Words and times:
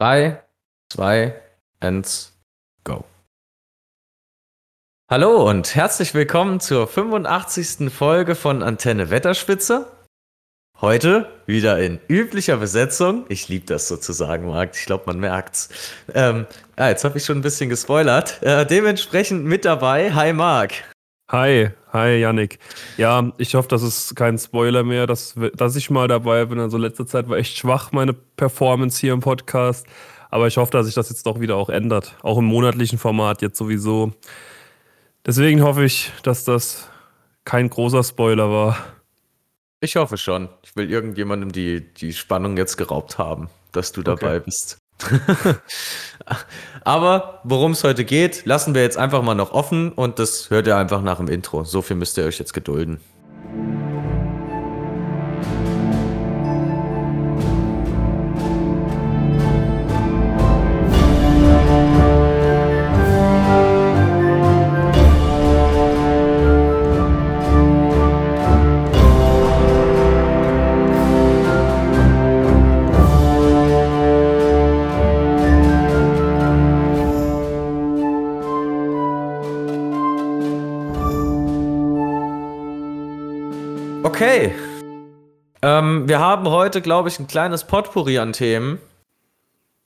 3, 0.00 0.42
2, 0.94 1.34
1, 1.80 2.32
go. 2.84 3.04
Hallo 5.10 5.46
und 5.46 5.74
herzlich 5.74 6.14
willkommen 6.14 6.58
zur 6.58 6.88
85. 6.88 7.92
Folge 7.92 8.34
von 8.34 8.62
Antenne 8.62 9.10
Wetterspitze. 9.10 9.92
Heute 10.80 11.30
wieder 11.44 11.78
in 11.80 12.00
üblicher 12.08 12.56
Besetzung. 12.56 13.26
Ich 13.28 13.50
liebe 13.50 13.66
das 13.66 13.88
sozusagen, 13.88 14.46
Marc. 14.46 14.74
Ich 14.74 14.86
glaube, 14.86 15.04
man 15.04 15.20
merkt's. 15.20 15.68
Ähm, 16.14 16.46
ja, 16.78 16.88
jetzt 16.88 17.04
habe 17.04 17.18
ich 17.18 17.26
schon 17.26 17.36
ein 17.36 17.42
bisschen 17.42 17.68
gespoilert. 17.68 18.42
Äh, 18.42 18.64
dementsprechend 18.64 19.44
mit 19.44 19.66
dabei. 19.66 20.14
Hi, 20.14 20.32
Marc. 20.32 20.72
Hi, 21.32 21.70
hi, 21.92 22.16
Yannick. 22.16 22.58
Ja, 22.96 23.32
ich 23.38 23.54
hoffe, 23.54 23.68
das 23.68 23.84
ist 23.84 24.16
kein 24.16 24.36
Spoiler 24.36 24.82
mehr, 24.82 25.06
dass, 25.06 25.36
dass 25.54 25.76
ich 25.76 25.88
mal 25.88 26.08
dabei 26.08 26.44
bin. 26.44 26.58
Also 26.58 26.76
letzte 26.76 27.06
Zeit 27.06 27.28
war 27.28 27.36
echt 27.36 27.56
schwach 27.56 27.92
meine 27.92 28.12
Performance 28.12 28.98
hier 28.98 29.12
im 29.12 29.20
Podcast. 29.20 29.86
Aber 30.30 30.48
ich 30.48 30.56
hoffe, 30.56 30.72
dass 30.72 30.86
sich 30.86 30.96
das 30.96 31.08
jetzt 31.08 31.24
doch 31.26 31.38
wieder 31.38 31.54
auch 31.54 31.68
ändert. 31.68 32.16
Auch 32.22 32.38
im 32.38 32.46
monatlichen 32.46 32.98
Format 32.98 33.42
jetzt 33.42 33.58
sowieso. 33.58 34.12
Deswegen 35.24 35.62
hoffe 35.62 35.84
ich, 35.84 36.10
dass 36.24 36.42
das 36.42 36.90
kein 37.44 37.70
großer 37.70 38.02
Spoiler 38.02 38.50
war. 38.50 38.76
Ich 39.78 39.94
hoffe 39.94 40.16
schon. 40.16 40.48
Ich 40.64 40.74
will 40.74 40.90
irgendjemandem 40.90 41.52
die, 41.52 41.94
die 41.94 42.12
Spannung 42.12 42.56
jetzt 42.56 42.76
geraubt 42.76 43.18
haben, 43.18 43.50
dass 43.70 43.92
du 43.92 44.02
dabei 44.02 44.38
okay. 44.38 44.46
bist. 44.46 44.79
Aber 46.84 47.40
worum 47.44 47.72
es 47.72 47.84
heute 47.84 48.04
geht, 48.04 48.46
lassen 48.46 48.74
wir 48.74 48.82
jetzt 48.82 48.96
einfach 48.96 49.22
mal 49.22 49.34
noch 49.34 49.52
offen 49.52 49.92
und 49.92 50.18
das 50.18 50.50
hört 50.50 50.66
ihr 50.66 50.76
einfach 50.76 51.02
nach 51.02 51.18
dem 51.18 51.28
Intro. 51.28 51.64
So 51.64 51.82
viel 51.82 51.96
müsst 51.96 52.16
ihr 52.18 52.24
euch 52.24 52.38
jetzt 52.38 52.52
gedulden. 52.54 53.00
Haben 86.40 86.48
heute, 86.48 86.80
glaube 86.80 87.10
ich, 87.10 87.18
ein 87.18 87.26
kleines 87.26 87.64
Potpourri 87.64 88.18
an 88.18 88.32
Themen. 88.32 88.78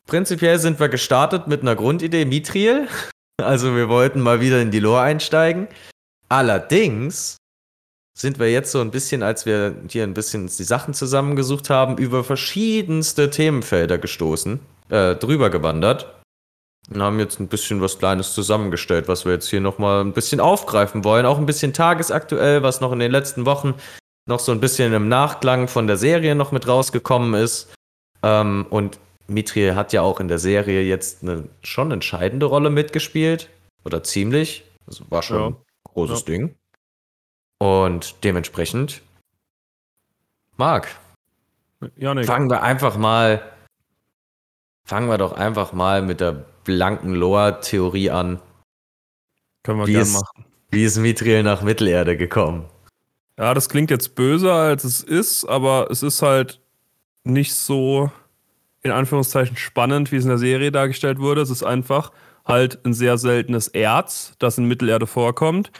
Prinzipiell 0.06 0.60
sind 0.60 0.78
wir 0.78 0.88
gestartet 0.88 1.48
mit 1.48 1.62
einer 1.62 1.74
Grundidee 1.74 2.24
Mithril. 2.24 2.86
Also 3.42 3.74
wir 3.74 3.88
wollten 3.88 4.20
mal 4.20 4.40
wieder 4.40 4.62
in 4.62 4.70
die 4.70 4.78
Lore 4.78 5.00
einsteigen. 5.00 5.66
Allerdings 6.28 7.36
sind 8.16 8.38
wir 8.38 8.48
jetzt 8.48 8.70
so 8.70 8.80
ein 8.80 8.92
bisschen, 8.92 9.24
als 9.24 9.44
wir 9.44 9.74
hier 9.88 10.04
ein 10.04 10.14
bisschen 10.14 10.46
die 10.46 10.62
Sachen 10.62 10.94
zusammengesucht 10.94 11.68
haben, 11.68 11.98
über 11.98 12.22
verschiedenste 12.22 13.30
Themenfelder 13.30 13.98
gestoßen, 13.98 14.60
äh, 14.90 15.16
drüber 15.16 15.50
gewandert 15.50 16.14
und 16.94 17.02
haben 17.02 17.18
jetzt 17.18 17.40
ein 17.40 17.48
bisschen 17.48 17.80
was 17.80 17.98
Kleines 17.98 18.34
zusammengestellt, 18.34 19.08
was 19.08 19.24
wir 19.24 19.32
jetzt 19.32 19.48
hier 19.48 19.60
nochmal 19.60 20.04
ein 20.04 20.12
bisschen 20.12 20.38
aufgreifen 20.38 21.02
wollen. 21.02 21.26
Auch 21.26 21.38
ein 21.38 21.46
bisschen 21.46 21.72
tagesaktuell, 21.72 22.62
was 22.62 22.80
noch 22.80 22.92
in 22.92 23.00
den 23.00 23.10
letzten 23.10 23.46
Wochen 23.46 23.74
noch 24.26 24.40
so 24.40 24.52
ein 24.52 24.60
bisschen 24.60 24.92
im 24.92 25.08
Nachklang 25.08 25.68
von 25.68 25.86
der 25.86 25.96
Serie 25.96 26.34
noch 26.34 26.52
mit 26.52 26.66
rausgekommen 26.66 27.34
ist. 27.34 27.72
Ähm, 28.22 28.66
und 28.70 28.98
Mitri 29.26 29.72
hat 29.74 29.92
ja 29.92 30.02
auch 30.02 30.20
in 30.20 30.28
der 30.28 30.38
Serie 30.38 30.82
jetzt 30.82 31.22
eine 31.22 31.48
schon 31.62 31.90
entscheidende 31.90 32.46
Rolle 32.46 32.70
mitgespielt. 32.70 33.50
Oder 33.84 34.02
ziemlich. 34.02 34.64
Also 34.86 35.04
war 35.10 35.22
schon 35.22 35.40
ja. 35.40 35.46
ein 35.48 35.56
großes 35.84 36.20
ja. 36.20 36.26
Ding. 36.26 36.54
Und 37.58 38.24
dementsprechend, 38.24 39.02
Marc, 40.56 40.88
Janik. 41.96 42.26
fangen 42.26 42.50
wir 42.50 42.62
einfach 42.62 42.96
mal, 42.96 43.42
fangen 44.84 45.08
wir 45.08 45.18
doch 45.18 45.32
einfach 45.32 45.72
mal 45.72 46.02
mit 46.02 46.20
der 46.20 46.32
blanken 46.64 47.14
Lore-Theorie 47.14 48.10
an. 48.10 48.40
Können 49.62 49.78
wir 49.78 49.86
gerne 49.86 50.10
machen. 50.10 50.44
Wie 50.70 50.84
ist 50.84 50.98
Mithril 50.98 51.42
nach 51.42 51.62
Mittelerde 51.62 52.16
gekommen? 52.16 52.68
Ja, 53.38 53.52
das 53.52 53.68
klingt 53.68 53.90
jetzt 53.90 54.14
böser, 54.14 54.52
als 54.52 54.84
es 54.84 55.02
ist, 55.02 55.44
aber 55.44 55.88
es 55.90 56.02
ist 56.02 56.22
halt 56.22 56.60
nicht 57.24 57.54
so 57.54 58.10
in 58.82 58.90
Anführungszeichen 58.90 59.56
spannend, 59.56 60.12
wie 60.12 60.16
es 60.16 60.24
in 60.24 60.28
der 60.28 60.38
Serie 60.38 60.70
dargestellt 60.70 61.18
wurde. 61.18 61.40
Es 61.40 61.50
ist 61.50 61.62
einfach 61.64 62.12
halt 62.44 62.84
ein 62.84 62.92
sehr 62.92 63.18
seltenes 63.18 63.68
Erz, 63.68 64.34
das 64.38 64.58
in 64.58 64.66
Mittelerde 64.66 65.06
vorkommt. 65.06 65.72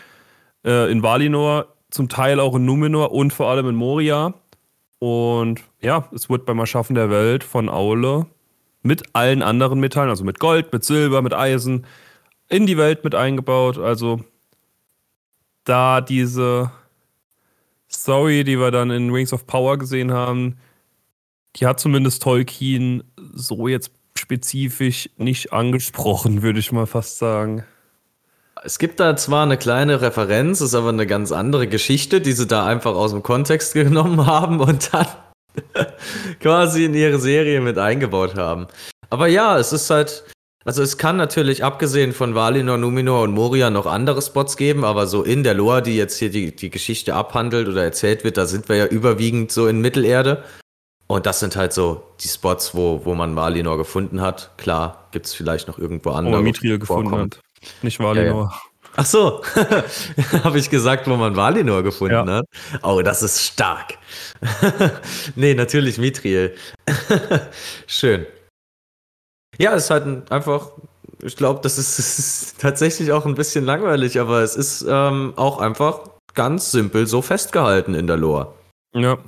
Äh, 0.64 0.90
in 0.90 1.02
Valinor, 1.02 1.74
zum 1.90 2.08
Teil 2.08 2.40
auch 2.40 2.56
in 2.56 2.64
Numenor 2.64 3.12
und 3.12 3.32
vor 3.32 3.48
allem 3.48 3.68
in 3.68 3.74
Moria. 3.76 4.34
Und 4.98 5.60
ja, 5.80 6.08
es 6.12 6.30
wird 6.30 6.46
beim 6.46 6.58
Erschaffen 6.58 6.94
der 6.94 7.10
Welt 7.10 7.44
von 7.44 7.68
Aule 7.68 8.26
mit 8.82 9.14
allen 9.14 9.42
anderen 9.42 9.80
Metallen, 9.80 10.10
also 10.10 10.24
mit 10.24 10.40
Gold, 10.40 10.72
mit 10.72 10.84
Silber, 10.84 11.22
mit 11.22 11.34
Eisen, 11.34 11.86
in 12.48 12.66
die 12.66 12.78
Welt 12.78 13.04
mit 13.04 13.14
eingebaut. 13.14 13.78
Also 13.78 14.20
da 15.64 16.00
diese 16.00 16.72
Story, 17.94 18.44
die 18.44 18.58
wir 18.58 18.70
dann 18.70 18.90
in 18.90 19.10
Rings 19.10 19.32
of 19.32 19.46
Power 19.46 19.78
gesehen 19.78 20.12
haben, 20.12 20.56
die 21.56 21.66
hat 21.66 21.80
zumindest 21.80 22.22
Tolkien 22.22 23.04
so 23.34 23.68
jetzt 23.68 23.90
spezifisch 24.18 25.10
nicht 25.16 25.52
angesprochen, 25.52 26.42
würde 26.42 26.58
ich 26.58 26.72
mal 26.72 26.86
fast 26.86 27.18
sagen. 27.18 27.64
Es 28.62 28.78
gibt 28.78 28.98
da 29.00 29.16
zwar 29.16 29.42
eine 29.42 29.58
kleine 29.58 30.00
Referenz, 30.00 30.60
ist 30.60 30.74
aber 30.74 30.88
eine 30.88 31.06
ganz 31.06 31.32
andere 31.32 31.66
Geschichte, 31.66 32.20
die 32.20 32.32
sie 32.32 32.46
da 32.46 32.64
einfach 32.64 32.94
aus 32.94 33.10
dem 33.10 33.22
Kontext 33.22 33.74
genommen 33.74 34.26
haben 34.26 34.60
und 34.60 34.92
dann 34.92 35.06
quasi 36.40 36.84
in 36.84 36.94
ihre 36.94 37.18
Serie 37.18 37.60
mit 37.60 37.78
eingebaut 37.78 38.36
haben. 38.36 38.66
Aber 39.10 39.28
ja, 39.28 39.58
es 39.58 39.72
ist 39.72 39.90
halt, 39.90 40.24
also 40.64 40.82
es 40.82 40.96
kann 40.96 41.16
natürlich, 41.16 41.62
abgesehen 41.62 42.12
von 42.12 42.34
Valinor, 42.34 42.78
Numenor 42.78 43.22
und 43.22 43.32
Moria, 43.32 43.70
noch 43.70 43.86
andere 43.86 44.22
Spots 44.22 44.56
geben, 44.56 44.84
aber 44.84 45.06
so 45.06 45.22
in 45.22 45.42
der 45.42 45.54
Lore, 45.54 45.82
die 45.82 45.96
jetzt 45.96 46.18
hier 46.18 46.30
die, 46.30 46.54
die 46.54 46.70
Geschichte 46.70 47.14
abhandelt 47.14 47.68
oder 47.68 47.84
erzählt 47.84 48.24
wird, 48.24 48.36
da 48.36 48.46
sind 48.46 48.68
wir 48.68 48.76
ja 48.76 48.86
überwiegend 48.86 49.52
so 49.52 49.66
in 49.66 49.80
Mittelerde. 49.80 50.42
Und 51.06 51.26
das 51.26 51.40
sind 51.40 51.54
halt 51.54 51.74
so 51.74 52.02
die 52.22 52.28
Spots, 52.28 52.74
wo, 52.74 53.02
wo 53.04 53.14
man 53.14 53.36
Valinor 53.36 53.76
gefunden 53.76 54.22
hat. 54.22 54.52
Klar, 54.56 55.08
gibt 55.12 55.26
es 55.26 55.34
vielleicht 55.34 55.68
noch 55.68 55.78
irgendwo 55.78 56.10
andere. 56.10 56.32
Wo 56.32 56.36
man 56.38 56.44
Mithril 56.44 56.78
gefunden 56.78 57.14
hat, 57.14 57.40
nicht 57.82 58.00
Valinor. 58.00 58.44
Ja, 58.44 58.50
ja. 58.50 58.60
Ach 58.96 59.06
so, 59.06 59.42
habe 60.44 60.58
ich 60.58 60.70
gesagt, 60.70 61.08
wo 61.08 61.16
man 61.16 61.34
Valinor 61.34 61.82
gefunden 61.82 62.28
ja. 62.28 62.36
hat. 62.36 62.46
Oh, 62.82 63.02
das 63.02 63.22
ist 63.22 63.40
stark. 63.40 63.98
nee, 65.34 65.54
natürlich 65.54 65.98
Mithril. 65.98 66.54
Schön. 67.86 68.26
Ja, 69.58 69.74
es 69.74 69.84
ist 69.84 69.90
halt 69.90 70.30
einfach, 70.30 70.70
ich 71.22 71.36
glaube, 71.36 71.60
das 71.62 71.78
ist, 71.78 71.98
ist, 71.98 72.60
tatsächlich 72.60 73.12
auch 73.12 73.26
ein 73.26 73.34
bisschen 73.34 73.64
langweilig, 73.64 74.20
aber 74.20 74.40
es 74.40 74.56
ist 74.56 74.84
ähm, 74.88 75.32
auch 75.36 75.58
einfach 75.58 76.00
ganz 76.34 76.70
simpel 76.70 77.06
so 77.06 77.22
festgehalten 77.22 77.94
in 77.94 78.06
der 78.06 78.16
Lore. 78.16 78.52
Ja. 78.94 79.18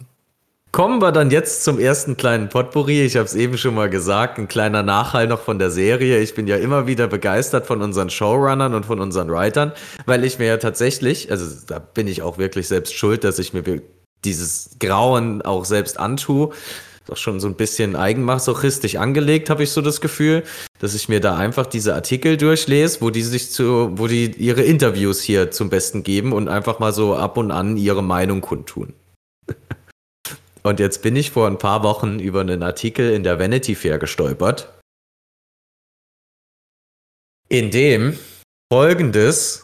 Kommen 0.72 1.00
wir 1.00 1.10
dann 1.10 1.30
jetzt 1.30 1.64
zum 1.64 1.78
ersten 1.78 2.18
kleinen 2.18 2.50
Potpourri. 2.50 3.02
Ich 3.02 3.16
habe 3.16 3.24
es 3.24 3.34
eben 3.34 3.56
schon 3.56 3.74
mal 3.74 3.88
gesagt, 3.88 4.38
ein 4.38 4.46
kleiner 4.46 4.82
Nachhall 4.82 5.26
noch 5.26 5.40
von 5.40 5.58
der 5.58 5.70
Serie. 5.70 6.18
Ich 6.18 6.34
bin 6.34 6.46
ja 6.46 6.56
immer 6.56 6.86
wieder 6.86 7.06
begeistert 7.06 7.66
von 7.66 7.80
unseren 7.80 8.10
Showrunnern 8.10 8.74
und 8.74 8.84
von 8.84 9.00
unseren 9.00 9.30
Writern, 9.30 9.72
weil 10.04 10.22
ich 10.22 10.38
mir 10.38 10.48
ja 10.48 10.56
tatsächlich, 10.58 11.30
also 11.30 11.46
da 11.66 11.78
bin 11.78 12.08
ich 12.08 12.20
auch 12.20 12.36
wirklich 12.36 12.68
selbst 12.68 12.94
schuld, 12.94 13.24
dass 13.24 13.38
ich 13.38 13.54
mir 13.54 13.80
dieses 14.26 14.76
Grauen 14.78 15.40
auch 15.40 15.64
selbst 15.64 15.98
antue 15.98 16.52
doch 17.06 17.16
schon 17.16 17.40
so 17.40 17.46
ein 17.46 17.54
bisschen 17.54 17.96
eigenmasochistisch 17.96 18.96
angelegt, 18.96 19.48
habe 19.48 19.62
ich 19.62 19.70
so 19.70 19.80
das 19.80 20.00
Gefühl, 20.00 20.42
dass 20.78 20.94
ich 20.94 21.08
mir 21.08 21.20
da 21.20 21.36
einfach 21.36 21.66
diese 21.66 21.94
Artikel 21.94 22.36
durchlese, 22.36 23.00
wo 23.00 23.10
die 23.10 23.22
sich 23.22 23.50
zu, 23.50 23.90
wo 23.94 24.08
die 24.08 24.32
ihre 24.32 24.62
Interviews 24.62 25.22
hier 25.22 25.50
zum 25.50 25.70
Besten 25.70 26.02
geben 26.02 26.32
und 26.32 26.48
einfach 26.48 26.78
mal 26.78 26.92
so 26.92 27.14
ab 27.16 27.36
und 27.38 27.50
an 27.50 27.76
ihre 27.76 28.02
Meinung 28.02 28.40
kundtun. 28.40 28.92
und 30.62 30.80
jetzt 30.80 31.02
bin 31.02 31.16
ich 31.16 31.30
vor 31.30 31.46
ein 31.46 31.58
paar 31.58 31.82
Wochen 31.82 32.18
über 32.18 32.40
einen 32.40 32.62
Artikel 32.62 33.12
in 33.12 33.22
der 33.22 33.38
Vanity 33.38 33.74
Fair 33.76 33.98
gestolpert, 33.98 34.72
in 37.48 37.70
dem 37.70 38.18
folgendes 38.72 39.62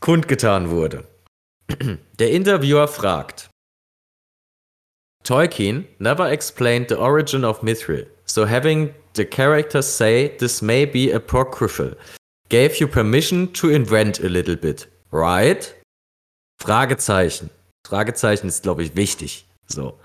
kundgetan 0.00 0.70
wurde. 0.70 1.04
Der 2.18 2.32
Interviewer 2.32 2.88
fragt, 2.88 3.50
Tolkien 5.24 5.84
never 5.98 6.30
explained 6.30 6.88
the 6.88 6.98
origin 6.98 7.44
of 7.44 7.62
Mithril, 7.62 8.06
so 8.24 8.46
having 8.46 8.94
the 9.14 9.24
characters 9.24 9.86
say 9.86 10.36
this 10.38 10.62
may 10.62 10.84
be 10.84 11.10
apocryphal 11.10 11.94
gave 12.48 12.80
you 12.80 12.86
permission 12.86 13.52
to 13.52 13.68
invent 13.68 14.20
a 14.20 14.28
little 14.28 14.56
bit, 14.56 14.88
right? 15.12 15.74
Fragezeichen. 16.58 17.50
Fragezeichen 17.86 18.48
ist, 18.48 18.62
glaube 18.62 18.82
ich, 18.82 18.96
wichtig. 18.96 19.46
So. 19.66 19.98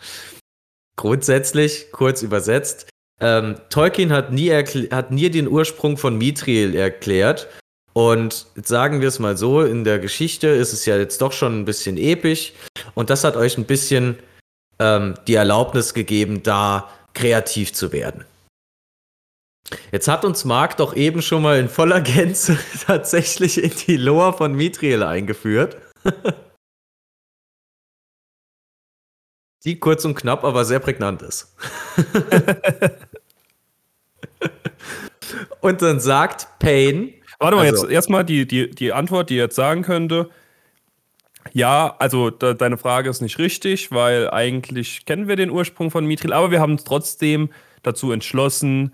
Grundsätzlich, 0.95 1.91
kurz 1.91 2.21
übersetzt, 2.21 2.87
ähm, 3.19 3.55
Tolkien 3.69 4.11
hat 4.11 4.31
nie, 4.31 4.51
hat 4.51 5.11
nie 5.11 5.29
den 5.29 5.47
Ursprung 5.47 5.97
von 5.97 6.17
Mithril 6.17 6.75
erklärt. 6.75 7.47
Und 7.93 8.47
sagen 8.55 9.01
wir 9.01 9.07
es 9.07 9.19
mal 9.19 9.37
so, 9.37 9.61
in 9.61 9.83
der 9.83 9.99
Geschichte 9.99 10.47
ist 10.47 10.73
es 10.73 10.85
ja 10.85 10.97
jetzt 10.97 11.21
doch 11.21 11.31
schon 11.31 11.59
ein 11.59 11.65
bisschen 11.65 11.97
episch. 11.97 12.53
Und 12.95 13.09
das 13.09 13.23
hat 13.23 13.35
euch 13.35 13.57
ein 13.57 13.65
bisschen 13.65 14.17
ähm, 14.79 15.15
die 15.27 15.35
Erlaubnis 15.35 15.93
gegeben, 15.93 16.43
da 16.43 16.89
kreativ 17.13 17.73
zu 17.73 17.91
werden. 17.91 18.25
Jetzt 19.91 20.07
hat 20.07 20.25
uns 20.25 20.45
Marc 20.45 20.77
doch 20.77 20.95
eben 20.95 21.21
schon 21.21 21.41
mal 21.41 21.59
in 21.59 21.69
voller 21.69 22.01
Gänze 22.01 22.57
tatsächlich 22.85 23.63
in 23.63 23.71
die 23.87 23.97
Lore 23.97 24.33
von 24.33 24.53
Mithril 24.53 25.03
eingeführt. 25.03 25.77
die 29.65 29.79
kurz 29.79 30.03
und 30.05 30.15
knapp, 30.15 30.43
aber 30.43 30.65
sehr 30.65 30.79
prägnant 30.79 31.21
ist. 31.21 31.55
und 35.61 35.81
dann 35.81 35.99
sagt 36.01 36.47
Payne. 36.59 37.13
Warte 37.39 37.55
mal, 37.55 37.65
also, 37.65 37.83
jetzt 37.83 37.91
erstmal 37.93 38.25
die, 38.25 38.45
die, 38.45 38.69
die 38.69 38.93
Antwort, 38.93 39.29
die 39.29 39.35
jetzt 39.35 39.55
sagen 39.55 39.83
könnte. 39.83 40.29
Ja, 41.53 41.95
also 41.99 42.31
de 42.31 42.55
deine 42.55 42.77
Frage 42.77 43.09
ist 43.09 43.21
nicht 43.21 43.37
richtig, 43.37 43.91
weil 43.91 44.29
eigentlich 44.29 45.05
kennen 45.05 45.27
wir 45.27 45.35
den 45.35 45.51
Ursprung 45.51 45.91
von 45.91 46.05
Mithril, 46.05 46.33
aber 46.33 46.51
wir 46.51 46.59
haben 46.59 46.73
uns 46.73 46.83
trotzdem 46.83 47.49
dazu 47.83 48.11
entschlossen, 48.11 48.93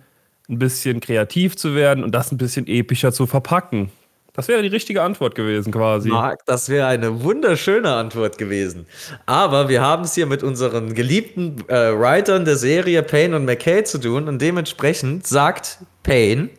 ein 0.50 0.60
bisschen 0.60 1.00
kreativ 1.00 1.56
zu 1.56 1.74
werden 1.74 2.04
und 2.04 2.14
das 2.14 2.32
ein 2.32 2.38
bisschen 2.38 2.68
epischer 2.68 3.14
zu 3.14 3.28
verpacken. 3.28 3.92
Das 4.34 4.48
wäre 4.48 4.62
die 4.62 4.68
richtige 4.68 5.02
Antwort 5.02 5.36
gewesen, 5.36 5.72
quasi. 5.72 6.10
Marc, 6.10 6.46
das 6.46 6.70
wäre 6.70 6.88
eine 6.88 7.24
wunderschöne 7.24 7.92
Antwort 7.92 8.38
gewesen. 8.38 8.86
Aber 9.26 9.70
wir 9.70 9.82
haben 9.82 10.04
es 10.04 10.16
hier 10.16 10.28
mit 10.28 10.44
unseren 10.44 10.94
geliebten 10.94 11.64
äh, 11.68 11.98
Writern 11.98 12.46
der 12.46 12.56
Serie 12.56 13.04
Payne 13.04 13.36
und 13.36 13.46
McKay 13.46 13.84
zu 13.84 14.00
tun 14.00 14.28
und 14.28 14.42
dementsprechend 14.42 15.26
sagt 15.28 15.80
Payne 16.04 16.50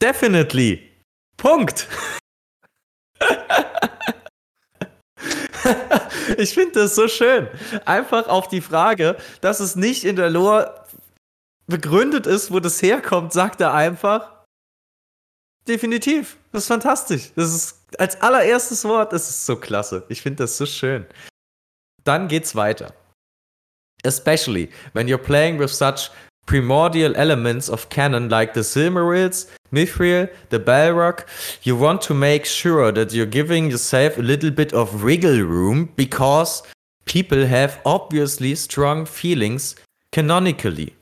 Definitely. 0.00 0.80
Punkt. 1.38 1.88
ich 6.38 6.54
finde 6.54 6.80
das 6.80 6.94
so 6.94 7.08
schön. 7.08 7.48
Einfach 7.84 8.28
auf 8.28 8.48
die 8.48 8.60
Frage, 8.60 9.16
dass 9.40 9.60
es 9.60 9.76
nicht 9.76 10.04
in 10.04 10.16
der 10.16 10.30
Lore 10.30 10.84
begründet 11.66 12.26
ist, 12.26 12.52
wo 12.52 12.60
das 12.60 12.80
herkommt, 12.82 13.32
sagt 13.32 13.60
er 13.60 13.74
einfach, 13.74 14.36
Definitiv. 15.66 16.36
Das 16.52 16.62
ist 16.62 16.68
fantastisch. 16.68 17.32
Das 17.34 17.52
ist 17.52 17.80
als 17.98 18.20
allererstes 18.20 18.84
Wort, 18.84 19.12
das 19.12 19.28
ist 19.28 19.46
so 19.46 19.56
klasse. 19.56 20.04
Ich 20.08 20.22
finde 20.22 20.44
das 20.44 20.56
so 20.56 20.66
schön. 20.66 21.06
Dann 22.04 22.28
geht's 22.28 22.54
weiter. 22.54 22.94
Especially 24.04 24.70
when 24.92 25.08
you're 25.08 25.18
playing 25.18 25.58
with 25.58 25.76
such 25.76 26.10
primordial 26.46 27.14
elements 27.16 27.68
of 27.68 27.88
canon 27.88 28.28
like 28.28 28.54
the 28.54 28.60
Silmarils, 28.60 29.46
Mithril, 29.72 30.28
the 30.50 30.58
Balrog, 30.58 31.24
you 31.62 31.76
want 31.76 32.00
to 32.02 32.14
make 32.14 32.46
sure 32.46 32.92
that 32.92 33.12
you're 33.12 33.26
giving 33.26 33.70
yourself 33.70 34.16
a 34.16 34.22
little 34.22 34.50
bit 34.50 34.72
of 34.72 35.02
wriggle 35.02 35.40
room 35.40 35.90
because 35.96 36.62
people 37.04 37.46
have 37.46 37.80
obviously 37.84 38.54
strong 38.54 39.06
feelings 39.06 39.74
canonically. 40.12 40.92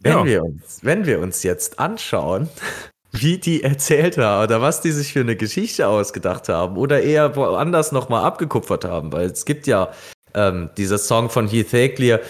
Wenn, 0.00 0.12
ja. 0.12 0.24
wir 0.24 0.44
uns, 0.44 0.80
wenn 0.82 1.04
wir 1.04 1.20
uns 1.20 1.42
jetzt 1.42 1.80
anschauen, 1.80 2.48
wie 3.12 3.38
die 3.38 3.62
erzählt 3.62 4.18
haben 4.18 4.44
oder 4.44 4.60
was 4.60 4.80
die 4.80 4.92
sich 4.92 5.12
für 5.12 5.20
eine 5.20 5.36
Geschichte 5.36 5.88
ausgedacht 5.88 6.48
haben 6.48 6.76
oder 6.76 7.02
eher 7.02 7.34
woanders 7.34 7.90
nochmal 7.90 8.24
abgekupfert 8.24 8.84
haben, 8.84 9.12
weil 9.12 9.26
es 9.26 9.44
gibt 9.44 9.66
ja 9.66 9.90
ähm, 10.36 10.70
dieser 10.76 10.98
Song 10.98 11.30
von 11.30 11.48
Heath 11.48 11.72
Ledger, 11.72 12.20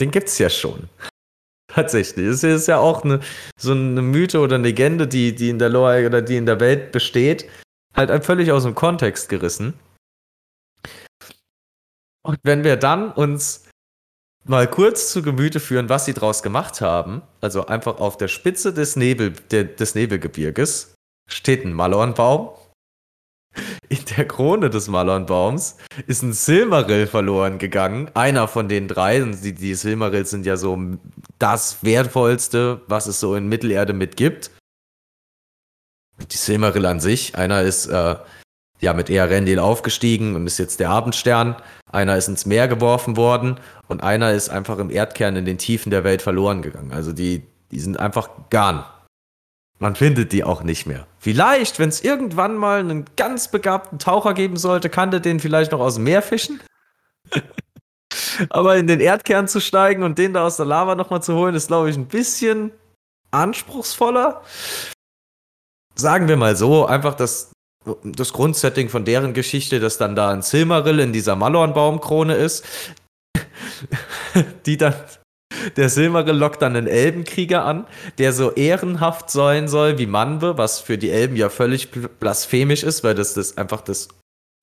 den 0.00 0.10
gibt 0.10 0.28
es 0.28 0.38
ja 0.38 0.50
schon. 0.50 0.88
Tatsächlich. 1.68 2.26
Es 2.26 2.42
ist 2.42 2.68
ja 2.68 2.78
auch 2.78 3.04
eine, 3.04 3.20
so 3.58 3.72
eine 3.72 4.02
Mythe 4.02 4.40
oder 4.40 4.56
eine 4.56 4.64
Legende, 4.64 5.06
die, 5.06 5.34
die 5.34 5.48
in 5.48 5.58
der 5.58 5.68
Lore 5.68 6.06
oder 6.06 6.20
die 6.20 6.36
in 6.36 6.46
der 6.46 6.60
Welt 6.60 6.92
besteht, 6.92 7.48
halt 7.94 8.24
völlig 8.24 8.52
aus 8.52 8.64
dem 8.64 8.74
Kontext 8.74 9.28
gerissen. 9.28 9.74
Und 12.24 12.38
wenn 12.42 12.64
wir 12.64 12.76
dann 12.76 13.12
uns 13.12 13.64
mal 14.44 14.68
kurz 14.68 15.12
zu 15.12 15.22
Gemüte 15.22 15.60
führen, 15.60 15.88
was 15.88 16.04
sie 16.04 16.14
draus 16.14 16.42
gemacht 16.42 16.80
haben. 16.80 17.22
Also 17.40 17.66
einfach 17.66 17.98
auf 17.98 18.16
der 18.16 18.28
Spitze 18.28 18.72
des, 18.72 18.96
Nebel, 18.96 19.32
de, 19.50 19.64
des 19.74 19.94
Nebelgebirges 19.94 20.94
steht 21.28 21.64
ein 21.64 21.72
Malornbaum. 21.72 22.50
In 23.88 23.98
der 24.16 24.26
Krone 24.26 24.70
des 24.70 24.88
Malornbaums 24.88 25.76
ist 26.06 26.22
ein 26.22 26.32
Silmarill 26.32 27.06
verloren 27.06 27.58
gegangen. 27.58 28.10
Einer 28.14 28.48
von 28.48 28.68
den 28.68 28.88
drei. 28.88 29.20
Die, 29.20 29.52
die 29.52 29.74
Silmarills 29.74 30.30
sind 30.30 30.46
ja 30.46 30.56
so 30.56 30.78
das 31.38 31.82
Wertvollste, 31.82 32.80
was 32.86 33.06
es 33.06 33.20
so 33.20 33.34
in 33.34 33.48
Mittelerde 33.48 33.92
mitgibt. 33.92 34.50
Die 36.30 36.36
Silmarill 36.36 36.86
an 36.86 37.00
sich. 37.00 37.36
Einer 37.36 37.62
ist 37.62 37.86
äh, 37.86 38.16
ja 38.80 38.92
mit 38.94 39.10
Earendil 39.10 39.58
aufgestiegen 39.58 40.34
und 40.36 40.46
ist 40.46 40.58
jetzt 40.58 40.80
der 40.80 40.90
Abendstern. 40.90 41.56
Einer 41.90 42.16
ist 42.16 42.28
ins 42.28 42.46
Meer 42.46 42.68
geworfen 42.68 43.16
worden 43.16 43.60
und 43.88 44.02
einer 44.02 44.32
ist 44.32 44.48
einfach 44.48 44.78
im 44.78 44.90
Erdkern 44.90 45.36
in 45.36 45.44
den 45.44 45.58
Tiefen 45.58 45.90
der 45.90 46.04
Welt 46.04 46.22
verloren 46.22 46.62
gegangen. 46.62 46.92
Also 46.92 47.12
die, 47.12 47.42
die 47.70 47.80
sind 47.80 47.98
einfach 47.98 48.30
gone. 48.50 48.84
Man 49.82 49.96
findet 49.96 50.30
die 50.30 50.44
auch 50.44 50.62
nicht 50.62 50.86
mehr. 50.86 51.08
Vielleicht, 51.18 51.80
wenn 51.80 51.88
es 51.88 52.04
irgendwann 52.04 52.54
mal 52.54 52.78
einen 52.78 53.04
ganz 53.16 53.50
begabten 53.50 53.98
Taucher 53.98 54.32
geben 54.32 54.56
sollte, 54.56 54.88
kann 54.88 55.10
der 55.10 55.18
den 55.18 55.40
vielleicht 55.40 55.72
noch 55.72 55.80
aus 55.80 55.96
dem 55.96 56.04
Meer 56.04 56.22
fischen. 56.22 56.60
Aber 58.48 58.76
in 58.76 58.86
den 58.86 59.00
Erdkern 59.00 59.48
zu 59.48 59.60
steigen 59.60 60.04
und 60.04 60.18
den 60.18 60.34
da 60.34 60.46
aus 60.46 60.56
der 60.56 60.66
Lava 60.66 60.94
nochmal 60.94 61.20
zu 61.20 61.34
holen, 61.34 61.56
ist, 61.56 61.66
glaube 61.66 61.90
ich, 61.90 61.96
ein 61.96 62.06
bisschen 62.06 62.70
anspruchsvoller. 63.32 64.42
Sagen 65.96 66.28
wir 66.28 66.36
mal 66.36 66.54
so, 66.54 66.86
einfach 66.86 67.16
das, 67.16 67.50
das 68.04 68.32
Grundsetting 68.32 68.88
von 68.88 69.04
deren 69.04 69.34
Geschichte, 69.34 69.80
dass 69.80 69.98
dann 69.98 70.14
da 70.14 70.30
ein 70.30 70.42
Silmarill 70.42 71.00
in 71.00 71.12
dieser 71.12 71.34
Malornbaumkrone 71.34 72.36
ist, 72.36 72.64
die 74.64 74.76
dann 74.76 74.94
der 75.76 75.88
Silmarill 75.88 76.36
lockt 76.36 76.62
dann 76.62 76.76
einen 76.76 76.86
Elbenkrieger 76.86 77.64
an, 77.64 77.86
der 78.18 78.32
so 78.32 78.52
ehrenhaft 78.52 79.30
sein 79.30 79.68
soll 79.68 79.98
wie 79.98 80.06
Manwe, 80.06 80.58
was 80.58 80.80
für 80.80 80.98
die 80.98 81.10
Elben 81.10 81.36
ja 81.36 81.48
völlig 81.48 81.90
blasphemisch 81.90 82.82
ist, 82.82 83.04
weil 83.04 83.14
das, 83.14 83.34
das 83.34 83.56
einfach 83.58 83.80
das 83.80 84.08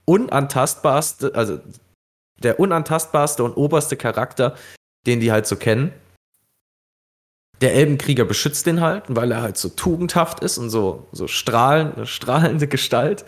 unantastbarste, 0.06 1.34
also 1.36 1.60
der 2.42 2.60
unantastbarste 2.60 3.44
und 3.44 3.56
oberste 3.56 3.98
Charakter, 3.98 4.56
den 5.06 5.20
die 5.20 5.32
halt 5.32 5.48
so 5.48 5.56
kennen. 5.56 5.94
Der 7.62 7.74
Elbenkrieger 7.74 8.24
beschützt 8.24 8.66
den 8.68 8.80
halt, 8.80 9.04
weil 9.10 9.32
er 9.32 9.42
halt 9.42 9.58
so 9.58 9.70
tugendhaft 9.70 10.40
ist 10.40 10.58
und 10.58 10.70
so, 10.70 11.08
so 11.12 11.28
strahlend, 11.28 12.08
strahlende 12.08 12.68
Gestalt 12.68 13.26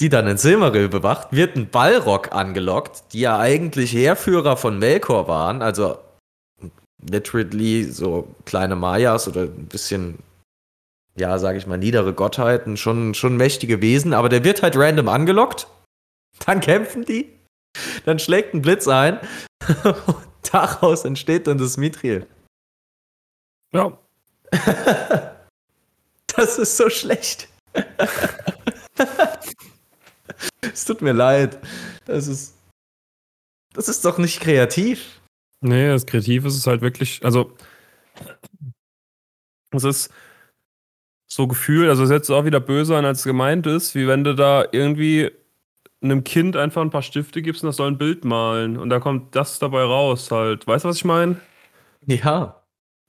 die 0.00 0.08
dann 0.08 0.26
in 0.26 0.38
Silmaril 0.38 0.88
bewacht, 0.88 1.28
wird 1.30 1.56
ein 1.56 1.70
Balrog 1.70 2.32
angelockt, 2.32 3.12
die 3.12 3.20
ja 3.20 3.38
eigentlich 3.38 3.92
Heerführer 3.92 4.56
von 4.56 4.78
Melkor 4.78 5.28
waren, 5.28 5.62
also 5.62 5.98
literally 7.06 7.84
so 7.84 8.34
kleine 8.44 8.76
Mayas 8.76 9.28
oder 9.28 9.42
ein 9.42 9.66
bisschen, 9.66 10.18
ja, 11.16 11.38
sag 11.38 11.56
ich 11.56 11.66
mal, 11.66 11.78
niedere 11.78 12.12
Gottheiten, 12.12 12.76
schon, 12.76 13.14
schon 13.14 13.36
mächtige 13.36 13.80
Wesen, 13.80 14.14
aber 14.14 14.28
der 14.28 14.44
wird 14.44 14.62
halt 14.62 14.76
random 14.76 15.08
angelockt, 15.08 15.68
dann 16.46 16.60
kämpfen 16.60 17.04
die, 17.04 17.32
dann 18.04 18.18
schlägt 18.18 18.54
ein 18.54 18.62
Blitz 18.62 18.88
ein 18.88 19.20
und 19.84 20.16
daraus 20.50 21.04
entsteht 21.04 21.46
dann 21.46 21.58
das 21.58 21.76
Mithril. 21.76 22.26
Ja. 23.72 23.98
das 26.26 26.58
ist 26.58 26.76
so 26.76 26.88
schlecht. 26.88 27.48
es 30.62 30.84
tut 30.86 31.02
mir 31.02 31.12
leid. 31.12 31.58
Das 32.06 32.26
ist. 32.26 32.54
Das 33.74 33.88
ist 33.88 34.04
doch 34.06 34.16
nicht 34.16 34.40
kreativ. 34.40 35.20
Nee, 35.60 35.88
das 35.88 36.06
Kreativ 36.06 36.44
ist 36.44 36.56
es 36.56 36.66
halt 36.66 36.80
wirklich. 36.80 37.24
Also. 37.24 37.52
Es 39.70 39.84
ist 39.84 40.10
so 41.26 41.46
gefühlt, 41.46 41.90
also 41.90 42.04
es 42.04 42.10
jetzt 42.10 42.30
auch 42.30 42.46
wieder 42.46 42.60
böse 42.60 42.96
an, 42.96 43.04
als 43.04 43.18
es 43.18 43.24
gemeint 43.24 43.66
ist, 43.66 43.94
wie 43.94 44.08
wenn 44.08 44.24
du 44.24 44.34
da 44.34 44.64
irgendwie 44.72 45.30
einem 46.00 46.24
Kind 46.24 46.56
einfach 46.56 46.80
ein 46.80 46.90
paar 46.90 47.02
Stifte 47.02 47.42
gibst 47.42 47.62
und 47.62 47.66
das 47.68 47.76
soll 47.76 47.90
ein 47.90 47.98
Bild 47.98 48.24
malen 48.24 48.78
und 48.78 48.88
da 48.88 48.98
kommt 48.98 49.34
das 49.36 49.58
dabei 49.58 49.82
raus 49.82 50.30
halt. 50.30 50.66
Weißt 50.66 50.84
du, 50.84 50.88
was 50.88 50.96
ich 50.96 51.04
meine? 51.04 51.40
Ja. 52.06 52.62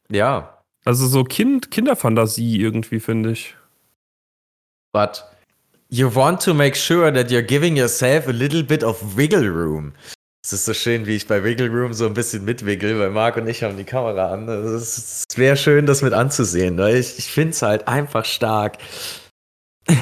Ja. 0.10 0.64
Also 0.84 1.08
so 1.08 1.24
Kind, 1.24 1.72
Kinderfantasie 1.72 2.60
irgendwie, 2.60 3.00
finde 3.00 3.32
ich. 3.32 3.56
But 4.92 5.24
You 5.92 6.14
want 6.14 6.40
to 6.42 6.54
make 6.54 6.76
sure 6.76 7.12
that 7.12 7.32
you're 7.32 7.42
giving 7.42 7.76
yourself 7.76 8.28
a 8.28 8.32
little 8.32 8.62
bit 8.62 8.84
of 8.84 9.18
wiggle 9.18 9.48
room. 9.50 9.94
Es 10.50 10.54
ist 10.54 10.66
so 10.66 10.74
schön, 10.74 11.06
wie 11.06 11.16
ich 11.16 11.28
bei 11.28 11.44
Wiggle 11.44 11.70
Room 11.70 11.94
so 11.94 12.08
ein 12.08 12.16
bisschen 12.16 12.44
mitwiggle, 12.44 12.98
weil 12.98 13.12
Marc 13.12 13.38
und 13.38 13.48
ich 13.48 13.62
haben 13.62 13.78
die 13.78 13.84
Kamera 13.84 14.32
an. 14.32 14.50
Es 14.50 15.24
wäre 15.36 15.56
schön, 15.56 15.86
das 15.86 16.02
mit 16.02 16.12
anzusehen. 16.12 16.76
Weil 16.80 16.96
ich, 16.96 17.20
ich 17.20 17.28
finde 17.28 17.52
es 17.52 17.62
halt 17.62 17.88
einfach 17.88 18.26
stark. 18.26 18.80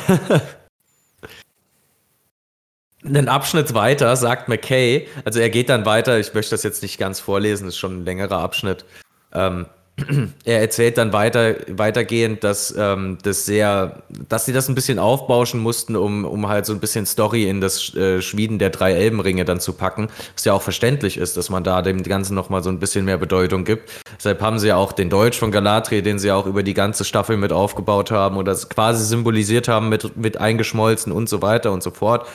einen 3.04 3.28
Abschnitt 3.28 3.74
weiter 3.74 4.16
sagt 4.16 4.48
McKay, 4.48 5.10
also 5.26 5.42
er 5.42 5.50
geht 5.50 5.68
dann 5.68 5.86
weiter, 5.86 6.18
ich 6.18 6.34
möchte 6.34 6.52
das 6.52 6.64
jetzt 6.64 6.82
nicht 6.82 6.98
ganz 6.98 7.20
vorlesen, 7.20 7.68
ist 7.68 7.78
schon 7.78 8.00
ein 8.00 8.06
längerer 8.06 8.40
Abschnitt. 8.40 8.86
Ähm, 9.34 9.66
er 10.46 10.62
erzählt 10.62 10.98
dann 10.98 11.12
weiter, 11.12 11.56
weitergehend, 11.70 12.44
dass 12.44 12.74
ähm, 12.78 13.18
das 13.24 13.46
sehr, 13.46 14.04
dass 14.30 14.46
sie 14.46 14.54
das 14.54 14.70
ein 14.70 14.76
bisschen 14.76 15.00
aufbauschen 15.00 15.60
mussten, 15.60 15.96
um, 15.96 16.24
um 16.24 16.48
halt 16.48 16.68
so 16.68 16.74
ein 16.74 16.80
bisschen 16.80 17.08
Story 17.08 17.50
in 17.50 17.62
das 17.62 17.96
äh, 17.96 18.22
Schmieden 18.22 18.60
der 18.60 18.70
drei 18.70 18.94
Elbenringe 18.94 19.44
dann 19.44 19.60
zu 19.60 19.74
packen. 19.74 20.10
Was 20.36 20.46
ja 20.46 20.54
auch 20.54 20.62
verständlich 20.62 21.18
ist, 21.18 21.36
dass 21.36 21.50
man 21.50 21.64
da 21.64 21.82
dem 21.82 22.04
Ganzen 22.04 22.36
nochmal 22.36 22.62
so 22.62 22.70
ein 22.70 22.80
bisschen 22.80 23.06
mehr 23.06 23.18
Bedeutung 23.18 23.64
gibt. 23.64 23.90
Deshalb 24.18 24.42
haben 24.42 24.60
sie 24.60 24.68
ja 24.68 24.76
auch 24.76 24.92
den 24.92 25.10
Deutsch 25.10 25.40
von 25.40 25.52
Galatri, 25.52 26.04
den 26.04 26.20
sie 26.20 26.32
auch 26.32 26.46
über 26.46 26.62
die 26.62 26.76
ganze 26.76 27.04
Staffel 27.04 27.38
mit 27.38 27.52
aufgebaut 27.52 28.12
haben 28.12 28.38
oder 28.38 28.56
quasi 28.56 29.04
symbolisiert 29.04 29.68
haben, 29.68 29.90
mit, 29.90 30.16
mit 30.16 30.38
eingeschmolzen 30.38 31.12
und 31.12 31.28
so 31.28 31.42
weiter 31.42 31.72
und 31.72 31.82
so 31.82 31.90
fort. 31.90 32.28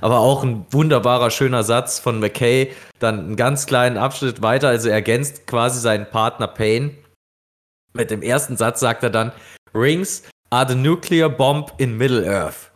Aber 0.00 0.18
auch 0.18 0.42
ein 0.42 0.66
wunderbarer, 0.70 1.30
schöner 1.30 1.62
Satz 1.62 2.00
von 2.00 2.18
McKay, 2.18 2.72
dann 2.98 3.20
einen 3.20 3.36
ganz 3.36 3.66
kleinen 3.66 3.98
Abschnitt 3.98 4.42
weiter, 4.42 4.68
also 4.68 4.88
er 4.88 4.94
ergänzt 4.94 5.46
quasi 5.46 5.78
seinen 5.78 6.06
Partner 6.06 6.48
Payne 6.48 6.92
mit 7.94 8.10
dem 8.10 8.22
ersten 8.22 8.56
Satz 8.56 8.80
sagt 8.80 9.02
er 9.02 9.10
dann, 9.10 9.32
Rings 9.72 10.22
are 10.50 10.68
the 10.68 10.74
nuclear 10.74 11.28
bomb 11.28 11.72
in 11.78 11.96
Middle-earth. 11.96 12.72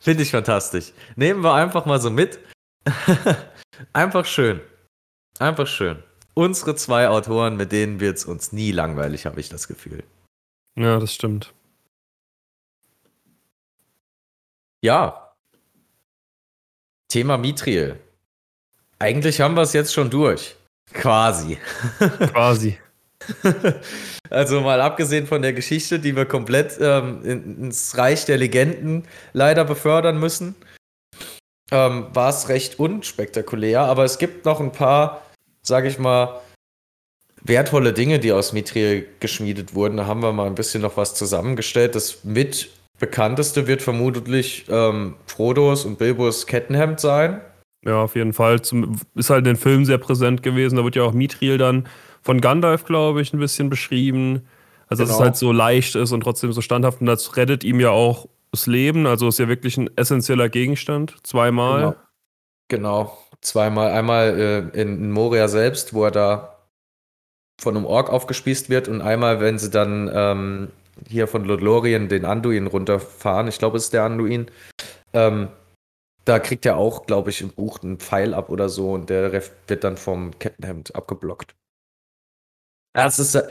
Finde 0.00 0.22
ich 0.22 0.30
fantastisch. 0.30 0.92
Nehmen 1.16 1.42
wir 1.42 1.54
einfach 1.54 1.86
mal 1.86 2.00
so 2.00 2.10
mit. 2.10 2.38
einfach 3.92 4.24
schön. 4.24 4.60
Einfach 5.38 5.66
schön. 5.66 6.02
Unsere 6.34 6.74
zwei 6.74 7.08
Autoren, 7.08 7.56
mit 7.56 7.72
denen 7.72 8.00
wird 8.00 8.16
es 8.18 8.24
uns 8.24 8.52
nie 8.52 8.72
langweilig, 8.72 9.26
habe 9.26 9.40
ich 9.40 9.48
das 9.48 9.68
Gefühl. 9.68 10.02
Ja, 10.76 10.98
das 10.98 11.14
stimmt. 11.14 11.52
Ja. 14.82 15.34
Thema 17.08 17.38
Mithril. 17.38 18.00
Eigentlich 18.98 19.40
haben 19.40 19.54
wir 19.54 19.62
es 19.62 19.72
jetzt 19.72 19.92
schon 19.92 20.10
durch. 20.10 20.56
Quasi. 20.92 21.58
Quasi. 21.98 22.78
also 24.30 24.60
mal 24.60 24.80
abgesehen 24.80 25.26
von 25.26 25.42
der 25.42 25.52
Geschichte, 25.52 25.98
die 25.98 26.16
wir 26.16 26.24
komplett 26.24 26.78
ähm, 26.80 27.24
ins 27.24 27.96
Reich 27.96 28.24
der 28.24 28.38
Legenden 28.38 29.04
leider 29.32 29.64
befördern 29.64 30.18
müssen, 30.18 30.54
ähm, 31.70 32.06
war 32.12 32.30
es 32.30 32.48
recht 32.48 32.78
unspektakulär. 32.78 33.80
Aber 33.80 34.04
es 34.04 34.18
gibt 34.18 34.44
noch 34.44 34.60
ein 34.60 34.72
paar, 34.72 35.22
sage 35.62 35.88
ich 35.88 35.98
mal, 35.98 36.40
wertvolle 37.42 37.92
Dinge, 37.92 38.18
die 38.18 38.32
aus 38.32 38.52
Mithril 38.52 39.06
geschmiedet 39.20 39.74
wurden. 39.74 39.96
Da 39.96 40.06
haben 40.06 40.22
wir 40.22 40.32
mal 40.32 40.46
ein 40.46 40.54
bisschen 40.54 40.82
noch 40.82 40.96
was 40.96 41.14
zusammengestellt. 41.14 41.94
Das 41.94 42.24
mit 42.24 42.70
bekannteste 42.98 43.66
wird 43.66 43.82
vermutlich 43.82 44.66
ähm, 44.68 45.16
Frodos 45.26 45.84
und 45.84 45.98
Bilbos 45.98 46.46
Kettenhemd 46.46 47.00
sein. 47.00 47.40
Ja, 47.84 48.02
auf 48.02 48.14
jeden 48.14 48.32
Fall. 48.32 48.60
Zum, 48.60 49.00
ist 49.16 49.30
halt 49.30 49.40
in 49.40 49.54
den 49.54 49.56
Filmen 49.56 49.84
sehr 49.84 49.98
präsent 49.98 50.42
gewesen. 50.42 50.76
Da 50.76 50.84
wird 50.84 50.94
ja 50.94 51.02
auch 51.02 51.12
Mithril 51.12 51.58
dann 51.58 51.88
von 52.22 52.40
Gandalf, 52.40 52.84
glaube 52.84 53.20
ich, 53.20 53.32
ein 53.32 53.38
bisschen 53.38 53.68
beschrieben. 53.70 54.46
Also, 54.88 55.04
genau. 55.04 55.08
dass 55.08 55.10
es 55.10 55.16
genau. 55.16 55.24
halt 55.24 55.36
so 55.36 55.52
leicht 55.52 55.94
ist 55.94 56.12
und 56.12 56.20
trotzdem 56.20 56.52
so 56.52 56.60
standhaft. 56.60 57.00
Und 57.00 57.06
das 57.06 57.36
rettet 57.36 57.64
ihm 57.64 57.80
ja 57.80 57.90
auch 57.90 58.28
das 58.50 58.66
Leben. 58.66 59.06
Also, 59.06 59.28
ist 59.28 59.38
ja 59.38 59.48
wirklich 59.48 59.76
ein 59.76 59.90
essentieller 59.96 60.48
Gegenstand. 60.48 61.16
Zweimal. 61.22 61.96
Genau. 62.68 63.08
genau. 63.08 63.18
Zweimal. 63.40 63.90
Einmal 63.90 64.72
äh, 64.74 64.80
in 64.80 65.10
Moria 65.10 65.48
selbst, 65.48 65.94
wo 65.94 66.04
er 66.04 66.12
da 66.12 66.58
von 67.60 67.76
einem 67.76 67.86
Ork 67.86 68.10
aufgespießt 68.10 68.70
wird. 68.70 68.88
Und 68.88 69.00
einmal, 69.00 69.40
wenn 69.40 69.58
sie 69.58 69.70
dann 69.70 70.10
ähm, 70.12 70.68
hier 71.08 71.26
von 71.26 71.44
Lothlorien 71.44 72.08
den 72.08 72.24
Anduin 72.24 72.66
runterfahren. 72.66 73.48
Ich 73.48 73.58
glaube, 73.58 73.76
es 73.76 73.84
ist 73.84 73.92
der 73.92 74.04
Anduin. 74.04 74.46
Ähm, 75.12 75.48
da 76.24 76.38
kriegt 76.38 76.64
er 76.66 76.76
auch, 76.76 77.06
glaube 77.06 77.30
ich, 77.30 77.40
im 77.40 77.50
Buch 77.50 77.82
einen 77.82 77.98
Pfeil 77.98 78.34
ab 78.34 78.48
oder 78.48 78.68
so 78.68 78.92
und 78.92 79.10
der 79.10 79.32
wird 79.32 79.84
dann 79.84 79.96
vom 79.96 80.38
Kettenhemd 80.38 80.94
abgeblockt. 80.94 81.54
Das 82.92 83.18
ist, 83.18 83.34
äh, 83.34 83.42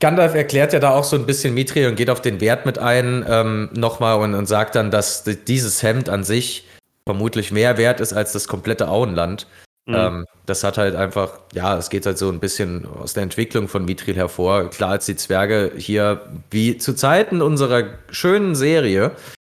Gandalf 0.00 0.34
erklärt 0.34 0.72
ja 0.72 0.78
da 0.78 0.90
auch 0.90 1.04
so 1.04 1.16
ein 1.16 1.26
bisschen 1.26 1.54
Mitri 1.54 1.86
und 1.86 1.96
geht 1.96 2.10
auf 2.10 2.22
den 2.22 2.40
Wert 2.40 2.66
mit 2.66 2.78
ein 2.78 3.24
ähm, 3.28 3.70
nochmal 3.74 4.18
und, 4.20 4.34
und 4.34 4.46
sagt 4.46 4.74
dann, 4.74 4.90
dass 4.90 5.24
dieses 5.24 5.82
Hemd 5.82 6.08
an 6.08 6.22
sich 6.22 6.66
vermutlich 7.04 7.50
mehr 7.50 7.78
wert 7.78 8.00
ist 8.00 8.12
als 8.12 8.32
das 8.32 8.46
komplette 8.46 8.88
Auenland. 8.88 9.46
Mhm. 9.86 9.94
Ähm, 9.94 10.26
das 10.46 10.62
hat 10.62 10.78
halt 10.78 10.94
einfach, 10.94 11.40
ja, 11.52 11.76
es 11.76 11.90
geht 11.90 12.06
halt 12.06 12.18
so 12.18 12.28
ein 12.28 12.38
bisschen 12.38 12.86
aus 12.86 13.14
der 13.14 13.22
Entwicklung 13.22 13.66
von 13.66 13.84
Mithril 13.86 14.14
hervor. 14.14 14.70
Klar, 14.70 14.90
als 14.90 15.06
die 15.06 15.16
Zwerge 15.16 15.72
hier, 15.76 16.20
wie 16.50 16.76
zu 16.76 16.94
Zeiten 16.94 17.42
unserer 17.42 17.84
schönen 18.10 18.54
Serie, 18.54 19.12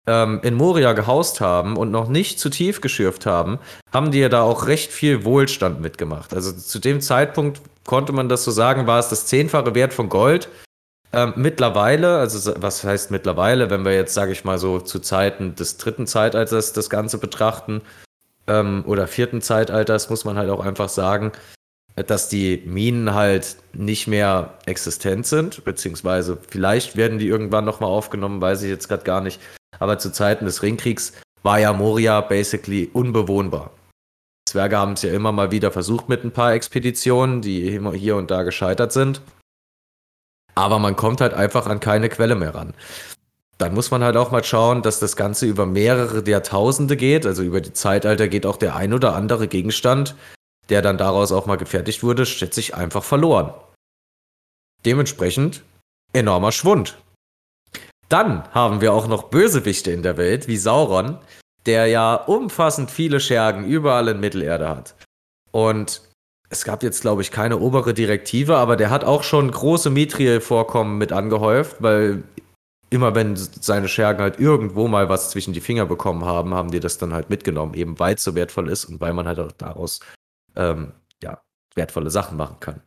ähm, 0.07 0.41
in 0.43 0.55
Moria 0.55 0.93
gehaust 0.93 1.41
haben 1.41 1.77
und 1.77 1.91
noch 1.91 2.09
nicht 2.09 2.39
zu 2.39 2.51
tief 2.51 2.81
geschürft 2.81 3.27
haben, 3.27 3.59
haben 3.93 4.11
die 4.11 4.19
ja 4.19 4.29
da 4.29 4.43
auch 4.43 4.67
recht 4.67 4.93
viel 4.93 5.25
Wohlstand 5.25 5.81
mitgemacht. 5.81 6.35
Also 6.35 6.53
zu 6.53 6.79
dem 6.79 7.01
Zeitpunkt 7.01 7.61
konnte 7.87 8.13
man 8.13 8.29
das 8.29 8.45
so 8.45 8.51
sagen, 8.51 8.87
war 8.87 8.99
es 8.99 9.09
das 9.09 9.27
zehnfache 9.27 9.75
Wert 9.75 9.93
von 9.93 10.09
Gold. 10.09 10.49
Ähm, 11.13 11.33
mittlerweile, 11.37 12.19
also 12.19 12.55
was 12.59 12.85
heißt 12.85 13.11
mittlerweile, 13.11 13.69
wenn 13.69 13.85
wir 13.85 13.95
jetzt, 13.95 14.15
sage 14.15 14.33
ich 14.33 14.45
mal 14.45 14.59
so, 14.59 14.79
zu 14.79 15.01
Zeiten 15.01 15.57
des 15.57 15.77
dritten 15.77 16.07
Zeitalters 16.07 16.73
das 16.73 16.89
Ganze 16.89 17.19
betrachten 17.19 17.83
ähm, 18.47 18.85
oder 18.87 19.09
vierten 19.09 19.43
Zeitalters, 19.43 20.09
muss 20.09 20.25
man 20.25 20.37
halt 20.37 20.51
auch 20.51 20.65
einfach 20.65 20.89
sagen, 20.89 21.33
dass 21.97 22.29
die 22.29 22.63
Minen 22.65 23.13
halt 23.15 23.57
nicht 23.73 24.07
mehr 24.07 24.55
existent 24.67 25.27
sind, 25.27 25.65
beziehungsweise 25.65 26.39
vielleicht 26.49 26.97
werden 26.97 27.19
die 27.19 27.27
irgendwann 27.27 27.65
nochmal 27.65 27.91
aufgenommen, 27.91 28.41
weiß 28.41 28.63
ich 28.63 28.71
jetzt 28.71 28.89
gerade 28.89 29.03
gar 29.03 29.21
nicht. 29.21 29.41
Aber 29.81 29.99
zu 29.99 30.13
Zeiten 30.13 30.45
des 30.45 30.63
Ringkriegs 30.63 31.15
war 31.43 31.59
ja 31.59 31.73
Moria 31.73 32.21
basically 32.21 32.89
unbewohnbar. 32.93 33.73
Zwerge 34.49 34.77
haben 34.77 34.93
es 34.93 35.03
ja 35.03 35.13
immer 35.13 35.33
mal 35.33 35.51
wieder 35.51 35.71
versucht 35.71 36.09
mit 36.09 36.25
ein 36.25 36.33
paar 36.33 36.53
Expeditionen, 36.55 37.41
die 37.41 37.75
immer 37.75 37.93
hier 37.93 38.17
und 38.17 38.31
da 38.31 38.43
gescheitert 38.43 38.93
sind. 38.93 39.23
Aber 40.55 40.79
man 40.79 40.97
kommt 40.97 41.21
halt 41.21 41.35
einfach 41.35 41.67
an 41.67 41.81
keine 41.81 42.09
Quelle 42.09 42.35
mehr 42.35 42.55
ran. 42.55 42.75
Dann 43.59 43.75
muss 43.75 43.91
man 43.91 44.03
halt 44.03 44.17
auch 44.17 44.31
mal 44.31 44.43
schauen, 44.43 44.83
dass 44.83 45.01
das 45.01 45.17
Ganze 45.17 45.47
über 45.47 45.67
mehrere 45.67 46.29
Jahrtausende 46.29 46.97
geht. 46.97 47.27
Also 47.27 47.43
über 47.43 47.61
die 47.61 47.73
Zeitalter 47.73 48.27
geht 48.27 48.47
auch 48.47 48.57
der 48.57 48.75
ein 48.75 48.93
oder 48.93 49.15
andere 49.15 49.49
Gegenstand, 49.49 50.17
der 50.69 50.83
dann 50.83 50.99
daraus 50.99 51.31
auch 51.31 51.47
mal 51.47 51.57
gefertigt 51.57 52.03
wurde, 52.03 52.27
schätze 52.27 52.61
ich 52.61 52.75
einfach 52.75 53.05
verloren. 53.05 53.53
Dementsprechend 54.85 55.63
enormer 56.13 56.53
Schwund. 56.53 56.99
Dann 58.11 58.43
haben 58.53 58.81
wir 58.81 58.93
auch 58.93 59.07
noch 59.07 59.25
Bösewichte 59.25 59.93
in 59.93 60.03
der 60.03 60.17
Welt, 60.17 60.49
wie 60.49 60.57
Sauron, 60.57 61.19
der 61.65 61.87
ja 61.87 62.15
umfassend 62.15 62.91
viele 62.91 63.21
Schergen 63.21 63.65
überall 63.65 64.09
in 64.09 64.21
Mittelerde 64.21 64.69
hat. 64.69 64.97
Und 65.53 66.03
es 66.49 66.65
gab 66.65 66.83
jetzt, 66.83 67.03
glaube 67.03 67.23
ich, 67.23 67.31
keine 67.31 67.59
obere 67.59 67.95
Direktive, 67.95 68.57
aber 68.57 68.77
der 68.77 68.91
hat 68.91 69.05
auch 69.05 69.23
schon 69.23 69.49
große 69.49 69.91
Mithril-Vorkommen 69.91 70.99
mit 70.99 71.13
angehäuft, 71.13 71.77
weil 71.79 72.25
immer 72.91 73.15
wenn 73.15 73.37
seine 73.37 73.87
Schergen 73.87 74.21
halt 74.21 74.41
irgendwo 74.41 74.89
mal 74.89 75.09
was 75.09 75.31
zwischen 75.31 75.53
die 75.53 75.61
Finger 75.61 75.87
bekommen 75.87 76.25
haben, 76.25 76.53
haben 76.53 76.73
die 76.73 76.81
das 76.81 76.99
dann 76.99 77.13
halt 77.13 77.31
mitgenommen, 77.31 77.75
eben 77.75 78.01
weil 78.01 78.17
es 78.17 78.25
so 78.25 78.35
wertvoll 78.35 78.69
ist 78.69 78.87
und 78.87 79.01
weil 79.01 79.13
man 79.13 79.29
halt 79.29 79.39
auch 79.39 79.53
daraus 79.53 80.01
ähm, 80.57 80.93
ja, 81.23 81.41
wertvolle 81.77 82.11
Sachen 82.11 82.37
machen 82.37 82.57
kann. 82.59 82.83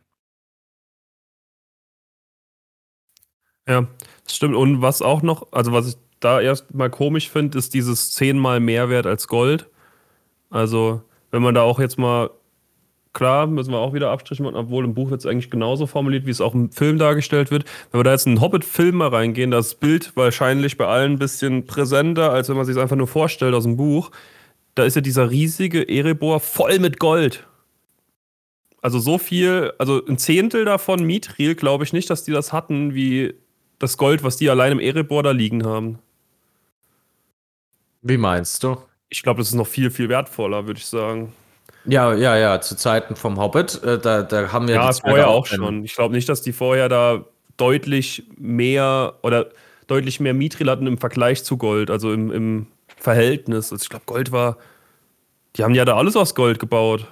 Ja, 3.68 3.86
das 4.24 4.36
stimmt. 4.36 4.54
Und 4.54 4.82
was 4.82 5.02
auch 5.02 5.22
noch, 5.22 5.48
also 5.52 5.72
was 5.72 5.88
ich 5.88 5.96
da 6.20 6.40
erstmal 6.40 6.90
komisch 6.90 7.30
finde, 7.30 7.58
ist 7.58 7.74
dieses 7.74 8.12
zehnmal 8.12 8.60
mehr 8.60 8.88
wert 8.88 9.06
als 9.06 9.28
Gold. 9.28 9.68
Also, 10.50 11.02
wenn 11.30 11.42
man 11.42 11.54
da 11.54 11.62
auch 11.62 11.80
jetzt 11.80 11.98
mal, 11.98 12.30
klar, 13.12 13.46
müssen 13.46 13.72
wir 13.72 13.78
auch 13.78 13.94
wieder 13.94 14.10
Abstriche 14.10 14.42
machen, 14.42 14.56
obwohl 14.56 14.84
im 14.84 14.94
Buch 14.94 15.10
wird 15.10 15.20
es 15.20 15.26
eigentlich 15.26 15.50
genauso 15.50 15.86
formuliert, 15.86 16.26
wie 16.26 16.30
es 16.30 16.40
auch 16.40 16.54
im 16.54 16.70
Film 16.70 16.98
dargestellt 16.98 17.50
wird. 17.50 17.64
Wenn 17.90 18.00
wir 18.00 18.04
da 18.04 18.12
jetzt 18.12 18.26
in 18.26 18.32
einen 18.32 18.40
Hobbit-Film 18.40 18.96
mal 18.96 19.08
reingehen, 19.08 19.50
das 19.50 19.74
Bild 19.74 20.12
wahrscheinlich 20.16 20.76
bei 20.76 20.86
allen 20.86 21.12
ein 21.12 21.18
bisschen 21.18 21.66
präsenter, 21.66 22.32
als 22.32 22.48
wenn 22.48 22.56
man 22.56 22.66
sich 22.66 22.76
es 22.76 22.82
einfach 22.82 22.96
nur 22.96 23.06
vorstellt 23.08 23.54
aus 23.54 23.64
dem 23.64 23.76
Buch. 23.76 24.10
Da 24.74 24.84
ist 24.84 24.96
ja 24.96 25.00
dieser 25.02 25.30
riesige 25.30 25.88
Erebor 25.88 26.40
voll 26.40 26.78
mit 26.78 26.98
Gold. 26.98 27.46
Also 28.80 28.98
so 28.98 29.18
viel, 29.18 29.72
also 29.78 30.04
ein 30.06 30.18
Zehntel 30.18 30.64
davon 30.64 31.04
Mithril, 31.04 31.54
glaube 31.54 31.84
ich 31.84 31.92
nicht, 31.92 32.10
dass 32.10 32.24
die 32.24 32.32
das 32.32 32.52
hatten, 32.52 32.94
wie 32.94 33.34
das 33.78 33.96
Gold, 33.96 34.22
was 34.22 34.36
die 34.36 34.50
allein 34.50 34.72
im 34.72 34.80
Erebor 34.80 35.22
da 35.22 35.30
liegen 35.30 35.64
haben. 35.66 35.98
Wie 38.02 38.16
meinst 38.16 38.62
du? 38.62 38.76
Ich 39.08 39.22
glaube, 39.22 39.38
das 39.38 39.48
ist 39.48 39.54
noch 39.54 39.66
viel, 39.66 39.90
viel 39.90 40.08
wertvoller, 40.08 40.66
würde 40.66 40.78
ich 40.78 40.86
sagen. 40.86 41.32
Ja, 41.86 42.14
ja, 42.14 42.36
ja, 42.36 42.60
zu 42.60 42.76
Zeiten 42.76 43.14
vom 43.14 43.38
Hobbit, 43.38 43.82
äh, 43.82 43.98
da, 43.98 44.22
da 44.22 44.52
haben 44.52 44.68
wir 44.68 44.76
ja 44.76 44.92
vorher 44.92 45.28
auch 45.28 45.46
schon. 45.46 45.84
Ich 45.84 45.94
glaube 45.94 46.14
nicht, 46.14 46.28
dass 46.28 46.40
die 46.40 46.52
vorher 46.52 46.88
da 46.88 47.24
deutlich 47.56 48.24
mehr 48.36 49.14
oder 49.22 49.50
deutlich 49.86 50.18
mehr 50.18 50.34
Mithril 50.34 50.70
hatten 50.70 50.86
im 50.86 50.98
Vergleich 50.98 51.44
zu 51.44 51.58
Gold, 51.58 51.90
also 51.90 52.12
im, 52.12 52.30
im 52.30 52.66
Verhältnis. 52.96 53.70
Also 53.70 53.82
ich 53.82 53.88
glaube, 53.90 54.06
Gold 54.06 54.32
war. 54.32 54.56
Die 55.56 55.62
haben 55.62 55.74
ja 55.74 55.84
da 55.84 55.96
alles 55.96 56.16
aus 56.16 56.34
Gold 56.34 56.58
gebaut. 56.58 57.06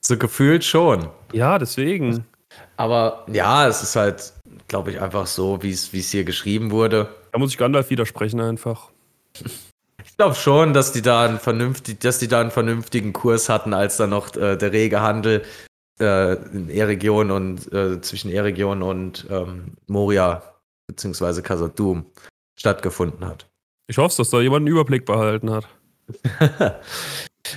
So 0.00 0.16
gefühlt 0.16 0.64
schon. 0.64 1.08
Ja, 1.32 1.58
deswegen. 1.58 2.24
Aber 2.76 3.24
ja, 3.30 3.68
es 3.68 3.82
ist 3.82 3.94
halt, 3.94 4.32
glaube 4.68 4.90
ich, 4.90 5.00
einfach 5.00 5.26
so, 5.26 5.62
wie 5.62 5.70
es 5.70 6.10
hier 6.10 6.24
geschrieben 6.24 6.70
wurde. 6.70 7.08
Da 7.32 7.38
muss 7.38 7.50
ich 7.50 7.58
Gandalf 7.58 7.90
widersprechen 7.90 8.40
einfach. 8.40 8.90
Ich 10.04 10.16
glaube 10.16 10.34
schon, 10.34 10.72
dass 10.72 10.92
die 10.92 11.02
da 11.02 11.24
einen 11.24 11.38
vernünftig, 11.38 12.00
dass 12.00 12.18
die 12.18 12.28
da 12.28 12.40
einen 12.40 12.50
vernünftigen 12.50 13.12
Kurs 13.12 13.48
hatten, 13.48 13.74
als 13.74 13.96
dann 13.96 14.10
noch 14.10 14.34
äh, 14.36 14.56
der 14.56 14.72
rege 14.72 15.00
Handel 15.00 15.44
äh, 16.00 16.34
in 16.34 16.70
E-Region 16.70 17.30
und 17.30 17.72
äh, 17.72 18.00
zwischen 18.00 18.30
E-Region 18.30 18.82
und 18.82 19.26
ähm, 19.30 19.76
Moria 19.86 20.42
beziehungsweise 20.86 21.42
Khazad-dûm 21.42 22.06
stattgefunden 22.58 23.26
hat. 23.26 23.46
Ich 23.88 23.98
hoffe, 23.98 24.16
dass 24.16 24.30
da 24.30 24.40
jemand 24.40 24.62
einen 24.62 24.68
Überblick 24.68 25.04
behalten 25.04 25.50
hat. 25.50 25.66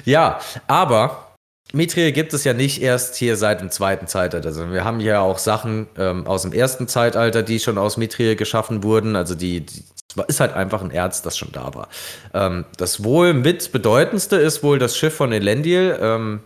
ja, 0.06 0.40
aber 0.68 1.29
Mithril 1.72 2.12
gibt 2.12 2.34
es 2.34 2.44
ja 2.44 2.54
nicht 2.54 2.82
erst 2.82 3.16
hier 3.16 3.38
seit 3.38 3.62
dem 3.62 3.70
zweiten 3.70 4.08
Zeitalter, 4.08 4.52
sondern 4.52 4.74
wir 4.74 4.84
haben 4.84 5.00
ja 5.00 5.22
auch 5.22 5.38
Sachen 5.38 5.88
ähm, 5.98 6.26
aus 6.26 6.42
dem 6.42 6.52
ersten 6.52 6.88
Zeitalter, 6.88 7.44
die 7.44 7.60
schon 7.60 7.78
aus 7.78 7.98
Mithril 7.98 8.36
geschaffen 8.36 8.84
wurden. 8.84 9.16
Also 9.16 9.36
die, 9.36 9.62
die 9.62 9.84
ist 10.28 10.40
halt 10.40 10.54
einfach 10.54 10.82
ein 10.82 10.90
Erz, 10.90 11.22
das 11.22 11.38
schon 11.38 11.52
da 11.52 11.74
war. 11.76 11.90
Ähm, 12.34 12.66
das 12.78 13.04
wohl 13.04 13.36
mit 13.36 13.72
bedeutendste 13.72 14.38
ist 14.38 14.64
wohl 14.64 14.80
das 14.80 14.98
Schiff 14.98 15.16
von 15.16 15.32
Elendil. 15.32 15.98
Ähm, 16.02 16.40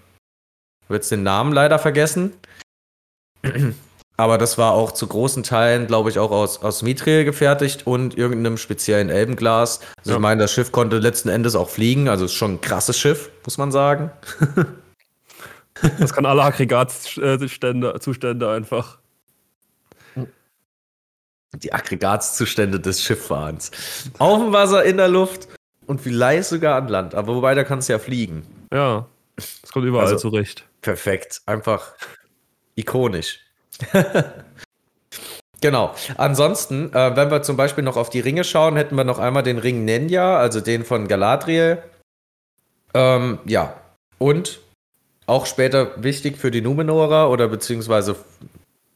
Wird 0.89 1.09
den 1.09 1.23
Namen 1.23 1.53
leider 1.53 1.79
vergessen. 1.79 2.33
Aber 4.17 4.37
das 4.37 4.57
war 4.57 4.73
auch 4.73 4.91
zu 4.91 5.07
großen 5.07 5.43
Teilen, 5.43 5.87
glaube 5.87 6.09
ich, 6.09 6.19
auch 6.19 6.31
aus, 6.31 6.61
aus 6.61 6.81
Mithril 6.81 7.23
gefertigt 7.23 7.87
und 7.87 8.17
irgendeinem 8.17 8.57
speziellen 8.57 9.09
Elbenglas. 9.09 9.79
Also 9.97 10.11
ja. 10.11 10.15
ich 10.17 10.21
meine, 10.21 10.41
das 10.41 10.51
Schiff 10.51 10.71
konnte 10.71 10.99
letzten 10.99 11.29
Endes 11.29 11.55
auch 11.55 11.69
fliegen, 11.69 12.09
also 12.09 12.25
ist 12.25 12.33
schon 12.33 12.55
ein 12.55 12.61
krasses 12.61 12.97
Schiff, 12.99 13.31
muss 13.45 13.57
man 13.57 13.71
sagen. 13.71 14.11
Das 15.99 16.13
kann 16.13 16.25
alle 16.25 16.43
Aggregatzustände 16.43 17.99
Zustände 17.99 18.49
einfach. 18.49 18.99
Die 21.55 21.73
Aggregatzustände 21.73 22.79
des 22.79 23.03
Schifffahrens. 23.03 23.71
Auf 24.17 24.39
dem 24.39 24.53
Wasser, 24.53 24.83
in 24.83 24.97
der 24.97 25.07
Luft 25.07 25.47
und 25.85 26.01
vielleicht 26.01 26.49
sogar 26.49 26.75
an 26.75 26.87
Land. 26.87 27.15
Aber 27.15 27.35
wobei, 27.35 27.53
da 27.53 27.63
kannst 27.63 27.89
du 27.89 27.93
ja 27.93 27.99
fliegen. 27.99 28.45
Ja, 28.71 29.05
das 29.35 29.71
kommt 29.71 29.85
überall 29.85 30.05
also, 30.05 30.17
zurecht. 30.17 30.65
Perfekt. 30.81 31.41
Einfach 31.45 31.93
ikonisch. 32.75 33.39
genau. 35.61 35.93
Ansonsten, 36.17 36.91
äh, 36.93 37.15
wenn 37.15 37.29
wir 37.29 37.41
zum 37.43 37.57
Beispiel 37.57 37.83
noch 37.83 37.97
auf 37.97 38.09
die 38.09 38.19
Ringe 38.19 38.43
schauen, 38.43 38.75
hätten 38.75 38.95
wir 38.95 39.03
noch 39.03 39.19
einmal 39.19 39.43
den 39.43 39.59
Ring 39.59 39.85
Nenya, 39.85 40.37
also 40.37 40.61
den 40.61 40.85
von 40.85 41.07
Galadriel. 41.07 41.83
Ähm, 42.93 43.39
ja. 43.45 43.75
Und 44.17 44.59
auch 45.25 45.45
später 45.45 46.01
wichtig 46.03 46.37
für 46.37 46.51
die 46.51 46.61
Numenorer 46.61 47.29
oder 47.29 47.47
beziehungsweise 47.47 48.15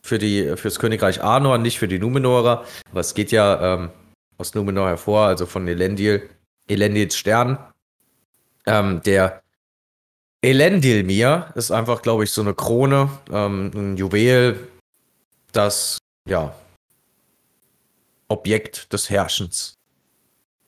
für 0.02 0.18
die, 0.18 0.56
fürs 0.56 0.80
Königreich 0.80 1.22
Arnor, 1.22 1.58
nicht 1.58 1.80
für 1.80 1.88
die 1.88 2.00
Numenorer. 2.00 2.66
Aber 2.92 3.00
es 3.00 3.14
geht 3.14 3.32
ja 3.32 3.76
ähm, 3.76 3.90
aus 4.38 4.56
Numenor 4.56 4.88
hervor, 4.90 5.28
also 5.28 5.46
von 5.46 5.68
Elendil, 5.68 6.30
Elendils 6.68 7.16
Stern. 7.16 7.58
Ähm, 8.66 9.02
der 9.04 9.42
Elendilmir 10.42 11.52
ist 11.56 11.72
einfach, 11.72 12.02
glaube 12.02 12.24
ich, 12.24 12.32
so 12.32 12.42
eine 12.42 12.54
Krone, 12.54 13.10
ähm, 13.32 13.72
ein 13.74 13.98
Juwel, 13.98 14.68
das, 15.52 15.98
ja, 16.28 16.54
Objekt 18.28 18.92
des 18.94 19.10
Herrschens, 19.10 19.74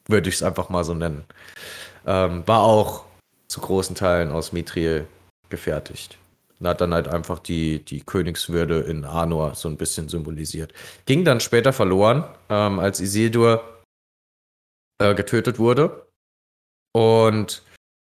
würde 0.08 0.30
ich 0.30 0.36
es 0.36 0.44
einfach 0.44 0.70
mal 0.70 0.84
so 0.84 0.94
nennen. 0.94 1.26
Ähm, 2.06 2.44
war 2.48 2.62
auch 2.62 3.06
zu 3.48 3.60
großen 3.62 3.96
Teilen 3.96 4.32
aus 4.32 4.54
Mithril 4.54 5.08
gefertigt. 5.50 6.18
Und 6.60 6.68
hat 6.68 6.82
dann 6.82 6.94
halt 6.94 7.08
einfach 7.08 7.40
die, 7.40 7.84
die 7.84 8.02
Königswürde 8.02 8.82
in 8.82 9.06
Arnor 9.06 9.56
so 9.56 9.70
ein 9.70 9.78
bisschen 9.78 10.10
symbolisiert. 10.10 10.74
Ging 11.06 11.24
dann 11.24 11.40
später 11.40 11.72
verloren, 11.72 12.26
ähm, 12.50 12.80
als 12.80 13.00
Isildur 13.00 13.64
äh, 15.00 15.16
getötet 15.16 15.58
wurde. 15.58 16.06
Und 16.92 17.64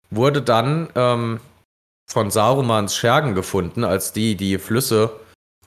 wurde 0.10 0.42
dann 0.42 0.90
ähm, 0.96 1.40
von 2.08 2.32
Sarumans 2.32 2.96
Schergen 2.96 3.36
gefunden, 3.36 3.84
als 3.84 4.14
die 4.14 4.36
die 4.36 4.58
Flüsse 4.58 5.12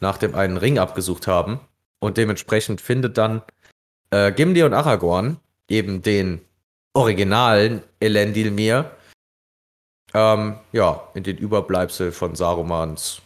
nach 0.01 0.19
dem 0.19 0.35
einen 0.35 0.57
Ring 0.57 0.79
abgesucht 0.79 1.27
haben. 1.27 1.61
Und 2.01 2.17
dementsprechend 2.17 2.81
findet 2.81 3.17
dann 3.17 3.43
äh, 4.11 4.33
Gimli 4.33 4.65
und 4.65 4.75
Aragorn 4.75 5.39
eben 5.69 6.03
den 6.03 6.41
originalen 6.95 7.83
Elendilmir 8.01 8.91
ähm, 10.15 10.57
ja, 10.73 11.03
in 11.15 11.23
den 11.23 11.39
Überbleibsel 11.39 12.13
von 12.13 12.35
Sarumans 12.35 13.23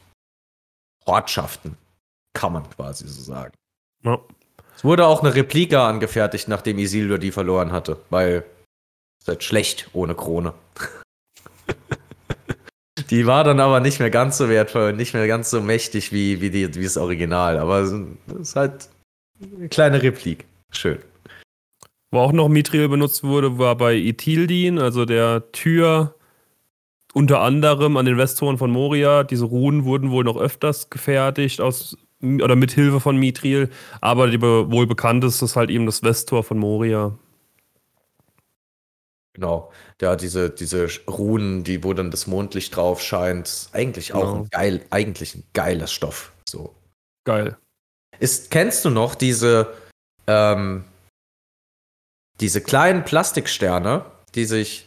Ortschaften, 1.05 1.77
kann 2.35 2.53
man 2.53 2.69
quasi 2.71 3.07
so 3.09 3.23
sagen. 3.23 3.55
Ja. 4.03 4.19
Es 4.77 4.85
wurde 4.85 5.07
auch 5.07 5.23
eine 5.23 5.35
Replika 5.35 5.89
angefertigt, 5.89 6.49
nachdem 6.49 6.79
Isildur 6.79 7.19
die 7.19 7.31
verloren 7.31 7.73
hatte, 7.73 7.99
weil 8.11 8.45
es 9.21 9.29
halt 9.29 9.43
schlecht 9.43 9.89
ohne 9.95 10.15
Krone. 10.15 10.53
die 13.11 13.27
war 13.27 13.43
dann 13.43 13.61
aber 13.61 13.81
nicht 13.81 14.01
mehr 14.01 14.11
ganz 14.11 14.37
so 14.37 14.51
wertvoll 14.51 14.91
und 14.91 14.97
nicht 14.97 15.15
mehr 15.15 15.27
ganz 15.27 15.49
so 15.49 15.63
mächtig 15.63 16.13
wie, 16.13 16.43
wie, 16.43 16.51
die, 16.51 16.75
wie 16.75 16.85
das 16.85 16.99
Original. 16.99 17.59
Aber 17.59 17.79
es 17.79 17.95
ist 18.39 18.57
halt 18.57 18.91
eine 19.41 19.69
kleine 19.71 20.03
Replik. 20.03 20.45
Schön. 20.71 20.99
Wo 22.11 22.21
auch 22.21 22.33
noch 22.33 22.49
Mithril 22.49 22.89
benutzt 22.89 23.25
wurde, 23.25 23.59
war 23.59 23.77
bei 23.77 23.95
Ithildin, 23.95 24.79
also 24.79 25.07
der 25.07 25.51
Tür 25.53 26.15
unter 27.17 27.41
anderem 27.41 27.97
an 27.97 28.05
den 28.05 28.19
Westtoren 28.19 28.59
von 28.59 28.71
Moria. 28.71 29.25
Diese 29.25 29.47
Runen 29.47 29.87
wurden 29.87 30.11
wohl 30.11 30.23
noch 30.23 30.37
öfters 30.37 30.91
gefertigt 30.91 31.63
aus 31.63 31.97
oder 32.23 32.57
mit 32.57 32.73
Hilfe 32.73 33.01
von 33.01 33.17
Mithril, 33.17 33.71
aber 34.03 34.29
die 34.29 34.41
wohl 34.43 34.87
bekannteste 34.87 35.47
ist 35.47 35.57
halt 35.57 35.71
eben 35.71 35.87
das 35.87 36.03
Westtor 36.03 36.45
von 36.45 36.59
Moria. 36.59 37.17
Genau. 39.33 39.73
Ja, 40.03 40.15
diese, 40.15 40.51
diese 40.51 40.89
Runen, 41.09 41.65
die, 41.65 41.83
wo 41.83 41.95
dann 41.95 42.11
das 42.11 42.27
Mondlicht 42.27 42.77
drauf 42.77 43.01
scheint, 43.01 43.71
eigentlich 43.73 44.13
auch 44.13 44.33
genau. 44.33 44.43
ein 44.43 44.49
geil, 44.51 44.85
eigentlich 44.91 45.37
ein 45.37 45.45
geiler 45.55 45.87
Stoff. 45.87 46.33
So. 46.47 46.75
Geil. 47.25 47.57
Ist, 48.19 48.51
kennst 48.51 48.85
du 48.85 48.91
noch 48.91 49.15
diese, 49.15 49.73
ähm, 50.27 50.85
diese 52.41 52.61
kleinen 52.61 53.05
Plastiksterne, 53.05 54.05
die 54.35 54.45
sich 54.45 54.87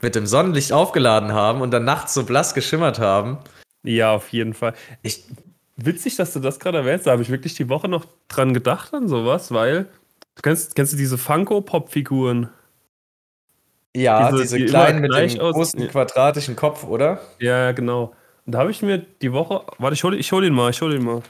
mit 0.00 0.14
dem 0.14 0.26
Sonnenlicht 0.26 0.72
aufgeladen 0.72 1.32
haben 1.32 1.60
und 1.60 1.70
dann 1.70 1.84
nachts 1.84 2.14
so 2.14 2.24
blass 2.24 2.54
geschimmert 2.54 2.98
haben. 2.98 3.38
Ja, 3.82 4.14
auf 4.14 4.28
jeden 4.30 4.54
Fall. 4.54 4.74
Ich, 5.02 5.24
witzig, 5.76 6.16
dass 6.16 6.32
du 6.32 6.40
das 6.40 6.60
gerade 6.60 6.78
erwähnst. 6.78 7.06
Da 7.06 7.12
habe 7.12 7.22
ich 7.22 7.30
wirklich 7.30 7.54
die 7.54 7.68
Woche 7.68 7.88
noch 7.88 8.06
dran 8.28 8.54
gedacht 8.54 8.92
an 8.94 9.08
sowas, 9.08 9.52
weil 9.52 9.84
du 10.34 10.42
kennst, 10.42 10.74
kennst 10.74 10.92
du 10.92 10.96
diese 10.96 11.18
Funko-Pop-Figuren? 11.18 12.50
Ja, 13.96 14.30
diese, 14.30 14.42
diese 14.42 14.58
die 14.58 14.66
kleinen 14.66 15.00
mit 15.00 15.12
dem 15.12 15.38
großen 15.38 15.82
aus, 15.82 15.88
quadratischen 15.88 16.56
Kopf, 16.56 16.84
oder? 16.84 17.20
Ja, 17.40 17.72
genau. 17.72 18.14
Und 18.44 18.52
da 18.52 18.58
habe 18.58 18.70
ich 18.70 18.82
mir 18.82 18.98
die 18.98 19.32
Woche. 19.32 19.64
Warte, 19.78 19.94
ich 19.94 20.04
hole 20.04 20.16
ich 20.16 20.30
hol 20.30 20.44
ihn 20.44 20.54
mal, 20.54 20.70
ich 20.70 20.80
hole 20.80 20.96
ihn 20.96 21.04
mal. 21.04 21.22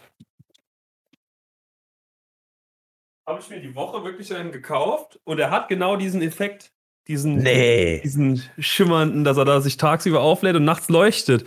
Habe 3.26 3.40
ich 3.40 3.48
mir 3.50 3.60
die 3.60 3.74
Woche 3.74 4.04
wirklich 4.04 4.34
einen 4.34 4.52
gekauft 4.52 5.20
und 5.24 5.38
er 5.38 5.50
hat 5.50 5.68
genau 5.68 5.96
diesen 5.96 6.22
Effekt 6.22 6.72
diesen, 7.08 7.36
nee. 7.36 8.00
diesen 8.04 8.42
schimmernden, 8.58 9.24
dass 9.24 9.36
er 9.36 9.44
da 9.44 9.60
sich 9.60 9.76
tagsüber 9.76 10.20
auflädt 10.20 10.56
und 10.56 10.64
nachts 10.64 10.88
leuchtet. 10.88 11.44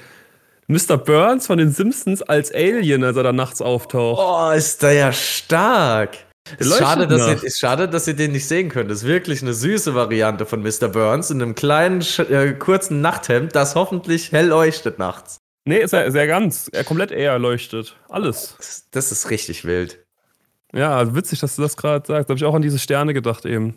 Mr. 0.67 0.97
Burns 0.97 1.47
von 1.47 1.57
den 1.57 1.71
Simpsons 1.71 2.21
als 2.21 2.53
Alien, 2.53 3.03
als 3.03 3.17
er 3.17 3.23
da 3.23 3.33
nachts 3.33 3.61
auftaucht. 3.61 4.21
Oh, 4.23 4.51
ist 4.55 4.81
der 4.81 4.93
ja 4.93 5.13
stark. 5.13 6.17
Ist 6.57 6.77
schade, 6.77 7.07
dass 7.07 7.27
ihr, 7.27 7.43
ist 7.43 7.59
schade, 7.59 7.87
dass 7.87 8.07
ihr 8.07 8.15
den 8.15 8.31
nicht 8.31 8.47
sehen 8.47 8.69
könnt. 8.69 8.89
Das 8.89 8.99
ist 8.99 9.07
wirklich 9.07 9.41
eine 9.41 9.53
süße 9.53 9.93
Variante 9.93 10.45
von 10.45 10.61
Mr. 10.61 10.87
Burns 10.87 11.29
in 11.29 11.41
einem 11.41 11.55
kleinen, 11.55 12.01
äh, 12.01 12.53
kurzen 12.53 13.01
Nachthemd, 13.01 13.55
das 13.55 13.75
hoffentlich 13.75 14.31
hell 14.31 14.47
leuchtet 14.47 14.97
nachts. 14.97 15.37
Nee, 15.65 15.79
ist 15.79 15.93
er 15.93 16.11
sehr 16.11 16.25
ganz. 16.25 16.69
Er 16.73 16.83
komplett 16.83 17.11
eher 17.11 17.37
leuchtet. 17.37 17.95
Alles. 18.09 18.55
Das, 18.57 18.87
das 18.89 19.11
ist 19.11 19.29
richtig 19.29 19.63
wild. 19.65 20.03
Ja, 20.73 21.13
witzig, 21.13 21.39
dass 21.39 21.55
du 21.55 21.61
das 21.61 21.77
gerade 21.77 22.07
sagst. 22.07 22.29
Da 22.29 22.33
habe 22.33 22.37
ich 22.37 22.45
auch 22.45 22.55
an 22.55 22.63
diese 22.63 22.79
Sterne 22.79 23.13
gedacht 23.13 23.45
eben. 23.45 23.75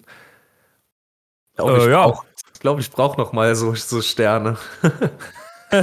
Glaub, 1.56 1.78
ich 1.78 1.84
äh, 1.84 1.90
ja. 1.90 2.12
Ich 2.52 2.60
glaube, 2.60 2.80
ich 2.80 2.90
brauche 2.90 3.20
noch 3.20 3.32
mal 3.32 3.54
so, 3.54 3.74
so 3.74 4.02
Sterne. 4.02 4.58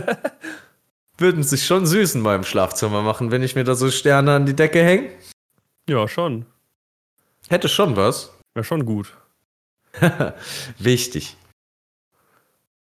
Würden 1.18 1.44
sich 1.44 1.66
schon 1.66 1.86
süß 1.86 2.16
in 2.16 2.22
meinem 2.22 2.44
Schlafzimmer 2.44 3.02
machen, 3.02 3.32
wenn 3.32 3.44
ich 3.44 3.56
mir 3.56 3.64
da 3.64 3.76
so 3.76 3.92
Sterne 3.92 4.34
an 4.36 4.46
die 4.46 4.56
Decke 4.56 4.84
hänge. 4.84 5.12
Ja, 5.88 6.08
schon. 6.08 6.46
Hätte 7.50 7.70
schon 7.70 7.96
was. 7.96 8.34
Wäre 8.54 8.64
schon 8.64 8.86
gut. 8.86 9.16
Wichtig. 10.80 11.38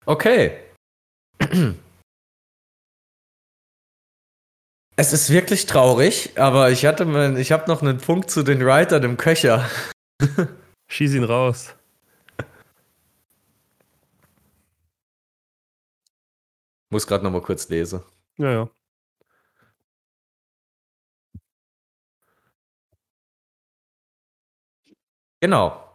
Okay. 0.05 0.57
Es 4.97 5.11
ist 5.11 5.29
wirklich 5.29 5.65
traurig, 5.65 6.31
aber 6.37 6.71
ich 6.71 6.85
hatte 6.85 7.03
ich 7.37 7.51
habe 7.51 7.67
noch 7.67 7.81
einen 7.81 7.97
Punkt 7.97 8.31
zu 8.31 8.43
den 8.43 8.65
Writern 8.65 9.03
im 9.03 9.17
Köcher. 9.17 9.69
Schieß 10.87 11.15
ihn 11.15 11.25
raus. 11.25 11.75
Muss 16.95 17.07
gerade 17.07 17.25
noch 17.25 17.31
mal 17.31 17.41
kurz 17.41 17.67
lesen. 17.67 18.01
Ja, 18.37 18.51
ja. 18.53 18.69
Genau. 25.41 25.91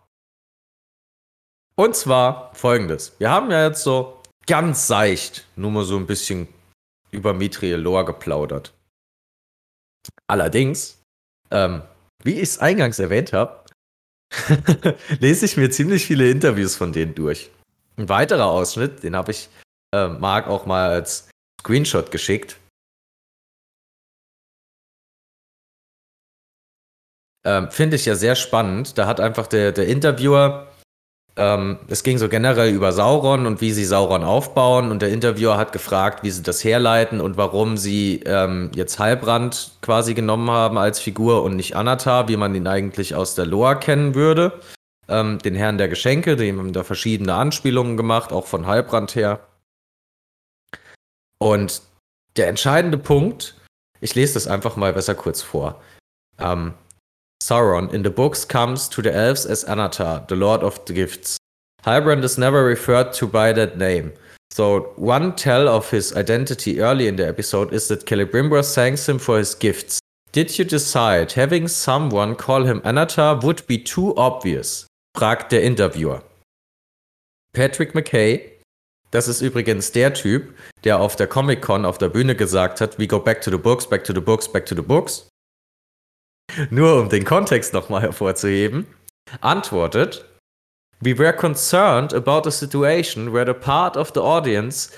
Und 1.75 1.97
zwar 1.97 2.55
folgendes. 2.55 3.19
Wir 3.19 3.31
haben 3.31 3.51
ja 3.51 3.67
jetzt 3.67 3.83
so 3.83 4.21
ganz 4.47 4.89
seicht 4.89 5.47
nur 5.57 5.71
mal 5.71 5.85
so 5.85 5.97
ein 5.97 6.07
bisschen 6.07 6.49
über 7.13 7.33
Mithril 7.33 7.77
Lore 7.77 8.05
geplaudert. 8.05 8.75
Allerdings, 10.27 11.03
ähm, 11.51 11.81
wie 12.23 12.35
ich 12.35 12.43
es 12.43 12.59
eingangs 12.59 12.99
erwähnt 12.99 13.33
habe, 13.33 13.65
lese 15.19 15.47
ich 15.47 15.57
mir 15.57 15.71
ziemlich 15.71 16.05
viele 16.05 16.31
Interviews 16.31 16.77
von 16.77 16.93
denen 16.93 17.15
durch. 17.15 17.51
Ein 17.97 18.11
weiterer 18.11 18.51
Ausschnitt, 18.51 19.03
den 19.03 19.17
habe 19.17 19.31
ich 19.31 19.49
äh, 19.95 20.09
Marc 20.09 20.49
auch 20.49 20.67
mal 20.67 20.91
als 20.91 21.29
Screenshot 21.61 22.11
geschickt. 22.11 22.59
Ähm, 27.45 27.71
Finde 27.71 27.97
ich 27.97 28.05
ja 28.05 28.15
sehr 28.15 28.35
spannend. 28.35 28.99
Da 28.99 29.07
hat 29.07 29.21
einfach 29.21 29.47
der, 29.47 29.73
der 29.73 29.87
Interviewer, 29.87 30.69
ähm, 31.37 31.79
es 31.89 32.03
ging 32.03 32.19
so 32.19 32.29
generell 32.29 32.71
über 32.71 32.93
Sauron 32.93 33.47
und 33.47 33.61
wie 33.61 33.73
sie 33.73 33.85
Sauron 33.85 34.25
aufbauen 34.25 34.91
und 34.91 35.01
der 35.01 35.09
Interviewer 35.11 35.57
hat 35.57 35.73
gefragt, 35.73 36.23
wie 36.23 36.31
sie 36.31 36.43
das 36.43 36.63
herleiten 36.65 37.21
und 37.21 37.37
warum 37.39 37.77
sie 37.79 38.23
ähm, 38.27 38.71
jetzt 38.75 38.99
Halbrand 38.99 39.73
quasi 39.81 40.13
genommen 40.13 40.51
haben 40.51 40.77
als 40.77 41.01
Figur 41.01 41.43
und 41.43 41.57
nicht 41.57 41.77
Anatar, 41.77 42.29
wie 42.29 42.37
man 42.37 42.55
ihn 42.55 42.67
eigentlich 42.67 43.15
aus 43.15 43.35
der 43.35 43.47
Lore 43.47 43.79
kennen 43.79 44.15
würde. 44.15 44.61
Ähm, 45.09 45.39
den 45.39 45.55
Herrn 45.55 45.79
der 45.79 45.89
Geschenke, 45.89 46.37
dem 46.37 46.59
haben 46.59 46.73
da 46.75 46.85
verschiedene 46.85 47.35
Anspielungen 47.35 47.97
gemacht, 47.97 48.33
auch 48.33 48.47
von 48.47 48.67
Halbrand 48.67 49.15
her. 49.15 49.41
Und 51.41 51.83
der 52.37 52.49
entscheidende 52.49 52.99
Punkt, 52.99 53.55
ich 54.01 54.15
lese 54.15 54.35
das 54.35 54.47
einfach 54.47 54.77
mal 54.77 54.93
besser 54.93 55.15
kurz 55.15 55.43
vor. 55.43 55.81
Um, 56.39 56.75
Sauron 57.43 57.91
in 57.91 58.05
the 58.05 58.11
books 58.11 58.47
comes 58.47 58.89
to 58.89 59.03
the 59.03 59.13
elves 59.13 59.47
as 59.47 59.65
Anatar, 59.65 60.27
the 60.29 60.37
Lord 60.37 60.63
of 60.63 60.81
the 60.87 60.95
Gifts. 60.95 61.37
Halbrand 61.85 62.23
is 62.23 62.37
never 62.37 62.65
referred 62.65 63.13
to 63.15 63.27
by 63.27 63.53
that 63.53 63.79
name. 63.79 64.13
So, 64.53 64.93
one 64.97 65.37
tell 65.37 65.69
of 65.69 65.91
his 65.91 66.15
identity 66.15 66.81
early 66.81 67.07
in 67.07 67.17
the 67.17 67.27
episode 67.27 67.73
is 67.73 67.89
that 67.89 68.05
Celebrimbor 68.05 68.63
thanks 68.75 69.09
him 69.09 69.19
for 69.19 69.39
his 69.39 69.55
gifts. 69.55 70.01
Did 70.33 70.59
you 70.59 70.65
decide 70.65 71.33
having 71.33 71.69
someone 71.69 72.35
call 72.35 72.65
him 72.65 72.81
Anatar 72.83 73.43
would 73.43 73.67
be 73.67 73.79
too 73.79 74.15
obvious? 74.17 74.87
fragt 75.17 75.51
der 75.51 75.63
Interviewer. 75.63 76.23
Patrick 77.53 77.95
McKay, 77.95 78.51
das 79.11 79.29
ist 79.29 79.41
übrigens 79.41 79.93
der 79.93 80.15
Typ, 80.15 80.55
der 80.85 81.01
auf 81.01 81.17
der 81.17 81.27
Comic-Con 81.27 81.85
auf 81.85 81.99
der 81.99 82.09
Bühne 82.09 82.35
gesagt 82.35 82.81
hat, 82.81 82.99
we 82.99 83.07
go 83.07 83.19
back 83.19 83.41
to 83.43 83.51
the 83.51 83.59
books, 83.59 83.87
back 83.87 84.05
to 84.05 84.13
the 84.13 84.21
books, 84.21 84.51
back 84.51 84.67
to 84.67 84.75
the 84.75 84.83
books. 84.83 85.29
Nur 86.71 87.01
um 87.01 87.09
den 87.09 87.25
Kontext 87.25 87.73
nochmal 87.73 88.03
hervorzuheben, 88.03 88.87
antwortet, 89.41 90.25
We 91.03 91.15
were 91.15 91.33
concerned 91.33 92.13
about 92.13 92.47
a 92.47 92.51
situation 92.51 93.33
where 93.33 93.47
the 93.47 93.55
part 93.55 93.97
of 93.97 94.13
the 94.13 94.21
audience 94.21 94.95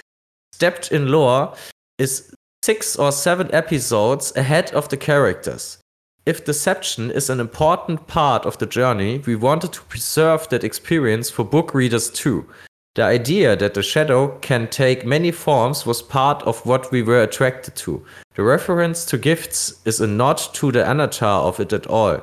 stepped 0.53 0.91
in 0.91 1.13
lore 1.13 1.55
is 1.97 2.35
six 2.65 2.97
or 2.97 3.13
seven 3.13 3.49
episodes 3.55 4.35
ahead 4.35 4.73
of 4.73 4.89
the 4.89 4.97
characters. 4.97 5.79
If 6.27 6.45
deception 6.45 7.13
is 7.13 7.31
an 7.31 7.39
important 7.39 8.09
part 8.09 8.47
of 8.47 8.59
the 8.59 8.67
journey, 8.67 9.23
we 9.27 9.37
wanted 9.37 9.73
to 9.75 9.83
preserve 9.83 10.49
that 10.49 10.65
experience 10.65 11.31
for 11.31 11.45
book 11.45 11.73
readers 11.73 12.11
too. 12.11 12.47
The 12.95 13.03
idea 13.03 13.57
that 13.57 13.73
the 13.73 13.83
shadow 13.83 14.37
can 14.43 14.69
take 14.69 15.07
many 15.07 15.31
forms 15.31 15.87
was 15.87 16.03
part 16.03 16.43
of 16.43 16.67
what 16.67 16.93
we 16.93 17.03
were 17.03 17.23
attracted 17.23 17.75
to. 17.77 18.05
The 18.35 18.43
reference 18.43 19.07
to 19.07 19.17
gifts 19.17 19.81
is 19.87 20.01
a 20.01 20.07
nod 20.07 20.37
to 20.55 20.71
the 20.71 20.85
anatar 20.85 21.43
of 21.43 21.59
it 21.59 21.73
at 21.73 21.87
all. 21.87 22.21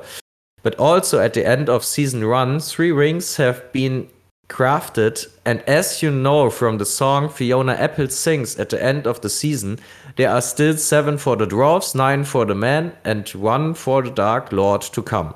But 0.61 0.75
also 0.75 1.19
at 1.19 1.33
the 1.33 1.47
end 1.47 1.69
of 1.69 1.83
season 1.83 2.27
one, 2.27 2.59
three 2.59 2.91
rings 2.91 3.37
have 3.37 3.71
been 3.71 4.09
crafted, 4.47 5.27
and 5.45 5.61
as 5.61 6.03
you 6.03 6.11
know 6.11 6.49
from 6.49 6.77
the 6.77 6.85
song 6.85 7.29
Fiona 7.29 7.73
Apple 7.73 8.09
sings 8.09 8.59
at 8.59 8.69
the 8.69 8.83
end 8.83 9.07
of 9.07 9.21
the 9.21 9.29
season, 9.29 9.79
there 10.17 10.29
are 10.29 10.41
still 10.41 10.75
seven 10.75 11.17
for 11.17 11.35
the 11.35 11.47
dwarves, 11.47 11.95
nine 11.95 12.23
for 12.23 12.45
the 12.45 12.55
men, 12.55 12.93
and 13.03 13.27
one 13.29 13.73
for 13.73 14.03
the 14.03 14.11
Dark 14.11 14.51
Lord 14.51 14.81
to 14.81 15.01
come. 15.01 15.33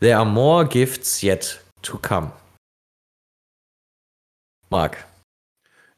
There 0.00 0.16
are 0.16 0.24
more 0.24 0.64
gifts 0.64 1.22
yet 1.22 1.58
to 1.82 1.98
come. 1.98 2.32
Marc. 4.70 5.06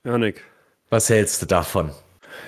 Janik. 0.04 0.44
Was 0.90 1.10
hältst 1.10 1.42
du 1.42 1.46
davon? 1.46 1.90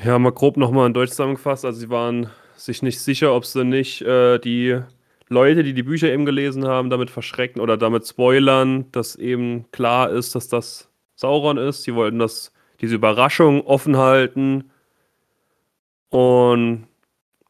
Ja, 0.05 0.19
mal 0.19 0.33
grob 0.33 0.57
nochmal 0.57 0.87
in 0.87 0.95
Deutsch 0.95 1.11
zusammengefasst. 1.11 1.65
Also, 1.65 1.81
sie 1.81 1.91
waren 1.91 2.31
sich 2.57 2.83
nicht 2.83 3.01
sicher, 3.01 3.35
ob 3.35 3.45
sie 3.45 3.65
nicht 3.65 4.03
äh, 4.03 4.39
die 4.39 4.81
Leute, 5.29 5.63
die 5.63 5.75
die 5.75 5.83
Bücher 5.83 6.13
eben 6.13 6.25
gelesen 6.25 6.67
haben, 6.67 6.91
damit 6.91 7.11
verschrecken 7.11 7.61
oder 7.61 7.77
damit 7.77 8.07
spoilern, 8.07 8.91
dass 8.93 9.17
eben 9.17 9.71
klar 9.73 10.11
ist, 10.11 10.35
dass 10.35 10.49
das 10.49 10.91
Sauron 11.15 11.59
ist. 11.59 11.83
Sie 11.83 11.95
wollten 11.95 12.19
das, 12.19 12.53
diese 12.81 12.95
Überraschung 12.95 13.63
offen 13.63 13.97
halten. 13.97 14.71
Und 16.11 16.87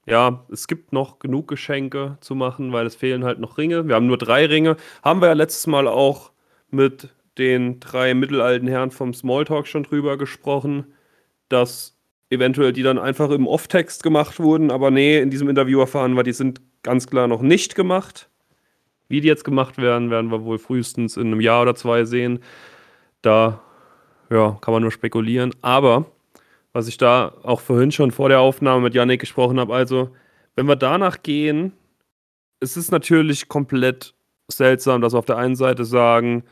ja, 0.06 0.44
es 0.50 0.66
gibt 0.66 0.92
noch 0.92 1.18
genug 1.18 1.48
Geschenke 1.48 2.16
zu 2.20 2.34
machen, 2.34 2.72
weil 2.72 2.86
es 2.86 2.94
fehlen 2.94 3.24
halt 3.24 3.38
noch 3.38 3.58
Ringe. 3.58 3.86
Wir 3.86 3.96
haben 3.96 4.06
nur 4.06 4.18
drei 4.18 4.46
Ringe. 4.46 4.76
Haben 5.02 5.20
wir 5.20 5.28
ja 5.28 5.34
letztes 5.34 5.66
Mal 5.66 5.86
auch 5.86 6.32
mit 6.70 7.14
den 7.38 7.80
drei 7.80 8.14
mittelalten 8.14 8.68
Herren 8.68 8.90
vom 8.90 9.14
Smalltalk 9.14 9.66
schon 9.66 9.84
drüber 9.84 10.18
gesprochen, 10.18 10.92
dass 11.48 11.98
eventuell 12.30 12.72
die 12.72 12.82
dann 12.82 12.98
einfach 12.98 13.30
im 13.30 13.46
Off-Text 13.46 14.02
gemacht 14.02 14.40
wurden, 14.40 14.70
aber 14.70 14.90
nee, 14.90 15.20
in 15.20 15.30
diesem 15.30 15.48
Interview 15.48 15.80
erfahren 15.80 16.14
wir, 16.14 16.22
die 16.22 16.32
sind 16.32 16.60
ganz 16.82 17.06
klar 17.06 17.28
noch 17.28 17.42
nicht 17.42 17.74
gemacht. 17.74 18.28
Wie 19.08 19.20
die 19.20 19.28
jetzt 19.28 19.44
gemacht 19.44 19.76
werden, 19.76 20.10
werden 20.10 20.30
wir 20.30 20.44
wohl 20.44 20.58
frühestens 20.58 21.16
in 21.16 21.26
einem 21.26 21.40
Jahr 21.40 21.62
oder 21.62 21.74
zwei 21.74 22.04
sehen. 22.04 22.40
Da 23.20 23.60
ja, 24.30 24.56
kann 24.60 24.72
man 24.72 24.82
nur 24.82 24.90
spekulieren. 24.90 25.54
Aber 25.60 26.06
was 26.72 26.88
ich 26.88 26.96
da 26.96 27.34
auch 27.42 27.60
vorhin 27.60 27.92
schon 27.92 28.10
vor 28.10 28.30
der 28.30 28.40
Aufnahme 28.40 28.84
mit 28.84 28.94
Yannick 28.94 29.20
gesprochen 29.20 29.60
habe, 29.60 29.74
also 29.74 30.10
wenn 30.56 30.66
wir 30.66 30.76
danach 30.76 31.22
gehen, 31.22 31.72
es 32.60 32.76
ist 32.76 32.90
natürlich 32.90 33.48
komplett 33.48 34.14
seltsam, 34.48 35.02
dass 35.02 35.12
wir 35.12 35.18
auf 35.18 35.26
der 35.26 35.36
einen 35.36 35.56
Seite 35.56 35.84
sagen, 35.84 36.44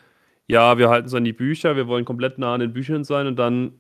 ja, 0.51 0.79
wir 0.79 0.91
halten 0.91 1.07
es 1.07 1.15
an 1.15 1.25
die 1.25 1.33
Bücher, 1.33 1.77
wir 1.77 1.87
wollen 1.87 2.05
komplett 2.05 2.39
nah 2.39 2.55
an 2.55 2.61
den 2.61 2.73
Büchern 2.73 3.05
sein 3.05 3.29
und 3.29 3.37
dann 3.37 3.73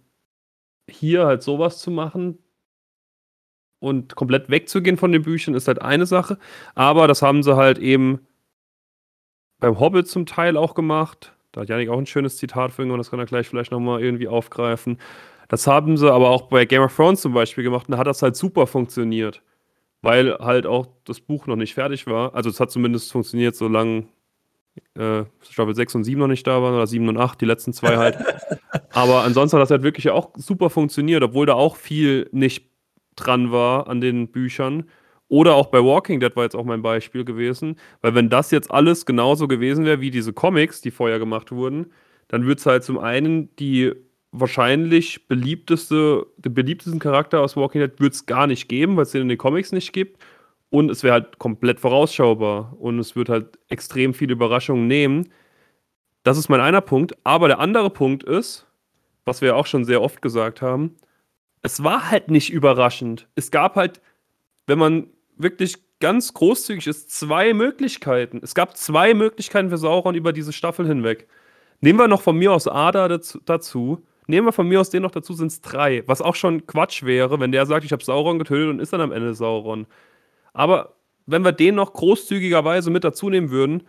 hier 0.88 1.26
halt 1.26 1.42
sowas 1.42 1.78
zu 1.80 1.90
machen 1.90 2.38
und 3.80 4.14
komplett 4.14 4.50
wegzugehen 4.50 4.96
von 4.96 5.10
den 5.10 5.22
Büchern 5.22 5.54
ist 5.54 5.66
halt 5.66 5.82
eine 5.82 6.06
Sache, 6.06 6.38
aber 6.76 7.08
das 7.08 7.22
haben 7.22 7.42
sie 7.42 7.56
halt 7.56 7.78
eben 7.78 8.20
beim 9.58 9.80
Hobbit 9.80 10.06
zum 10.06 10.26
Teil 10.26 10.56
auch 10.56 10.74
gemacht. 10.74 11.34
Da 11.52 11.62
hat 11.62 11.68
Janik 11.68 11.88
auch 11.88 11.98
ein 11.98 12.06
schönes 12.06 12.36
Zitat 12.36 12.72
für 12.72 12.82
irgendwann, 12.82 12.98
das 12.98 13.10
kann 13.10 13.18
er 13.18 13.26
gleich 13.26 13.48
vielleicht 13.48 13.72
nochmal 13.72 14.00
irgendwie 14.00 14.28
aufgreifen. 14.28 14.98
Das 15.48 15.66
haben 15.66 15.96
sie 15.96 16.12
aber 16.12 16.30
auch 16.30 16.42
bei 16.42 16.64
Game 16.66 16.82
of 16.82 16.94
Thrones 16.94 17.20
zum 17.20 17.34
Beispiel 17.34 17.64
gemacht 17.64 17.88
und 17.88 17.92
da 17.92 17.98
hat 17.98 18.06
das 18.06 18.22
halt 18.22 18.36
super 18.36 18.68
funktioniert, 18.68 19.42
weil 20.02 20.38
halt 20.38 20.66
auch 20.66 20.86
das 21.04 21.20
Buch 21.20 21.48
noch 21.48 21.56
nicht 21.56 21.74
fertig 21.74 22.06
war. 22.06 22.32
Also 22.34 22.48
es 22.48 22.60
hat 22.60 22.70
zumindest 22.70 23.10
funktioniert, 23.10 23.56
solange 23.56 24.06
äh, 24.94 25.24
Staffel 25.48 25.74
6 25.74 25.94
und 25.96 26.04
7 26.04 26.20
noch 26.20 26.26
nicht 26.26 26.46
da 26.46 26.62
waren 26.62 26.74
oder 26.74 26.86
7 26.86 27.08
und 27.08 27.16
8, 27.16 27.40
die 27.40 27.46
letzten 27.46 27.72
zwei 27.72 27.96
halt. 27.96 28.18
Aber 28.92 29.22
ansonsten 29.22 29.56
hat 29.56 29.62
das 29.62 29.70
halt 29.70 29.82
wirklich 29.82 30.10
auch 30.10 30.30
super 30.36 30.70
funktioniert, 30.70 31.22
obwohl 31.22 31.46
da 31.46 31.54
auch 31.54 31.76
viel 31.76 32.28
nicht 32.32 32.70
dran 33.16 33.52
war 33.52 33.88
an 33.88 34.00
den 34.00 34.28
Büchern. 34.28 34.84
Oder 35.28 35.54
auch 35.54 35.66
bei 35.66 35.78
Walking 35.78 36.18
Dead 36.18 36.34
war 36.34 36.42
jetzt 36.42 36.56
auch 36.56 36.64
mein 36.64 36.82
Beispiel 36.82 37.24
gewesen. 37.24 37.76
Weil 38.02 38.14
wenn 38.14 38.28
das 38.28 38.50
jetzt 38.50 38.70
alles 38.70 39.06
genauso 39.06 39.46
gewesen 39.46 39.84
wäre 39.84 40.00
wie 40.00 40.10
diese 40.10 40.32
Comics, 40.32 40.80
die 40.80 40.90
vorher 40.90 41.18
gemacht 41.18 41.52
wurden, 41.52 41.92
dann 42.28 42.44
würde 42.44 42.58
es 42.58 42.66
halt 42.66 42.82
zum 42.82 42.98
einen 42.98 43.54
die 43.56 43.92
wahrscheinlich 44.32 45.28
beliebteste, 45.28 46.26
den 46.36 46.54
beliebtesten 46.54 47.00
Charakter 47.00 47.40
aus 47.40 47.56
Walking 47.56 47.80
Dead 47.80 47.98
würde 47.98 48.14
es 48.14 48.26
gar 48.26 48.46
nicht 48.46 48.68
geben, 48.68 48.96
weil 48.96 49.04
es 49.04 49.12
den 49.12 49.22
in 49.22 49.28
den 49.28 49.38
Comics 49.38 49.72
nicht 49.72 49.92
gibt. 49.92 50.20
Und 50.70 50.90
es 50.90 51.02
wäre 51.02 51.14
halt 51.14 51.38
komplett 51.38 51.80
vorausschaubar 51.80 52.76
und 52.78 52.98
es 53.00 53.16
wird 53.16 53.28
halt 53.28 53.58
extrem 53.68 54.14
viele 54.14 54.32
Überraschungen 54.32 54.86
nehmen. 54.86 55.32
Das 56.22 56.38
ist 56.38 56.48
mein 56.48 56.60
einer 56.60 56.80
Punkt. 56.80 57.16
Aber 57.24 57.48
der 57.48 57.58
andere 57.58 57.90
Punkt 57.90 58.22
ist, 58.22 58.66
was 59.24 59.42
wir 59.42 59.56
auch 59.56 59.66
schon 59.66 59.84
sehr 59.84 60.00
oft 60.00 60.22
gesagt 60.22 60.62
haben, 60.62 60.96
es 61.62 61.82
war 61.82 62.10
halt 62.10 62.30
nicht 62.30 62.50
überraschend. 62.50 63.28
Es 63.34 63.50
gab 63.50 63.76
halt, 63.76 64.00
wenn 64.66 64.78
man 64.78 65.08
wirklich 65.36 65.76
ganz 66.00 66.32
großzügig 66.32 66.86
ist, 66.86 67.10
zwei 67.10 67.52
Möglichkeiten. 67.52 68.40
Es 68.42 68.54
gab 68.54 68.76
zwei 68.76 69.12
Möglichkeiten 69.12 69.70
für 69.70 69.78
Sauron 69.78 70.14
über 70.14 70.32
diese 70.32 70.52
Staffel 70.52 70.86
hinweg. 70.86 71.28
Nehmen 71.80 71.98
wir 71.98 72.08
noch 72.08 72.22
von 72.22 72.36
mir 72.36 72.52
aus 72.52 72.66
Ada 72.66 73.08
dazu. 73.44 74.02
Nehmen 74.26 74.46
wir 74.46 74.52
von 74.52 74.68
mir 74.68 74.80
aus 74.80 74.90
den 74.90 75.02
noch 75.02 75.10
dazu, 75.10 75.34
sind 75.34 75.48
es 75.48 75.60
drei. 75.60 76.02
Was 76.06 76.22
auch 76.22 76.34
schon 76.34 76.66
Quatsch 76.66 77.02
wäre, 77.02 77.40
wenn 77.40 77.52
der 77.52 77.66
sagt, 77.66 77.84
ich 77.84 77.92
habe 77.92 78.04
Sauron 78.04 78.38
getötet 78.38 78.70
und 78.70 78.80
ist 78.80 78.92
dann 78.92 79.00
am 79.00 79.12
Ende 79.12 79.34
Sauron. 79.34 79.86
Aber 80.52 80.94
wenn 81.26 81.44
wir 81.44 81.52
den 81.52 81.76
noch 81.76 81.92
großzügigerweise 81.92 82.90
mit 82.90 83.04
dazu 83.04 83.30
nehmen 83.30 83.50
würden, 83.50 83.84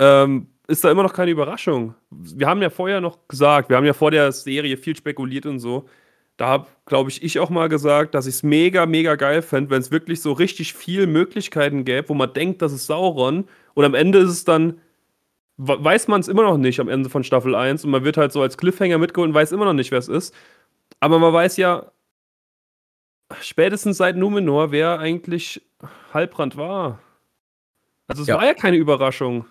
ähm, 0.00 0.48
ist 0.66 0.82
da 0.82 0.90
immer 0.90 1.02
noch 1.02 1.12
keine 1.12 1.30
Überraschung. 1.30 1.94
Wir 2.10 2.46
haben 2.46 2.62
ja 2.62 2.70
vorher 2.70 3.00
noch 3.00 3.28
gesagt, 3.28 3.68
wir 3.68 3.76
haben 3.76 3.84
ja 3.84 3.92
vor 3.92 4.10
der 4.10 4.32
Serie 4.32 4.76
viel 4.76 4.96
spekuliert 4.96 5.46
und 5.46 5.58
so. 5.58 5.86
Da 6.36 6.48
habe, 6.48 6.66
glaube 6.86 7.10
ich, 7.10 7.22
ich 7.22 7.38
auch 7.38 7.50
mal 7.50 7.68
gesagt, 7.68 8.14
dass 8.14 8.26
ich 8.26 8.36
es 8.36 8.42
mega, 8.42 8.86
mega 8.86 9.14
geil 9.14 9.42
fände, 9.42 9.70
wenn 9.70 9.80
es 9.80 9.92
wirklich 9.92 10.20
so 10.20 10.32
richtig 10.32 10.74
viele 10.74 11.06
Möglichkeiten 11.06 11.84
gäbe, 11.84 12.08
wo 12.08 12.14
man 12.14 12.32
denkt, 12.32 12.60
das 12.62 12.72
ist 12.72 12.86
Sauron 12.86 13.44
und 13.74 13.84
am 13.84 13.94
Ende 13.94 14.18
ist 14.18 14.30
es 14.30 14.44
dann 14.44 14.80
weiß 15.56 16.08
man 16.08 16.20
es 16.20 16.28
immer 16.28 16.42
noch 16.42 16.56
nicht 16.56 16.80
am 16.80 16.88
Ende 16.88 17.08
von 17.08 17.24
Staffel 17.24 17.54
1 17.54 17.84
und 17.84 17.90
man 17.90 18.04
wird 18.04 18.16
halt 18.16 18.32
so 18.32 18.42
als 18.42 18.56
Cliffhanger 18.58 18.98
mitgeholt 18.98 19.28
und 19.28 19.34
weiß 19.34 19.52
immer 19.52 19.64
noch 19.64 19.72
nicht, 19.72 19.90
wer 19.90 19.98
es 19.98 20.08
ist. 20.08 20.34
Aber 21.00 21.18
man 21.18 21.32
weiß 21.32 21.56
ja 21.58 21.92
spätestens 23.40 23.98
seit 23.98 24.16
Numenor, 24.16 24.70
wer 24.70 24.98
eigentlich 24.98 25.62
Halbrand 26.12 26.56
war. 26.56 26.98
Also 28.06 28.22
es 28.22 28.28
ja. 28.28 28.36
war 28.36 28.44
ja 28.44 28.54
keine 28.54 28.76
Überraschung. 28.76 29.46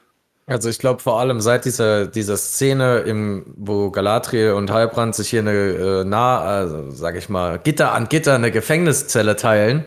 Also 0.46 0.70
ich 0.70 0.80
glaube 0.80 1.02
vor 1.02 1.20
allem 1.20 1.40
seit 1.40 1.66
dieser, 1.66 2.06
dieser 2.06 2.36
Szene, 2.36 3.00
im, 3.00 3.54
wo 3.56 3.90
Galadriel 3.92 4.54
und 4.54 4.72
Halbrand 4.72 5.16
sich 5.16 5.30
hier 5.30 5.40
eine 5.40 5.52
äh, 5.52 6.04
nah, 6.04 6.40
also 6.40 6.92
sag 6.92 7.16
ich 7.16 7.30
mal, 7.30 7.60
Gitter 7.60 7.94
an 7.94 8.10
Gitter 8.10 8.36
eine 8.36 8.52
Gefängniszelle 8.52 9.38
teilen, 9.38 9.86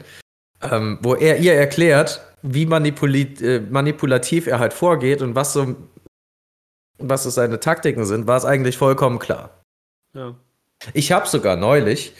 ähm, 0.62 0.98
wo 1.02 1.14
er 1.14 1.38
ihr 1.38 1.54
erklärt, 1.54 2.22
wie 2.42 2.62
äh, 2.62 3.61
manipulativ 3.68 4.46
er 4.46 4.59
halt 4.59 4.72
vorgeht 4.72 5.20
und 5.20 5.35
was 5.35 5.52
so 5.52 5.76
was 6.98 7.24
so 7.24 7.30
seine 7.30 7.61
Taktiken 7.61 8.06
sind, 8.06 8.26
war 8.26 8.38
es 8.38 8.46
eigentlich 8.46 8.78
vollkommen 8.78 9.18
klar. 9.18 9.50
Ja. 10.14 10.35
Ich 10.94 11.12
habe 11.12 11.28
sogar 11.28 11.56
neulich 11.56 12.14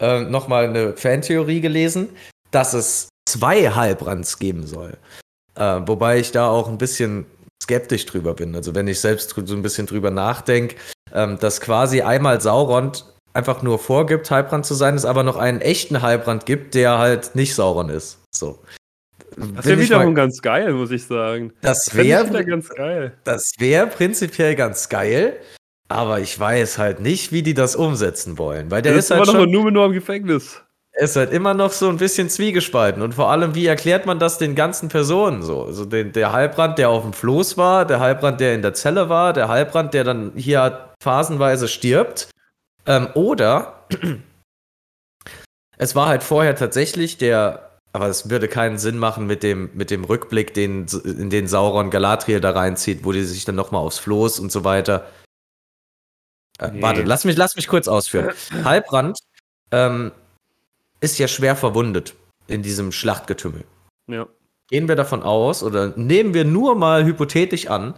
äh, 0.00 0.20
nochmal 0.20 0.64
eine 0.68 0.96
Fantheorie 0.96 1.60
gelesen, 1.60 2.08
dass 2.50 2.74
es 2.74 3.08
zwei 3.28 3.70
Halbrands 3.70 4.38
geben 4.38 4.66
soll. 4.66 4.96
Äh, 5.54 5.80
wobei 5.86 6.18
ich 6.18 6.32
da 6.32 6.48
auch 6.48 6.68
ein 6.68 6.78
bisschen 6.78 7.26
skeptisch 7.62 8.06
drüber 8.06 8.34
bin. 8.34 8.54
Also 8.54 8.74
wenn 8.74 8.88
ich 8.88 9.00
selbst 9.00 9.34
so 9.34 9.54
ein 9.54 9.62
bisschen 9.62 9.86
drüber 9.86 10.10
nachdenke, 10.10 10.76
ähm, 11.12 11.38
dass 11.38 11.60
quasi 11.60 12.02
einmal 12.02 12.40
Sauron 12.40 12.92
einfach 13.34 13.62
nur 13.62 13.78
vorgibt, 13.78 14.30
Halbrand 14.30 14.66
zu 14.66 14.74
sein, 14.74 14.94
es 14.94 15.04
aber 15.04 15.22
noch 15.22 15.36
einen 15.36 15.60
echten 15.60 16.02
Halbrand 16.02 16.46
gibt, 16.46 16.74
der 16.74 16.98
halt 16.98 17.34
nicht 17.34 17.54
Sauron 17.54 17.90
ist. 17.90 18.20
So. 18.34 18.58
Das 19.36 19.66
wäre 19.66 19.80
wiederum 19.80 20.14
ganz 20.14 20.40
geil, 20.40 20.72
muss 20.72 20.90
ich 20.90 21.06
sagen. 21.06 21.52
Das 21.60 21.94
wäre 21.94 22.44
ganz 22.44 22.68
geil. 22.70 23.12
Das 23.24 23.52
wäre 23.58 23.86
prinzipiell 23.86 24.56
ganz 24.56 24.88
geil, 24.88 25.36
aber 25.88 26.20
ich 26.20 26.38
weiß 26.38 26.78
halt 26.78 27.00
nicht, 27.00 27.32
wie 27.32 27.42
die 27.42 27.54
das 27.54 27.76
umsetzen 27.76 28.38
wollen. 28.38 28.70
Weil 28.70 28.82
der 28.82 28.94
ist, 28.94 29.06
ist 29.06 29.10
halt 29.10 29.28
immer 29.28 29.46
noch 29.46 29.70
nur 29.70 29.86
im 29.86 29.92
Gefängnis 29.92 30.62
ist 30.98 31.16
halt 31.16 31.32
immer 31.32 31.54
noch 31.54 31.72
so 31.72 31.88
ein 31.88 31.96
bisschen 31.96 32.28
zwiegespalten. 32.28 33.02
Und 33.02 33.14
vor 33.14 33.30
allem, 33.30 33.54
wie 33.54 33.66
erklärt 33.66 34.04
man 34.04 34.18
das 34.18 34.38
den 34.38 34.54
ganzen 34.54 34.88
Personen 34.88 35.42
so? 35.42 35.64
Also 35.64 35.84
den, 35.84 36.12
der 36.12 36.32
Halbrand, 36.32 36.78
der 36.78 36.90
auf 36.90 37.02
dem 37.02 37.12
Floß 37.12 37.56
war, 37.56 37.84
der 37.84 38.00
Halbrand, 38.00 38.40
der 38.40 38.54
in 38.54 38.62
der 38.62 38.74
Zelle 38.74 39.08
war, 39.08 39.32
der 39.32 39.48
Halbrand, 39.48 39.94
der 39.94 40.04
dann 40.04 40.32
hier 40.34 40.90
phasenweise 41.00 41.68
stirbt. 41.68 42.30
Ähm, 42.86 43.08
oder 43.14 43.84
es 45.78 45.94
war 45.94 46.08
halt 46.08 46.24
vorher 46.24 46.56
tatsächlich 46.56 47.16
der, 47.16 47.70
aber 47.92 48.08
es 48.08 48.28
würde 48.28 48.48
keinen 48.48 48.78
Sinn 48.78 48.98
machen 48.98 49.26
mit 49.26 49.44
dem, 49.44 49.70
mit 49.74 49.90
dem 49.90 50.02
Rückblick, 50.02 50.52
den, 50.52 50.86
in 51.04 51.30
den 51.30 51.46
Sauron 51.46 51.90
Galadriel 51.90 52.40
da 52.40 52.50
reinzieht, 52.50 53.04
wo 53.04 53.12
die 53.12 53.22
sich 53.22 53.44
dann 53.44 53.54
nochmal 53.54 53.82
aufs 53.82 54.00
Floß 54.00 54.40
und 54.40 54.50
so 54.50 54.64
weiter. 54.64 55.06
Äh, 56.58 56.70
nee. 56.72 56.82
Warte, 56.82 57.02
lass 57.02 57.24
mich, 57.24 57.36
lass 57.36 57.56
mich 57.56 57.68
kurz 57.68 57.88
ausführen. 57.88 58.32
Halbrand 58.64 59.18
ähm, 59.70 60.12
ist 61.00 61.18
ja 61.18 61.28
schwer 61.28 61.56
verwundet 61.56 62.14
in 62.46 62.62
diesem 62.62 62.92
Schlachtgetümmel. 62.92 63.64
Ja. 64.08 64.26
Gehen 64.68 64.88
wir 64.88 64.96
davon 64.96 65.22
aus 65.22 65.62
oder 65.62 65.92
nehmen 65.96 66.34
wir 66.34 66.44
nur 66.44 66.74
mal 66.74 67.04
hypothetisch 67.04 67.68
an, 67.68 67.94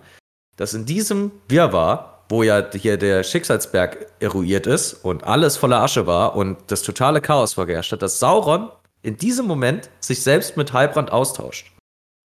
dass 0.57 0.75
in 0.75 0.87
diesem 0.87 1.33
Wirrwarr, 1.49 2.25
wo 2.29 2.43
ja 2.43 2.71
hier 2.73 2.97
der 2.97 3.25
Schicksalsberg 3.25 4.07
eruiert 4.21 4.67
ist 4.67 4.93
und 5.05 5.25
alles 5.25 5.57
voller 5.57 5.83
Asche 5.83 6.07
war 6.07 6.37
und 6.37 6.59
das 6.69 6.83
totale 6.83 7.21
Chaos 7.21 7.55
vorgeherrscht 7.55 7.93
hat, 7.93 8.03
dass 8.03 8.21
Sauron 8.21 8.71
in 9.03 9.17
diesem 9.17 9.47
Moment 9.47 9.91
sich 10.01 10.23
selbst 10.23 10.57
mit 10.57 10.73
Halbrand 10.73 11.11
austauscht. 11.11 11.73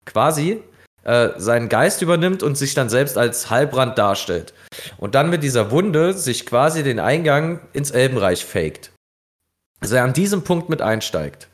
Quasi 0.06 0.64
äh, 1.04 1.30
seinen 1.38 1.70
Geist 1.70 2.02
übernimmt 2.02 2.44
und 2.44 2.58
sich 2.58 2.74
dann 2.74 2.90
selbst 2.90 3.18
als 3.18 3.50
Halbrand 3.50 3.98
darstellt. 3.98 4.54
Und 4.98 5.16
dann 5.16 5.30
mit 5.30 5.44
dieser 5.44 5.72
Wunde 5.72 6.14
sich 6.14 6.46
quasi 6.46 6.84
den 6.84 7.00
Eingang 7.00 7.60
ins 7.74 7.92
Elbenreich 7.92 8.46
faked 8.46 8.94
dass 9.84 9.92
er 9.92 10.06
an 10.06 10.14
diesem 10.14 10.44
Punkt 10.44 10.70
mit 10.70 10.82
einsteigt. 10.82 11.50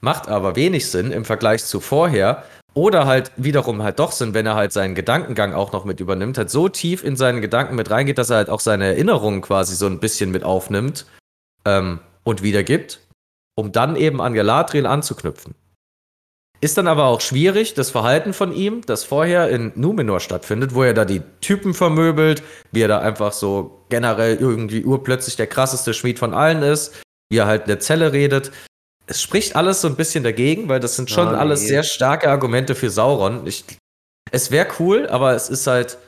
Macht 0.00 0.28
aber 0.28 0.56
wenig 0.56 0.90
Sinn 0.90 1.10
im 1.10 1.24
Vergleich 1.24 1.64
zu 1.64 1.80
vorher 1.80 2.44
oder 2.74 3.06
halt 3.06 3.32
wiederum 3.36 3.82
halt 3.82 3.98
doch 3.98 4.12
Sinn, 4.12 4.34
wenn 4.34 4.44
er 4.44 4.56
halt 4.56 4.72
seinen 4.72 4.94
Gedankengang 4.94 5.54
auch 5.54 5.72
noch 5.72 5.86
mit 5.86 6.00
übernimmt, 6.00 6.36
halt 6.36 6.50
so 6.50 6.68
tief 6.68 7.02
in 7.02 7.16
seinen 7.16 7.40
Gedanken 7.40 7.76
mit 7.76 7.90
reingeht, 7.90 8.18
dass 8.18 8.28
er 8.28 8.36
halt 8.36 8.50
auch 8.50 8.60
seine 8.60 8.84
Erinnerungen 8.86 9.40
quasi 9.40 9.74
so 9.74 9.86
ein 9.86 10.00
bisschen 10.00 10.32
mit 10.32 10.44
aufnimmt 10.44 11.06
ähm, 11.64 12.00
und 12.24 12.42
wiedergibt, 12.42 13.00
um 13.54 13.72
dann 13.72 13.96
eben 13.96 14.20
an 14.20 14.34
Galadriel 14.34 14.84
anzuknüpfen. 14.84 15.54
Ist 16.64 16.78
dann 16.78 16.86
aber 16.86 17.04
auch 17.04 17.20
schwierig, 17.20 17.74
das 17.74 17.90
Verhalten 17.90 18.32
von 18.32 18.50
ihm, 18.50 18.80
das 18.86 19.04
vorher 19.04 19.50
in 19.50 19.72
Numenor 19.74 20.20
stattfindet, 20.20 20.74
wo 20.74 20.82
er 20.82 20.94
da 20.94 21.04
die 21.04 21.20
Typen 21.42 21.74
vermöbelt, 21.74 22.42
wie 22.72 22.80
er 22.80 22.88
da 22.88 23.00
einfach 23.00 23.34
so 23.34 23.84
generell 23.90 24.36
irgendwie 24.36 24.82
urplötzlich 24.82 25.36
der 25.36 25.46
krasseste 25.46 25.92
Schmied 25.92 26.18
von 26.18 26.32
allen 26.32 26.62
ist, 26.62 27.02
wie 27.28 27.36
er 27.36 27.44
halt 27.44 27.64
in 27.64 27.68
der 27.68 27.80
Zelle 27.80 28.14
redet. 28.14 28.50
Es 29.04 29.20
spricht 29.20 29.56
alles 29.56 29.82
so 29.82 29.88
ein 29.88 29.96
bisschen 29.96 30.24
dagegen, 30.24 30.70
weil 30.70 30.80
das 30.80 30.96
sind 30.96 31.10
schon 31.10 31.28
oh, 31.28 31.32
nee. 31.32 31.36
alles 31.36 31.60
sehr 31.60 31.82
starke 31.82 32.30
Argumente 32.30 32.74
für 32.74 32.88
Sauron. 32.88 33.46
Ich, 33.46 33.66
es 34.30 34.50
wäre 34.50 34.68
cool, 34.78 35.06
aber 35.08 35.34
es 35.34 35.50
ist 35.50 35.66
halt 35.66 35.98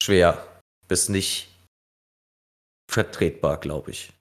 schwer 0.00 0.40
bis 0.86 1.08
nicht 1.08 1.48
vertretbar, 2.88 3.58
glaube 3.58 3.90
ich. 3.90 4.12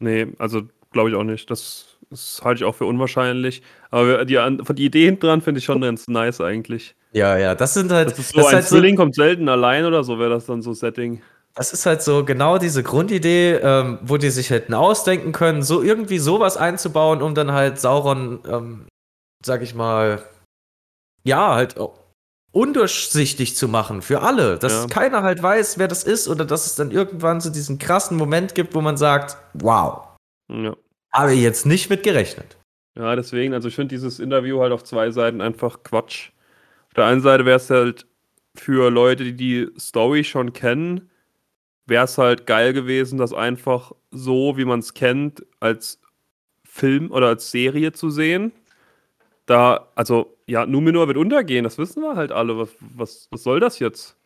Nee, 0.00 0.26
also 0.38 0.62
glaube 0.90 1.10
ich 1.10 1.14
auch 1.14 1.22
nicht. 1.22 1.48
Das, 1.48 1.95
das 2.10 2.40
halte 2.44 2.60
ich 2.60 2.64
auch 2.64 2.74
für 2.74 2.86
unwahrscheinlich. 2.86 3.62
Aber 3.90 4.24
die, 4.24 4.38
die 4.74 4.84
Idee 4.84 5.06
hinten 5.06 5.26
dran 5.26 5.42
finde 5.42 5.58
ich 5.58 5.64
schon 5.64 5.80
ganz 5.80 6.08
nice 6.08 6.40
eigentlich. 6.40 6.94
Ja, 7.12 7.36
ja, 7.36 7.54
das 7.54 7.74
sind 7.74 7.90
halt. 7.90 8.10
Das 8.10 8.18
ist 8.18 8.30
so, 8.30 8.38
das 8.38 8.48
ein 8.48 8.54
halt 8.56 8.66
Zwilling 8.66 8.96
so, 8.96 9.02
kommt 9.02 9.14
selten 9.14 9.48
allein 9.48 9.84
oder 9.84 10.04
so, 10.04 10.18
wäre 10.18 10.30
das 10.30 10.46
dann 10.46 10.62
so 10.62 10.72
Setting. 10.72 11.22
Das 11.54 11.72
ist 11.72 11.86
halt 11.86 12.02
so 12.02 12.24
genau 12.24 12.58
diese 12.58 12.82
Grundidee, 12.82 13.54
ähm, 13.54 13.98
wo 14.02 14.18
die 14.18 14.30
sich 14.30 14.50
hätten 14.50 14.74
ausdenken 14.74 15.32
können, 15.32 15.62
so 15.62 15.82
irgendwie 15.82 16.18
sowas 16.18 16.58
einzubauen, 16.58 17.22
um 17.22 17.34
dann 17.34 17.52
halt 17.52 17.80
Sauron, 17.80 18.40
ähm, 18.46 18.86
sag 19.44 19.62
ich 19.62 19.74
mal, 19.74 20.22
ja, 21.24 21.54
halt 21.54 21.76
undurchsichtig 22.52 23.56
zu 23.56 23.68
machen 23.68 24.02
für 24.02 24.22
alle, 24.22 24.58
dass 24.58 24.72
ja. 24.72 24.86
keiner 24.86 25.22
halt 25.22 25.42
weiß, 25.42 25.78
wer 25.78 25.88
das 25.88 26.04
ist 26.04 26.28
oder 26.28 26.44
dass 26.44 26.66
es 26.66 26.74
dann 26.74 26.90
irgendwann 26.90 27.40
so 27.40 27.50
diesen 27.50 27.78
krassen 27.78 28.16
Moment 28.16 28.54
gibt, 28.54 28.74
wo 28.74 28.80
man 28.80 28.96
sagt, 28.96 29.36
wow, 29.54 30.08
ja. 30.50 30.74
Habe 31.16 31.34
ich 31.34 31.40
jetzt 31.40 31.66
nicht 31.66 31.90
mit 31.90 32.02
gerechnet. 32.02 32.56
Ja, 32.96 33.16
deswegen, 33.16 33.54
also 33.54 33.68
ich 33.68 33.74
finde 33.74 33.94
dieses 33.94 34.20
Interview 34.20 34.60
halt 34.60 34.72
auf 34.72 34.84
zwei 34.84 35.10
Seiten 35.10 35.40
einfach 35.40 35.82
Quatsch. 35.82 36.30
Auf 36.88 36.94
der 36.94 37.06
einen 37.06 37.20
Seite 37.20 37.44
wäre 37.44 37.56
es 37.56 37.68
halt 37.70 38.06
für 38.54 38.90
Leute, 38.90 39.24
die 39.24 39.36
die 39.36 39.68
Story 39.78 40.24
schon 40.24 40.52
kennen, 40.52 41.10
wäre 41.86 42.04
es 42.04 42.18
halt 42.18 42.46
geil 42.46 42.72
gewesen, 42.72 43.18
das 43.18 43.32
einfach 43.32 43.92
so, 44.10 44.56
wie 44.56 44.64
man 44.64 44.80
es 44.80 44.94
kennt, 44.94 45.44
als 45.60 46.00
Film 46.64 47.10
oder 47.10 47.28
als 47.28 47.50
Serie 47.50 47.92
zu 47.92 48.10
sehen. 48.10 48.52
Da, 49.46 49.88
also, 49.94 50.36
ja, 50.46 50.66
Numenor 50.66 51.06
wird 51.06 51.18
untergehen, 51.18 51.64
das 51.64 51.78
wissen 51.78 52.02
wir 52.02 52.16
halt 52.16 52.32
alle. 52.32 52.58
Was, 52.58 52.70
was, 52.80 53.28
was 53.30 53.42
soll 53.42 53.60
das 53.60 53.78
jetzt? 53.78 54.16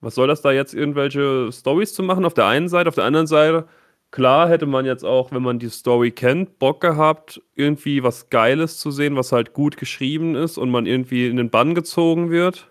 Was 0.00 0.14
soll 0.14 0.26
das 0.28 0.42
da 0.42 0.52
jetzt, 0.52 0.74
irgendwelche 0.74 1.50
Stories 1.52 1.94
zu 1.94 2.02
machen? 2.02 2.24
Auf 2.24 2.34
der 2.34 2.46
einen 2.46 2.68
Seite, 2.68 2.88
auf 2.88 2.94
der 2.94 3.04
anderen 3.04 3.26
Seite, 3.26 3.68
klar 4.12 4.48
hätte 4.48 4.66
man 4.66 4.84
jetzt 4.84 5.04
auch, 5.04 5.32
wenn 5.32 5.42
man 5.42 5.58
die 5.58 5.70
Story 5.70 6.12
kennt, 6.12 6.60
Bock 6.60 6.80
gehabt, 6.80 7.42
irgendwie 7.56 8.04
was 8.04 8.30
Geiles 8.30 8.78
zu 8.78 8.92
sehen, 8.92 9.16
was 9.16 9.32
halt 9.32 9.54
gut 9.54 9.76
geschrieben 9.76 10.36
ist 10.36 10.58
und 10.58 10.70
man 10.70 10.86
irgendwie 10.86 11.26
in 11.26 11.36
den 11.36 11.50
Bann 11.50 11.74
gezogen 11.74 12.30
wird. 12.30 12.70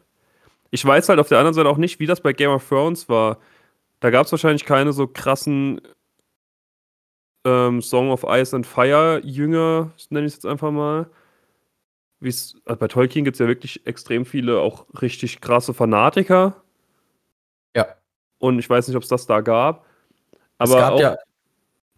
Ich 0.70 0.86
weiß 0.86 1.10
halt 1.10 1.20
auf 1.20 1.28
der 1.28 1.40
anderen 1.40 1.56
Seite 1.56 1.68
auch 1.68 1.78
nicht, 1.78 2.00
wie 2.00 2.06
das 2.06 2.22
bei 2.22 2.32
Game 2.32 2.52
of 2.52 2.66
Thrones 2.70 3.10
war. 3.10 3.40
Da 4.00 4.10
gab 4.12 4.26
es 4.26 4.32
wahrscheinlich 4.32 4.66
keine 4.66 4.94
so 4.94 5.08
krassen 5.08 5.82
ähm, 7.44 7.82
Song 7.82 8.12
of 8.12 8.24
Ice 8.28 8.56
and 8.56 8.66
Fire 8.66 9.20
Jünger, 9.24 9.92
nenne 10.10 10.28
ich 10.28 10.34
es 10.34 10.38
jetzt 10.38 10.46
einfach 10.46 10.72
mal. 10.72 11.10
Also 12.24 12.60
bei 12.78 12.88
Tolkien 12.88 13.26
gibt 13.26 13.36
es 13.36 13.40
ja 13.40 13.48
wirklich 13.48 13.86
extrem 13.88 14.26
viele 14.26 14.60
auch 14.60 14.86
richtig 15.02 15.42
krasse 15.42 15.74
Fanatiker. 15.74 16.62
Ja. 17.76 17.88
Und 18.38 18.60
ich 18.60 18.70
weiß 18.70 18.88
nicht, 18.88 18.96
ob 18.96 19.04
es 19.04 19.10
das 19.10 19.26
da 19.26 19.42
gab. 19.42 19.86
Aber 20.60 20.72
es 20.72 20.78
gab 20.78 21.00
ja, 21.00 21.18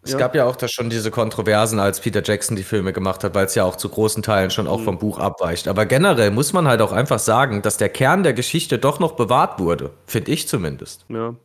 es 0.04 0.12
ja. 0.12 0.18
gab 0.18 0.36
ja 0.36 0.46
auch 0.46 0.58
da 0.58 0.68
schon 0.68 0.89
diese 0.89 1.12
Kontroversen, 1.12 1.80
als 1.80 2.02
Peter 2.02 2.22
Jackson 2.24 2.58
die 2.58 2.63
Filme 2.63 2.92
gemacht 2.92 3.24
hat, 3.24 3.36
weil 3.36 3.46
es 3.46 3.56
ja 3.56 3.63
auch 3.63 3.78
zu 3.78 3.88
großen 3.88 4.22
Teilen 4.22 4.52
schon 4.52 4.68
auch 4.68 4.80
mhm. 4.80 4.86
vom 4.86 5.00
Buch 5.00 5.18
abweicht. 5.18 5.70
Aber 5.70 5.86
generell 5.86 6.30
muss 6.30 6.52
man 6.52 6.68
halt 6.68 6.82
auch 6.82 6.92
einfach 6.92 7.20
sagen, 7.20 7.62
dass 7.62 7.78
der 7.78 7.89
Kern 7.89 8.24
der 8.24 8.34
Geschichte 8.34 8.78
doch 8.78 9.00
noch 9.00 9.13
bewahrt 9.13 9.60
wurde. 9.60 9.92
Finde 10.06 10.32
ich 10.32 10.48
zumindest. 10.48 11.06
Ja. 11.08 11.36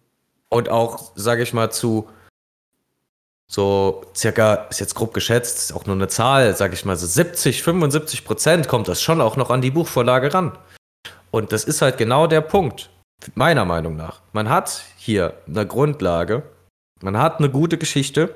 Und 0.48 0.68
auch, 0.70 1.12
sage 1.14 1.42
ich 1.42 1.52
mal, 1.52 1.70
zu 1.70 2.08
so 3.50 4.02
circa, 4.14 4.66
ist 4.70 4.80
jetzt 4.80 4.94
grob 4.94 5.14
geschätzt, 5.14 5.58
ist 5.58 5.72
auch 5.72 5.86
nur 5.86 5.96
eine 5.96 6.08
Zahl, 6.08 6.54
sage 6.56 6.74
ich 6.74 6.84
mal, 6.84 6.96
so 6.96 7.06
70, 7.06 7.62
75 7.62 8.24
Prozent 8.24 8.68
kommt 8.68 8.88
das 8.88 9.00
schon 9.00 9.20
auch 9.20 9.36
noch 9.36 9.50
an 9.50 9.62
die 9.62 9.70
Buchvorlage 9.70 10.34
ran. 10.34 10.58
Und 11.30 11.52
das 11.52 11.64
ist 11.64 11.80
halt 11.80 11.96
genau 11.96 12.26
der 12.26 12.40
Punkt, 12.40 12.90
meiner 13.34 13.64
Meinung 13.64 13.96
nach. 13.96 14.20
Man 14.32 14.48
hat 14.48 14.82
hier 14.96 15.34
eine 15.46 15.66
Grundlage, 15.66 16.42
man 17.00 17.16
hat 17.16 17.38
eine 17.38 17.50
gute 17.50 17.78
Geschichte, 17.78 18.34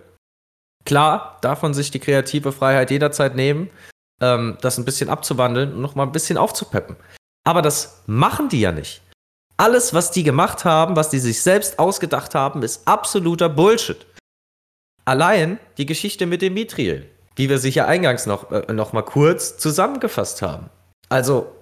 Klar, 0.85 1.39
man 1.63 1.75
sich 1.75 1.91
die 1.91 2.01
kreative 2.01 2.53
Freiheit 2.53 2.91
jederzeit 2.91 3.37
nehmen, 3.37 3.71
ähm, 4.21 4.59
das 4.61 4.79
ein 4.79 4.85
bisschen 4.85 5.09
abzuwandeln 5.09 5.75
und 5.75 5.81
nochmal 5.81 6.07
ein 6.07 6.13
bisschen 6.13 6.39
aufzupeppen. 6.39 6.97
Aber 7.45 7.63
das 7.63 8.03
machen 8.07 8.49
die 8.49 8.61
ja 8.61 8.73
nicht. 8.73 9.03
Alles, 9.57 9.95
was 9.95 10.11
die 10.11 10.23
gemacht 10.23 10.65
haben, 10.65 10.97
was 10.97 11.11
die 11.11 11.19
sich 11.19 11.43
selbst 11.43 11.79
ausgedacht 11.79 12.35
haben, 12.35 12.63
ist 12.63 12.87
absoluter 12.87 13.49
Bullshit. 13.49 14.07
Allein 15.05 15.59
die 15.79 15.87
Geschichte 15.87 16.27
mit 16.27 16.43
dem 16.43 16.55
Mithril, 16.55 17.09
die 17.39 17.49
wir 17.49 17.59
sicher 17.59 17.87
eingangs 17.87 18.27
noch, 18.27 18.51
äh, 18.51 18.73
noch 18.73 18.93
mal 18.93 19.03
kurz 19.03 19.59
zusammengefasst 19.59 20.43
haben. 20.43 20.71
Also, 21.09 21.53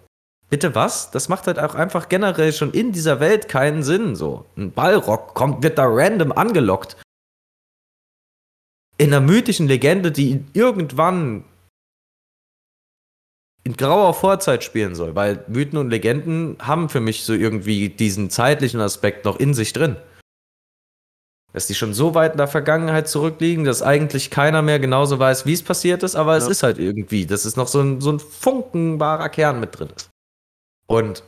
bitte 0.51 0.75
was? 0.75 1.11
Das 1.11 1.29
macht 1.29 1.47
halt 1.47 1.59
auch 1.59 1.75
einfach 1.75 2.09
generell 2.09 2.53
schon 2.53 2.73
in 2.73 2.93
dieser 2.93 3.21
Welt 3.21 3.49
keinen 3.49 3.83
Sinn. 3.83 4.17
So, 4.17 4.45
ein 4.57 4.73
Ballrock 4.73 5.35
kommt, 5.35 5.63
wird 5.63 5.79
da 5.79 5.85
random 5.87 6.33
angelockt. 6.33 6.97
In 9.01 9.15
einer 9.15 9.23
mythischen 9.23 9.67
Legende, 9.67 10.13
die 10.13 10.45
irgendwann 10.53 11.45
in 13.65 13.75
grauer 13.75 14.13
Vorzeit 14.13 14.63
spielen 14.63 14.95
soll, 14.95 15.15
weil 15.15 15.43
Mythen 15.49 15.79
und 15.79 15.89
Legenden 15.89 16.59
haben 16.61 16.91
für 16.91 17.01
mich 17.01 17.25
so 17.25 17.33
irgendwie 17.33 17.89
diesen 17.89 18.29
zeitlichen 18.29 18.79
Aspekt 18.79 19.25
noch 19.25 19.41
in 19.41 19.55
sich 19.55 19.73
drin. 19.73 19.97
Dass 21.55 21.67
die 21.67 21.75
schon 21.75 21.95
so 21.95 22.15
weit 22.15 22.33
in 22.33 22.37
der 22.37 22.47
Vergangenheit 22.47 23.09
zurückliegen, 23.09 23.65
dass 23.65 23.81
eigentlich 23.81 24.31
keiner 24.31 24.61
mehr 24.61 24.79
genauso 24.79 25.19
weiß, 25.19 25.47
wie 25.47 25.55
es 25.55 25.63
passiert 25.63 26.03
ist, 26.03 26.15
aber 26.15 26.33
ja. 26.33 26.37
es 26.37 26.47
ist 26.47 26.63
halt 26.63 26.79
irgendwie, 26.79 27.25
dass 27.25 27.47
es 27.47 27.57
noch 27.57 27.69
so 27.69 27.81
ein, 27.81 28.03
so 28.03 28.13
ein 28.13 28.21
funkenbarer 28.21 29.31
Kern 29.31 29.61
mit 29.61 29.79
drin 29.79 29.89
ist. 29.97 30.11
Und 30.87 31.25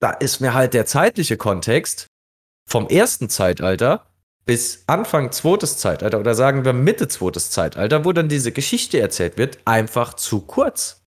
da 0.00 0.10
ist 0.10 0.40
mir 0.40 0.52
halt 0.52 0.74
der 0.74 0.84
zeitliche 0.84 1.36
Kontext 1.36 2.08
vom 2.68 2.88
ersten 2.88 3.28
Zeitalter 3.28 4.04
bis 4.48 4.82
Anfang 4.86 5.30
zweites 5.30 5.76
Zeitalter 5.76 6.18
oder 6.18 6.34
sagen 6.34 6.64
wir 6.64 6.72
Mitte 6.72 7.06
zweites 7.06 7.50
Zeitalter, 7.50 8.06
wo 8.06 8.12
dann 8.12 8.30
diese 8.30 8.50
Geschichte 8.50 8.98
erzählt 8.98 9.36
wird, 9.36 9.58
einfach 9.66 10.14
zu 10.14 10.40
kurz. 10.40 11.02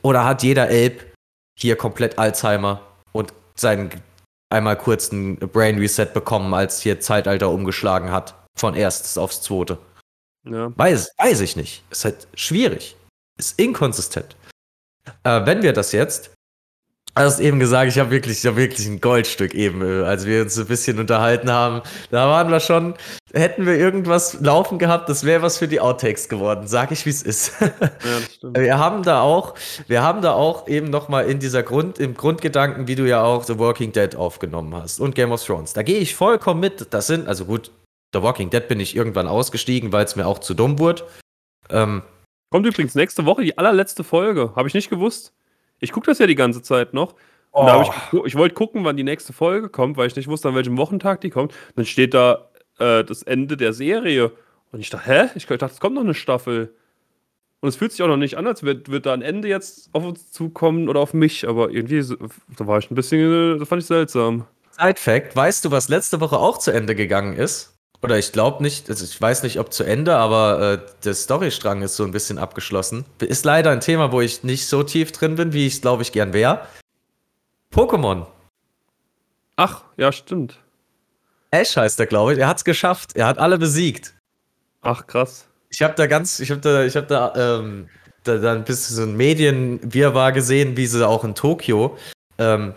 Oder 0.00 0.24
hat 0.24 0.42
jeder 0.42 0.70
Elb 0.70 1.12
hier 1.58 1.76
komplett 1.76 2.18
Alzheimer 2.18 2.80
und 3.12 3.34
seinen 3.54 3.90
einmal 4.48 4.78
kurzen 4.78 5.36
Brain 5.36 5.78
Reset 5.78 6.06
bekommen, 6.14 6.54
als 6.54 6.80
hier 6.80 7.00
Zeitalter 7.00 7.50
umgeschlagen 7.50 8.10
hat. 8.10 8.34
Von 8.58 8.74
erstes 8.74 9.18
aufs 9.18 9.42
zweite. 9.42 9.76
Ja. 10.48 10.72
Weiß, 10.74 11.10
weiß 11.18 11.40
ich 11.40 11.54
nicht. 11.54 11.84
Ist 11.90 12.06
halt 12.06 12.28
schwierig. 12.32 12.96
Ist 13.36 13.60
inkonsistent. 13.60 14.36
Äh, 15.22 15.44
wenn 15.44 15.62
wir 15.62 15.74
das 15.74 15.92
jetzt 15.92 16.30
hast 17.24 17.40
eben 17.40 17.58
gesagt, 17.58 17.90
ich 17.90 17.98
habe 17.98 18.10
wirklich, 18.10 18.44
hab 18.46 18.56
wirklich 18.56 18.86
ein 18.86 19.00
Goldstück 19.00 19.54
eben, 19.54 19.82
äh, 19.82 20.04
als 20.04 20.26
wir 20.26 20.42
uns 20.42 20.58
ein 20.58 20.66
bisschen 20.66 20.98
unterhalten 20.98 21.50
haben. 21.50 21.82
Da 22.10 22.28
waren 22.28 22.50
wir 22.50 22.60
schon, 22.60 22.94
hätten 23.32 23.66
wir 23.66 23.74
irgendwas 23.74 24.40
laufen 24.40 24.78
gehabt, 24.78 25.08
das 25.08 25.24
wäre 25.24 25.42
was 25.42 25.58
für 25.58 25.68
die 25.68 25.80
Outtakes 25.80 26.28
geworden, 26.28 26.66
sag 26.66 26.92
ich, 26.92 27.04
wie 27.06 27.10
es 27.10 27.22
ist. 27.22 27.52
Ja. 27.60 28.54
Wir 28.54 28.78
haben 28.78 29.02
da 29.02 29.20
auch, 29.20 29.54
wir 29.86 30.02
haben 30.02 30.22
da 30.22 30.32
auch 30.32 30.68
eben 30.68 30.90
nochmal 30.90 31.28
in 31.28 31.38
dieser 31.38 31.62
Grund, 31.62 31.98
im 31.98 32.14
Grundgedanken, 32.14 32.86
wie 32.86 32.94
du 32.94 33.08
ja 33.08 33.22
auch 33.22 33.44
The 33.44 33.58
Walking 33.58 33.92
Dead 33.92 34.14
aufgenommen 34.16 34.74
hast 34.74 35.00
und 35.00 35.14
Game 35.14 35.32
of 35.32 35.44
Thrones. 35.44 35.72
Da 35.72 35.82
gehe 35.82 35.98
ich 35.98 36.14
vollkommen 36.14 36.60
mit. 36.60 36.92
Das 36.92 37.06
sind, 37.06 37.26
also 37.26 37.44
gut, 37.44 37.70
The 38.14 38.22
Walking 38.22 38.50
Dead 38.50 38.66
bin 38.68 38.80
ich 38.80 38.96
irgendwann 38.96 39.26
ausgestiegen, 39.26 39.92
weil 39.92 40.04
es 40.04 40.16
mir 40.16 40.26
auch 40.26 40.38
zu 40.38 40.54
dumm 40.54 40.78
wurde. 40.78 41.04
Ähm, 41.70 42.02
Kommt 42.50 42.66
übrigens 42.66 42.94
nächste 42.94 43.26
Woche 43.26 43.42
die 43.42 43.58
allerletzte 43.58 44.04
Folge. 44.04 44.52
Habe 44.56 44.68
ich 44.68 44.74
nicht 44.74 44.88
gewusst. 44.88 45.34
Ich 45.80 45.92
gucke 45.92 46.06
das 46.06 46.18
ja 46.18 46.26
die 46.26 46.34
ganze 46.34 46.62
Zeit 46.62 46.94
noch. 46.94 47.14
Und 47.50 47.66
da 47.66 47.82
ich, 47.82 48.24
ich 48.24 48.34
wollte 48.36 48.54
gucken, 48.54 48.84
wann 48.84 48.96
die 48.96 49.04
nächste 49.04 49.32
Folge 49.32 49.68
kommt, 49.68 49.96
weil 49.96 50.06
ich 50.06 50.16
nicht 50.16 50.28
wusste, 50.28 50.48
an 50.48 50.54
welchem 50.54 50.76
Wochentag 50.76 51.20
die 51.22 51.30
kommt. 51.30 51.54
Dann 51.76 51.86
steht 51.86 52.14
da 52.14 52.48
äh, 52.78 53.04
das 53.04 53.22
Ende 53.22 53.56
der 53.56 53.72
Serie. 53.72 54.32
Und 54.70 54.80
ich 54.80 54.90
dachte, 54.90 55.06
hä? 55.10 55.28
Ich 55.34 55.46
dachte, 55.46 55.66
es 55.66 55.80
kommt 55.80 55.94
noch 55.94 56.02
eine 56.02 56.14
Staffel. 56.14 56.74
Und 57.60 57.68
es 57.68 57.76
fühlt 57.76 57.90
sich 57.90 58.02
auch 58.02 58.08
noch 58.08 58.16
nicht 58.16 58.36
an, 58.36 58.46
als 58.46 58.62
wird, 58.62 58.90
wird 58.90 59.06
da 59.06 59.12
ein 59.12 59.22
Ende 59.22 59.48
jetzt 59.48 59.90
auf 59.92 60.04
uns 60.04 60.30
zukommen 60.30 60.88
oder 60.88 61.00
auf 61.00 61.14
mich. 61.14 61.48
Aber 61.48 61.70
irgendwie, 61.70 62.04
da 62.56 62.66
war 62.66 62.78
ich 62.78 62.90
ein 62.90 62.94
bisschen, 62.94 63.58
das 63.58 63.68
fand 63.68 63.82
ich 63.82 63.88
seltsam. 63.88 64.46
Side 64.70 64.96
Fact, 64.96 65.34
weißt 65.34 65.64
du, 65.64 65.70
was 65.70 65.88
letzte 65.88 66.20
Woche 66.20 66.38
auch 66.38 66.58
zu 66.58 66.70
Ende 66.70 66.94
gegangen 66.94 67.34
ist? 67.34 67.77
Oder 68.00 68.18
ich 68.18 68.30
glaube 68.30 68.62
nicht, 68.62 68.88
also 68.88 69.04
ich 69.04 69.20
weiß 69.20 69.42
nicht, 69.42 69.58
ob 69.58 69.72
zu 69.72 69.82
Ende, 69.82 70.16
aber 70.16 70.60
äh, 70.60 70.78
der 71.04 71.14
Storystrang 71.14 71.82
ist 71.82 71.96
so 71.96 72.04
ein 72.04 72.12
bisschen 72.12 72.38
abgeschlossen. 72.38 73.04
Ist 73.18 73.44
leider 73.44 73.70
ein 73.72 73.80
Thema, 73.80 74.12
wo 74.12 74.20
ich 74.20 74.44
nicht 74.44 74.68
so 74.68 74.84
tief 74.84 75.10
drin 75.10 75.34
bin, 75.34 75.52
wie 75.52 75.66
ich 75.66 75.74
es, 75.74 75.80
glaube 75.80 76.02
ich, 76.02 76.12
gern 76.12 76.32
wäre. 76.32 76.66
Pokémon. 77.72 78.26
Ach, 79.56 79.82
ja, 79.96 80.12
stimmt. 80.12 80.58
Ash 81.50 81.76
heißt 81.76 81.98
er, 81.98 82.06
glaube 82.06 82.34
ich. 82.34 82.38
Er 82.38 82.46
hat 82.46 82.58
es 82.58 82.64
geschafft. 82.64 83.16
Er 83.16 83.26
hat 83.26 83.38
alle 83.38 83.58
besiegt. 83.58 84.14
Ach, 84.82 85.06
krass. 85.06 85.48
Ich 85.70 85.82
habe 85.82 85.94
da 85.94 86.06
ganz, 86.06 86.38
ich 86.38 86.50
habe 86.50 86.60
da, 86.60 86.84
ich 86.84 86.96
habe 86.96 87.06
da, 87.08 87.32
ähm, 87.34 87.88
da, 88.22 88.36
da 88.36 88.52
ein 88.52 88.64
bisschen 88.64 88.96
so 88.96 89.02
ein 89.02 89.16
Medienwirrwarr 89.16 90.32
gesehen, 90.32 90.76
wie 90.76 90.86
sie 90.86 91.06
auch 91.06 91.24
in 91.24 91.34
Tokio 91.34 91.98
ähm, 92.38 92.74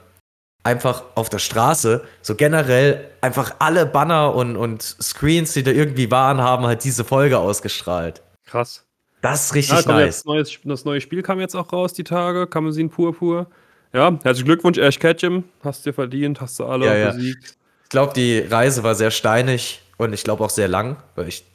einfach 0.63 1.03
auf 1.15 1.29
der 1.29 1.39
Straße, 1.39 2.03
so 2.21 2.35
generell 2.35 3.09
einfach 3.21 3.55
alle 3.59 3.85
Banner 3.85 4.35
und, 4.35 4.55
und 4.55 4.81
Screens, 4.81 5.53
die 5.53 5.63
da 5.63 5.71
irgendwie 5.71 6.11
waren, 6.11 6.39
haben 6.39 6.65
halt 6.65 6.83
diese 6.83 7.03
Folge 7.03 7.39
ausgestrahlt. 7.39 8.21
Krass. 8.45 8.85
Das 9.21 9.45
ist 9.45 9.55
richtig 9.55 9.85
ja, 9.85 9.91
nice. 9.91 10.25
Neues, 10.25 10.59
das 10.63 10.85
neue 10.85 10.99
Spiel 10.99 11.21
kam 11.21 11.39
jetzt 11.39 11.55
auch 11.55 11.71
raus, 11.71 11.93
die 11.93 12.03
Tage. 12.03 12.47
Kamezin 12.47 12.89
Purpur. 12.89 13.47
Ja, 13.93 14.17
herzlichen 14.23 14.45
Glückwunsch, 14.45 14.77
Ash 14.77 14.97
Ketchum. 14.99 15.43
Hast 15.63 15.85
dir 15.85 15.93
verdient, 15.93 16.41
hast 16.41 16.59
du 16.59 16.65
alle 16.65 16.85
ja, 16.85 16.95
ja. 16.95 17.11
besiegt. 17.11 17.57
Ich 17.83 17.89
glaube, 17.89 18.13
die 18.13 18.39
Reise 18.39 18.83
war 18.83 18.95
sehr 18.95 19.11
steinig 19.11 19.81
und 19.97 20.13
ich 20.13 20.23
glaube 20.23 20.43
auch 20.43 20.49
sehr 20.49 20.67
lang, 20.67 20.97
weil 21.15 21.27
ich 21.27 21.45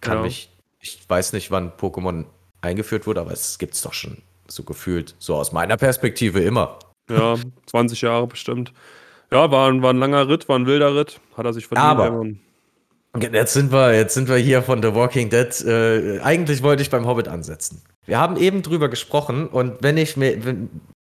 kann 0.00 0.18
ja. 0.18 0.22
mich, 0.24 0.50
ich 0.80 0.98
weiß 1.06 1.32
nicht, 1.34 1.50
wann 1.50 1.70
Pokémon 1.72 2.24
eingeführt 2.60 3.06
wurde, 3.06 3.20
aber 3.20 3.32
es 3.32 3.58
gibt 3.58 3.74
es 3.74 3.82
doch 3.82 3.92
schon 3.92 4.22
so 4.48 4.62
gefühlt, 4.62 5.14
so 5.18 5.36
aus 5.36 5.52
meiner 5.52 5.76
Perspektive 5.76 6.40
immer. 6.40 6.78
Ja, 7.10 7.36
20 7.66 8.00
Jahre 8.00 8.26
bestimmt. 8.26 8.72
Ja, 9.30 9.50
war, 9.50 9.82
war 9.82 9.92
ein 9.92 9.98
langer 9.98 10.28
Ritt, 10.28 10.48
war 10.48 10.58
ein 10.58 10.66
wilder 10.66 10.94
Ritt. 10.94 11.20
Hat 11.36 11.44
er 11.44 11.52
sich 11.52 11.66
verdient. 11.66 11.86
Aber 13.12 13.30
jetzt 13.32 13.52
sind 13.52 13.72
wir, 13.72 13.94
jetzt 13.94 14.14
sind 14.14 14.28
wir 14.28 14.36
hier 14.36 14.62
von 14.62 14.82
The 14.82 14.94
Walking 14.94 15.30
Dead. 15.30 15.60
Äh, 15.64 16.20
eigentlich 16.20 16.62
wollte 16.62 16.82
ich 16.82 16.90
beim 16.90 17.06
Hobbit 17.06 17.28
ansetzen. 17.28 17.82
Wir 18.06 18.18
haben 18.18 18.36
eben 18.36 18.62
drüber 18.62 18.88
gesprochen 18.88 19.46
und 19.46 19.82
wenn 19.82 19.96
ich 19.96 20.16
mir, 20.16 20.44
wenn, 20.44 20.68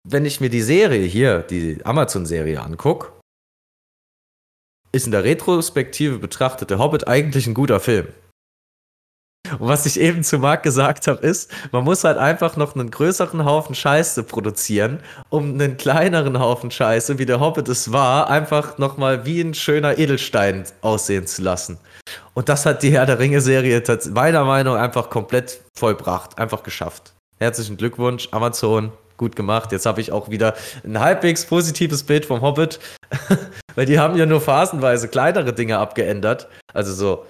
wenn 0.05 0.25
ich 0.25 0.41
mir 0.41 0.49
die 0.49 0.63
Serie 0.63 1.05
hier, 1.05 1.41
die 1.41 1.85
Amazon-Serie 1.85 2.61
angucke, 2.63 3.13
ist 4.93 5.07
in 5.07 5.13
der 5.13 5.25
Retrospektive 5.25 6.19
betrachtet 6.19 6.71
der 6.71 6.79
Hobbit 6.79 7.07
eigentlich 7.07 7.47
ein 7.47 7.55
guter 7.55 7.81
Film. 7.81 8.09
Und 9.59 9.69
was 9.69 9.87
ich 9.87 10.01
eben 10.01 10.23
zu 10.23 10.39
Marc 10.39 10.63
gesagt 10.63 11.07
habe, 11.07 11.21
ist, 11.27 11.51
man 11.73 11.85
muss 11.85 12.05
halt 12.05 12.19
einfach 12.19 12.57
noch 12.57 12.75
einen 12.75 12.91
größeren 12.91 13.45
Haufen 13.45 13.75
Scheiße 13.75 14.23
produzieren, 14.23 15.01
um 15.29 15.55
einen 15.55 15.77
kleineren 15.77 16.39
Haufen 16.39 16.71
Scheiße, 16.71 17.19
wie 17.19 17.27
der 17.27 17.41
Hobbit 17.41 17.69
es 17.69 17.93
war, 17.93 18.31
einfach 18.31 18.79
nochmal 18.79 19.25
wie 19.25 19.41
ein 19.41 19.55
schöner 19.55 19.99
Edelstein 19.99 20.65
aussehen 20.81 21.27
zu 21.27 21.43
lassen. 21.43 21.79
Und 22.35 22.49
das 22.49 22.67
hat 22.67 22.83
die 22.83 22.91
Herr 22.93 23.07
der 23.07 23.19
Ringe-Serie 23.19 23.83
meiner 24.13 24.45
Meinung 24.45 24.75
nach 24.75 24.83
einfach 24.83 25.11
komplett 25.11 25.61
vollbracht, 25.75 26.39
einfach 26.39 26.63
geschafft. 26.63 27.13
Herzlichen 27.39 27.77
Glückwunsch, 27.77 28.29
Amazon, 28.33 28.93
gut 29.17 29.37
gemacht. 29.37 29.73
Jetzt 29.73 29.87
habe 29.87 30.01
ich 30.01 30.13
auch 30.13 30.31
wieder 30.31 30.55
ein 30.85 30.99
halbwegs 30.99 31.45
positives 31.45 32.03
Bild 32.03 32.25
vom 32.25 32.41
Hobbit, 32.41 32.81
weil 33.75 33.87
die 33.87 33.99
haben 33.99 34.17
ja 34.17 34.25
nur 34.25 34.41
phasenweise 34.41 35.09
kleinere 35.09 35.53
Dinge 35.53 35.79
abgeändert. 35.79 36.49
Also 36.73 36.95
so 36.95 37.27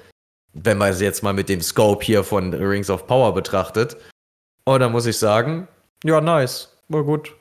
wenn 0.53 0.79
man 0.79 0.91
es 0.91 1.01
jetzt 1.01 1.23
mal 1.23 1.33
mit 1.33 1.49
dem 1.49 1.61
Scope 1.61 2.05
hier 2.05 2.25
von 2.25 2.53
Rings 2.55 2.91
of 2.91 3.07
Power 3.07 3.35
betrachtet. 3.35 3.97
Und 4.65 4.81
da 4.81 4.89
muss 4.89 5.07
ich 5.07 5.19
sagen, 5.19 5.69
ja, 6.05 6.21
nice, 6.21 6.77
war 6.89 7.05
gut. 7.05 7.35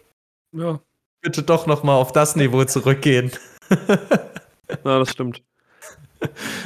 Ja. 0.51 0.79
Bitte 1.21 1.43
doch 1.43 1.67
noch 1.67 1.83
mal 1.83 1.95
auf 1.95 2.11
das 2.11 2.35
Niveau 2.35 2.63
zurückgehen. 2.63 3.31
ja, 3.69 4.99
das 4.99 5.11
stimmt. 5.11 5.41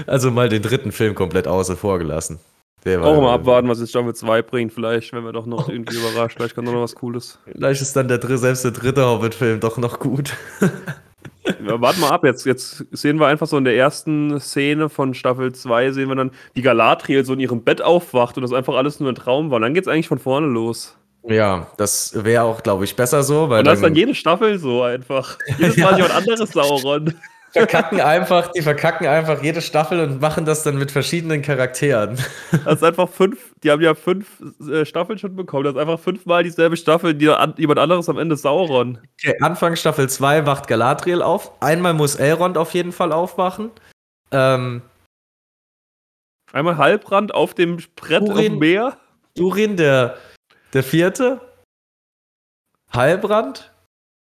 Also 0.07 0.31
mal 0.31 0.49
den 0.49 0.61
dritten 0.61 0.91
Film 0.91 1.15
komplett 1.15 1.47
außen 1.47 1.77
vor 1.77 1.99
gelassen. 1.99 2.39
Der 2.83 3.01
auch 3.03 3.21
mal 3.21 3.33
abwarten, 3.33 3.69
was 3.69 3.79
jetzt 3.79 3.89
Staffel 3.89 4.15
2 4.15 4.41
bringt. 4.41 4.73
Vielleicht, 4.73 5.13
wenn 5.13 5.23
wir 5.23 5.33
doch 5.33 5.45
noch 5.45 5.69
irgendwie 5.69 5.97
überrascht. 5.97 6.37
Vielleicht 6.37 6.55
kann 6.55 6.65
noch 6.65 6.73
was 6.73 6.95
Cooles. 6.95 7.37
Vielleicht 7.45 7.81
ist 7.81 7.95
dann 7.95 8.07
der, 8.07 8.19
selbst 8.37 8.63
der 8.63 8.71
dritte 8.71 9.05
Hobbit-Film 9.05 9.59
doch 9.59 9.77
noch 9.77 9.99
gut. 9.99 10.35
Warte 11.59 11.99
mal 11.99 12.09
ab, 12.09 12.23
jetzt, 12.23 12.45
jetzt 12.45 12.85
sehen 12.91 13.19
wir 13.19 13.27
einfach 13.27 13.47
so 13.47 13.57
in 13.57 13.63
der 13.63 13.75
ersten 13.75 14.39
Szene 14.39 14.89
von 14.89 15.13
Staffel 15.13 15.53
2, 15.53 15.91
sehen 15.91 16.09
wir 16.09 16.15
dann, 16.15 16.31
wie 16.53 16.61
Galadriel 16.61 17.25
so 17.25 17.33
in 17.33 17.39
ihrem 17.39 17.63
Bett 17.63 17.81
aufwacht 17.81 18.37
und 18.37 18.43
das 18.43 18.53
einfach 18.53 18.75
alles 18.75 18.99
nur 18.99 19.09
ein 19.09 19.15
Traum 19.15 19.49
war. 19.49 19.55
Und 19.55 19.63
dann 19.63 19.73
geht's 19.73 19.87
eigentlich 19.87 20.07
von 20.07 20.19
vorne 20.19 20.47
los. 20.47 20.97
Ja, 21.23 21.67
das 21.77 22.23
wäre 22.23 22.43
auch, 22.43 22.63
glaube 22.63 22.83
ich, 22.83 22.95
besser 22.95 23.23
so. 23.23 23.49
Weil 23.49 23.59
und 23.59 23.65
das 23.65 23.75
ist 23.75 23.83
dann 23.83 23.95
jede 23.95 24.15
Staffel 24.15 24.57
so 24.57 24.83
einfach. 24.83 25.37
Jedes 25.57 25.77
Mal 25.77 25.91
ja. 25.91 25.97
jemand 25.97 26.15
anderes 26.15 26.49
Sauron 26.53 27.13
verkacken 27.53 28.01
einfach, 28.01 28.51
die 28.51 28.61
verkacken 28.61 29.07
einfach 29.07 29.41
jede 29.43 29.61
Staffel 29.61 29.99
und 29.99 30.21
machen 30.21 30.45
das 30.45 30.63
dann 30.63 30.77
mit 30.77 30.91
verschiedenen 30.91 31.41
Charakteren. 31.41 32.17
Das 32.65 32.75
ist 32.75 32.83
einfach 32.83 33.09
fünf, 33.09 33.53
die 33.63 33.71
haben 33.71 33.81
ja 33.81 33.95
fünf 33.95 34.41
äh, 34.61 34.85
Staffeln 34.85 35.17
schon 35.17 35.35
bekommen. 35.35 35.63
Das 35.63 35.73
ist 35.73 35.79
einfach 35.79 35.99
fünfmal 35.99 36.43
dieselbe 36.43 36.77
Staffel, 36.77 37.13
die 37.13 37.29
an, 37.29 37.53
jemand 37.57 37.79
anderes 37.79 38.07
am 38.09 38.17
Ende 38.17 38.35
Sauron. 38.35 38.99
Okay, 39.19 39.35
Anfang 39.41 39.75
Staffel 39.75 40.09
2 40.09 40.45
wacht 40.45 40.67
Galadriel 40.67 41.21
auf. 41.21 41.51
Einmal 41.61 41.93
muss 41.93 42.15
Elrond 42.15 42.57
auf 42.57 42.73
jeden 42.73 42.91
Fall 42.91 43.11
aufwachen. 43.11 43.71
Ähm, 44.31 44.81
Einmal 46.53 46.77
Halbrand 46.77 47.33
auf 47.33 47.53
dem 47.53 47.77
Brett 47.95 48.27
Durin, 48.27 48.53
dem 48.53 48.59
Meer. 48.59 48.97
Durin, 49.35 49.77
der, 49.77 50.17
der 50.73 50.83
vierte. 50.83 51.39
Halbrand. 52.91 53.70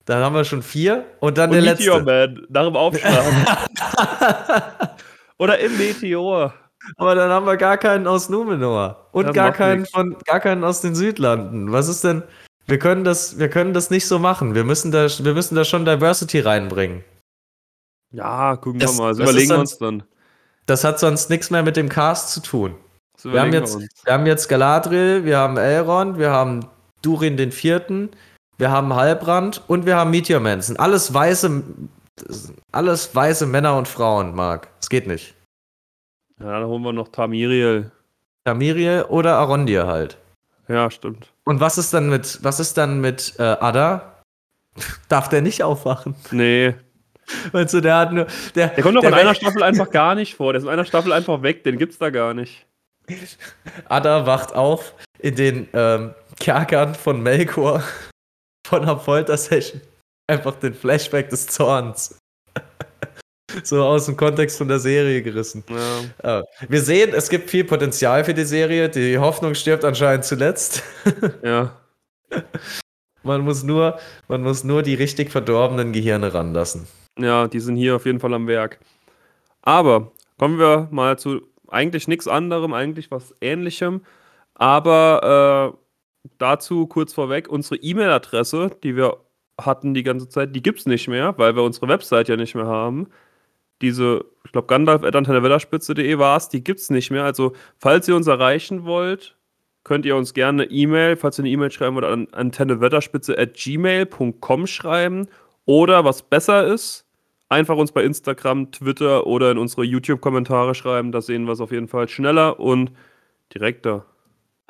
Dann 0.08 0.24
haben 0.24 0.34
wir 0.34 0.44
schon 0.44 0.62
vier. 0.62 1.04
Und 1.20 1.36
dann 1.36 1.50
Und 1.50 1.56
der 1.56 1.74
Meteor 1.74 2.00
letzte. 2.00 2.34
Man, 2.36 2.46
nach 2.48 2.64
dem 2.64 2.76
Aufschlag. 2.76 3.24
Oder 5.38 5.58
im 5.58 5.76
Meteor. 5.76 6.54
Aber 6.96 7.14
dann 7.14 7.30
haben 7.30 7.44
wir 7.44 7.58
gar 7.58 7.76
keinen 7.76 8.06
aus 8.06 8.30
Numenor. 8.30 9.08
Und 9.12 9.26
Das 9.26 9.34
gar 9.34 9.52
keinen 9.52 9.80
nix. 9.80 9.90
von, 9.90 10.16
gar 10.24 10.40
keinen 10.40 10.64
aus 10.64 10.80
den 10.80 10.94
Südlanden. 10.94 11.72
Was 11.72 11.88
ist 11.88 12.04
denn? 12.04 12.22
Wir 12.66 12.78
können 12.78 13.04
das, 13.04 13.38
wir 13.38 13.50
können 13.50 13.74
das 13.74 13.90
nicht 13.90 14.06
so 14.06 14.18
machen. 14.18 14.54
Wir 14.54 14.64
müssen 14.64 14.90
da, 14.92 15.08
wir 15.08 15.34
müssen 15.34 15.54
da 15.54 15.64
schon 15.64 15.84
Diversity 15.84 16.40
reinbringen. 16.40 17.04
Ja, 18.10 18.56
gucken 18.56 18.80
Das- 18.80 18.96
wir 18.96 19.02
mal. 19.02 19.08
Das, 19.10 19.18
überlegen 19.20 19.50
wir 19.50 19.58
uns 19.58 19.76
dann. 19.76 20.04
Das 20.64 20.84
hat 20.84 20.98
sonst 20.98 21.28
nichts 21.28 21.50
mehr 21.50 21.62
mit 21.62 21.76
dem 21.76 21.90
Cast 21.90 22.32
zu 22.32 22.40
tun. 22.40 22.74
Wir 23.24 23.42
haben, 23.42 23.52
jetzt, 23.52 23.78
wir 24.04 24.12
haben 24.12 24.26
jetzt 24.26 24.48
Galadriel, 24.48 25.24
wir 25.26 25.36
haben 25.36 25.58
Elrond, 25.58 26.18
wir 26.18 26.30
haben 26.30 26.60
Durin 27.02 27.36
den 27.36 27.52
Vierten, 27.52 28.10
wir 28.58 28.70
haben 28.70 28.92
Halbrand 28.92 29.62
und 29.68 29.86
wir 29.86 29.96
haben 29.96 30.10
Meteor 30.10 30.40
Man. 30.40 30.58
Das 30.58 30.66
sind 30.66 30.80
alles 30.80 31.14
weiße, 31.14 31.62
alles 32.72 33.14
weiße 33.14 33.46
Männer 33.46 33.76
und 33.76 33.86
Frauen, 33.86 34.34
Marc. 34.34 34.68
Es 34.80 34.88
geht 34.88 35.06
nicht. 35.06 35.34
Ja, 36.40 36.60
dann 36.60 36.66
holen 36.66 36.82
wir 36.82 36.92
noch 36.92 37.08
Tamiriel. 37.08 37.90
Tamiriel 38.44 39.04
oder 39.08 39.36
Arondir 39.36 39.86
halt. 39.86 40.18
Ja, 40.68 40.90
stimmt. 40.90 41.32
Und 41.44 41.60
was 41.60 41.78
ist 41.78 41.94
dann 41.94 42.08
mit, 42.08 42.40
was 42.42 42.60
ist 42.60 42.76
dann 42.76 43.00
mit 43.00 43.34
äh, 43.38 43.42
Ada? 43.42 44.22
Darf 45.08 45.28
der 45.28 45.40
nicht 45.40 45.62
aufwachen? 45.62 46.14
Nee. 46.30 46.74
Meinst 47.52 47.74
du, 47.74 47.80
der 47.80 47.96
hat 47.96 48.12
nur. 48.12 48.26
Der, 48.54 48.68
Der 48.68 48.82
kommt 48.82 48.96
doch 48.96 49.04
in 49.04 49.14
einer 49.14 49.34
Staffel 49.34 49.62
einfach 49.62 49.90
gar 49.90 50.14
nicht 50.14 50.34
vor. 50.34 50.52
Der 50.52 50.58
ist 50.58 50.64
in 50.64 50.70
einer 50.70 50.84
Staffel 50.84 51.12
einfach 51.12 51.42
weg. 51.42 51.62
Den 51.62 51.78
gibt's 51.78 51.98
da 51.98 52.10
gar 52.10 52.34
nicht. 52.34 52.66
Ada 53.88 54.26
wacht 54.26 54.54
auf 54.54 54.94
in 55.18 55.34
den 55.34 55.68
ähm, 55.74 56.14
Kerkern 56.40 56.94
von 56.94 57.22
Melkor 57.22 57.82
von 58.68 58.82
einer 58.82 58.98
Folter-Session. 58.98 59.80
Einfach 60.26 60.54
den 60.56 60.74
Flashback 60.74 61.30
des 61.30 61.46
Zorns. 61.46 62.18
so 63.64 63.82
aus 63.82 64.06
dem 64.06 64.16
Kontext 64.16 64.58
von 64.58 64.68
der 64.68 64.78
Serie 64.78 65.22
gerissen. 65.22 65.64
Ja. 66.22 66.40
Äh, 66.40 66.42
wir 66.68 66.82
sehen, 66.82 67.14
es 67.14 67.30
gibt 67.30 67.48
viel 67.48 67.64
Potenzial 67.64 68.24
für 68.24 68.34
die 68.34 68.44
Serie. 68.44 68.88
Die 68.88 69.18
Hoffnung 69.18 69.54
stirbt 69.54 69.84
anscheinend 69.84 70.24
zuletzt. 70.24 70.82
ja. 71.42 71.74
Man 73.22 73.40
muss 73.40 73.62
nur, 73.62 73.98
man 74.28 74.42
muss 74.42 74.64
nur 74.64 74.82
die 74.82 74.94
richtig 74.94 75.30
verdorbenen 75.30 75.92
Gehirne 75.92 76.34
ranlassen. 76.34 76.86
Ja, 77.18 77.48
die 77.48 77.60
sind 77.60 77.76
hier 77.76 77.96
auf 77.96 78.04
jeden 78.04 78.20
Fall 78.20 78.34
am 78.34 78.46
Werk. 78.46 78.78
Aber 79.62 80.12
kommen 80.38 80.58
wir 80.58 80.88
mal 80.90 81.18
zu 81.18 81.40
eigentlich 81.68 82.06
nichts 82.06 82.28
anderem, 82.28 82.72
eigentlich 82.74 83.10
was 83.10 83.34
ähnlichem. 83.40 84.02
Aber 84.54 85.74
äh, 85.74 85.87
dazu 86.38 86.86
kurz 86.86 87.14
vorweg, 87.14 87.48
unsere 87.48 87.76
E-Mail-Adresse, 87.76 88.70
die 88.82 88.96
wir 88.96 89.18
hatten 89.60 89.94
die 89.94 90.02
ganze 90.02 90.28
Zeit, 90.28 90.54
die 90.54 90.62
gibt 90.62 90.80
es 90.80 90.86
nicht 90.86 91.08
mehr, 91.08 91.34
weil 91.36 91.56
wir 91.56 91.64
unsere 91.64 91.88
Website 91.88 92.28
ja 92.28 92.36
nicht 92.36 92.54
mehr 92.54 92.66
haben. 92.66 93.08
Diese, 93.82 94.24
ich 94.44 94.52
glaube, 94.52 94.68
gandalf.antennewetterspitze.de 94.68 96.18
war 96.18 96.36
es, 96.36 96.48
die 96.48 96.64
gibt 96.64 96.80
es 96.80 96.90
nicht 96.90 97.10
mehr. 97.10 97.24
Also, 97.24 97.52
falls 97.78 98.08
ihr 98.08 98.16
uns 98.16 98.26
erreichen 98.26 98.84
wollt, 98.84 99.36
könnt 99.84 100.06
ihr 100.06 100.16
uns 100.16 100.34
gerne 100.34 100.64
E-Mail, 100.64 101.16
falls 101.16 101.38
ihr 101.38 101.44
eine 101.44 101.50
E-Mail 101.50 101.70
schreiben 101.70 101.94
wollt, 101.96 102.04
an 102.04 102.28
antennewetterspitze.gmail.com 102.32 104.66
schreiben. 104.66 105.28
Oder 105.64 106.04
was 106.04 106.22
besser 106.22 106.66
ist, 106.66 107.06
einfach 107.48 107.76
uns 107.76 107.92
bei 107.92 108.02
Instagram, 108.02 108.72
Twitter 108.72 109.26
oder 109.26 109.52
in 109.52 109.58
unsere 109.58 109.84
YouTube-Kommentare 109.84 110.74
schreiben. 110.74 111.12
Da 111.12 111.20
sehen 111.20 111.44
wir 111.44 111.52
es 111.52 111.60
auf 111.60 111.72
jeden 111.72 111.88
Fall 111.88 112.08
schneller 112.08 112.58
und 112.60 112.92
direkter. 113.54 114.06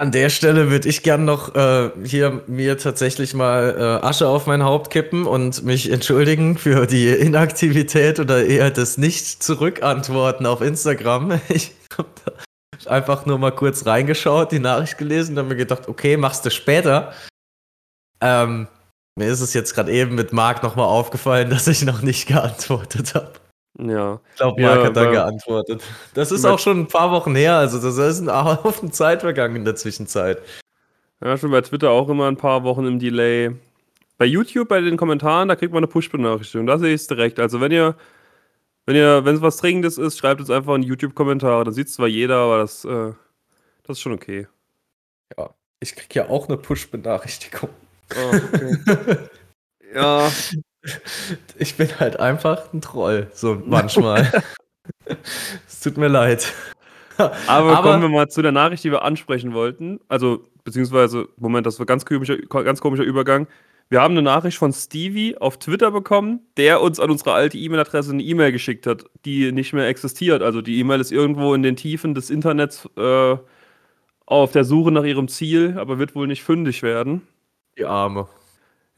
An 0.00 0.12
der 0.12 0.30
Stelle 0.30 0.70
würde 0.70 0.88
ich 0.88 1.02
gern 1.02 1.24
noch 1.24 1.56
äh, 1.56 1.90
hier 2.04 2.44
mir 2.46 2.78
tatsächlich 2.78 3.34
mal 3.34 3.74
äh, 3.76 4.06
Asche 4.06 4.28
auf 4.28 4.46
mein 4.46 4.62
Haupt 4.62 4.90
kippen 4.90 5.26
und 5.26 5.64
mich 5.64 5.90
entschuldigen 5.90 6.56
für 6.56 6.86
die 6.86 7.08
Inaktivität 7.08 8.20
oder 8.20 8.46
eher 8.46 8.70
das 8.70 8.96
Nicht-Zurückantworten 8.96 10.46
auf 10.46 10.60
Instagram. 10.60 11.40
Ich 11.48 11.72
habe 11.98 12.10
da 12.24 12.32
einfach 12.88 13.26
nur 13.26 13.38
mal 13.38 13.50
kurz 13.50 13.86
reingeschaut, 13.86 14.52
die 14.52 14.60
Nachricht 14.60 14.98
gelesen 14.98 15.32
und 15.32 15.38
habe 15.38 15.48
mir 15.48 15.56
gedacht, 15.56 15.88
okay, 15.88 16.16
machst 16.16 16.46
du 16.46 16.50
später. 16.52 17.12
Ähm, 18.20 18.68
mir 19.18 19.26
ist 19.26 19.40
es 19.40 19.52
jetzt 19.52 19.74
gerade 19.74 19.90
eben 19.90 20.14
mit 20.14 20.32
Marc 20.32 20.62
nochmal 20.62 20.86
aufgefallen, 20.86 21.50
dass 21.50 21.66
ich 21.66 21.82
noch 21.82 22.02
nicht 22.02 22.28
geantwortet 22.28 23.16
habe. 23.16 23.32
Ja. 23.76 24.20
Ich 24.32 24.36
glaube, 24.36 24.60
Ja, 24.60 24.68
Marc 24.74 24.84
hat 24.86 24.96
dann 24.96 25.04
aber- 25.06 25.12
geantwortet. 25.14 25.82
Das 26.14 26.32
ist 26.32 26.44
auch 26.44 26.58
schon 26.58 26.80
ein 26.80 26.88
paar 26.88 27.10
Wochen 27.12 27.34
her, 27.34 27.56
also 27.56 27.80
das 27.80 27.96
ist 27.96 28.20
ein 28.26 28.32
Haufen 28.64 28.92
Zeit 28.92 29.20
vergangen 29.20 29.56
in 29.56 29.64
der 29.64 29.76
Zwischenzeit. 29.76 30.38
Ja, 31.22 31.36
schon 31.36 31.50
bei 31.50 31.60
Twitter 31.60 31.90
auch 31.90 32.08
immer 32.08 32.28
ein 32.28 32.36
paar 32.36 32.62
Wochen 32.64 32.86
im 32.86 32.98
Delay. 32.98 33.50
Bei 34.18 34.24
YouTube, 34.24 34.68
bei 34.68 34.80
den 34.80 34.96
Kommentaren, 34.96 35.48
da 35.48 35.56
kriegt 35.56 35.72
man 35.72 35.78
eine 35.84 35.86
Push-Benachrichtigung. 35.88 36.66
Da 36.66 36.78
sehe 36.78 36.94
ich 36.94 37.02
es 37.02 37.06
direkt. 37.06 37.38
Also 37.38 37.60
wenn 37.60 37.70
ihr, 37.72 37.94
wenn 38.86 38.96
ihr, 38.96 39.24
wenn 39.24 39.36
es 39.36 39.42
was 39.42 39.58
Dringendes 39.58 39.98
ist, 39.98 40.18
schreibt 40.18 40.40
es 40.40 40.50
einfach 40.50 40.74
in 40.74 40.82
YouTube-Kommentare. 40.82 41.64
Da 41.64 41.70
sieht 41.72 41.88
zwar 41.90 42.08
jeder, 42.08 42.36
aber 42.36 42.58
das, 42.58 42.84
äh, 42.84 43.12
das 43.84 43.96
ist 43.96 44.00
schon 44.00 44.12
okay. 44.12 44.48
Ja, 45.36 45.50
ich 45.80 45.94
krieg 45.94 46.12
ja 46.16 46.28
auch 46.28 46.48
eine 46.48 46.56
Push-Benachrichtigung. 46.56 47.70
Oh, 48.16 48.36
okay. 48.36 49.18
ja, 49.94 50.28
Ich 51.58 51.76
bin 51.76 51.88
halt 51.98 52.20
einfach 52.20 52.72
ein 52.72 52.80
Troll, 52.80 53.28
so 53.32 53.60
manchmal. 53.64 54.30
es 55.66 55.80
tut 55.80 55.96
mir 55.96 56.08
leid. 56.08 56.52
aber, 57.16 57.32
Aber- 57.48 57.82
kommen 57.82 58.02
wir 58.02 58.08
mal 58.08 58.28
zu 58.28 58.42
der 58.42 58.52
Nachricht, 58.52 58.84
die 58.84 58.90
wir 58.92 59.02
ansprechen 59.02 59.52
wollten. 59.54 60.00
Also, 60.08 60.44
beziehungsweise, 60.64 61.28
Moment, 61.36 61.66
das 61.66 61.78
war 61.78 61.86
ganz 61.86 62.04
komischer, 62.04 62.36
ganz 62.38 62.80
komischer 62.80 63.04
Übergang. 63.04 63.46
Wir 63.90 64.02
haben 64.02 64.12
eine 64.12 64.22
Nachricht 64.22 64.58
von 64.58 64.72
Stevie 64.72 65.38
auf 65.38 65.58
Twitter 65.58 65.90
bekommen, 65.90 66.40
der 66.58 66.82
uns 66.82 67.00
an 67.00 67.10
unsere 67.10 67.32
alte 67.32 67.56
E-Mail-Adresse 67.56 68.12
eine 68.12 68.22
E-Mail 68.22 68.52
geschickt 68.52 68.86
hat, 68.86 69.06
die 69.24 69.50
nicht 69.50 69.72
mehr 69.72 69.88
existiert. 69.88 70.42
Also 70.42 70.60
die 70.60 70.78
E-Mail 70.78 71.00
ist 71.00 71.10
irgendwo 71.10 71.54
in 71.54 71.62
den 71.62 71.74
Tiefen 71.74 72.14
des 72.14 72.28
Internets 72.28 72.86
äh, 72.98 73.36
auf 74.26 74.52
der 74.52 74.64
Suche 74.64 74.92
nach 74.92 75.04
ihrem 75.04 75.26
Ziel, 75.28 75.76
aber 75.78 75.98
wird 75.98 76.14
wohl 76.14 76.26
nicht 76.26 76.42
fündig 76.42 76.82
werden. 76.82 77.22
Die 77.78 77.86
Arme. 77.86 78.28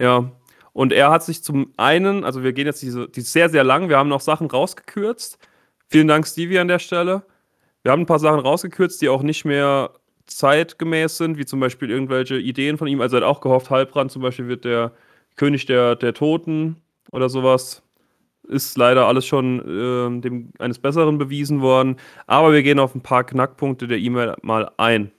Ja. 0.01 0.33
Und 0.73 0.93
er 0.93 1.11
hat 1.11 1.25
sich 1.25 1.43
zum 1.43 1.73
einen, 1.77 2.25
also 2.25 2.43
wir 2.43 2.53
gehen 2.53 2.67
jetzt 2.67 2.83
diese, 2.83 3.09
die 3.09 3.21
ist 3.21 3.33
sehr, 3.33 3.49
sehr 3.49 3.65
lang, 3.65 3.89
wir 3.89 3.99
haben 3.99 4.09
noch 4.09 4.21
Sachen 4.21 4.49
rausgekürzt. 4.49 5.39
Vielen 5.89 6.09
Dank, 6.09 6.27
Stevie, 6.27 6.59
an 6.59 6.69
der 6.69 6.79
Stelle. 6.79 7.23
Wir 7.83 7.93
haben 7.93 8.03
ein 8.03 8.07
paar 8.07 8.19
Sachen 8.19 8.41
rausgekürzt, 8.41 9.01
die 9.03 9.09
auch 9.09 9.23
nicht 9.23 9.45
mehr 9.45 9.91
zeitgemäß 10.27 11.17
sind, 11.17 11.39
wie 11.39 11.47
zum 11.47 11.61
Beispiel 11.61 11.91
irgendwelche 11.91 12.39
Ideen 12.39 12.79
von 12.79 12.89
ihm. 12.89 13.01
Also 13.01 13.17
er 13.17 13.23
hat 13.23 13.29
auch 13.29 13.41
gehofft, 13.41 13.71
Halbrand 13.71 14.11
zum 14.13 14.23
Beispiel 14.23 14.49
wird 14.49 14.65
der 14.65 14.93
König 15.37 15.67
der, 15.67 15.97
der 15.97 16.15
Toten 16.15 16.77
oder 17.13 17.29
sowas. 17.29 17.83
Ist 18.49 18.77
leider 18.77 19.07
alles 19.07 19.27
schon 19.27 19.63
ähm, 19.67 20.23
dem 20.23 20.53
eines 20.59 20.79
Besseren 20.79 21.19
bewiesen 21.19 21.61
worden. 21.61 21.97
Aber 22.27 22.53
wir 22.53 22.63
gehen 22.63 22.79
auf 22.79 22.95
ein 22.95 23.03
paar 23.03 23.25
Knackpunkte 23.25 23.87
der 23.87 23.99
E-Mail 23.99 24.35
mal 24.43 24.71
ein. 24.77 25.13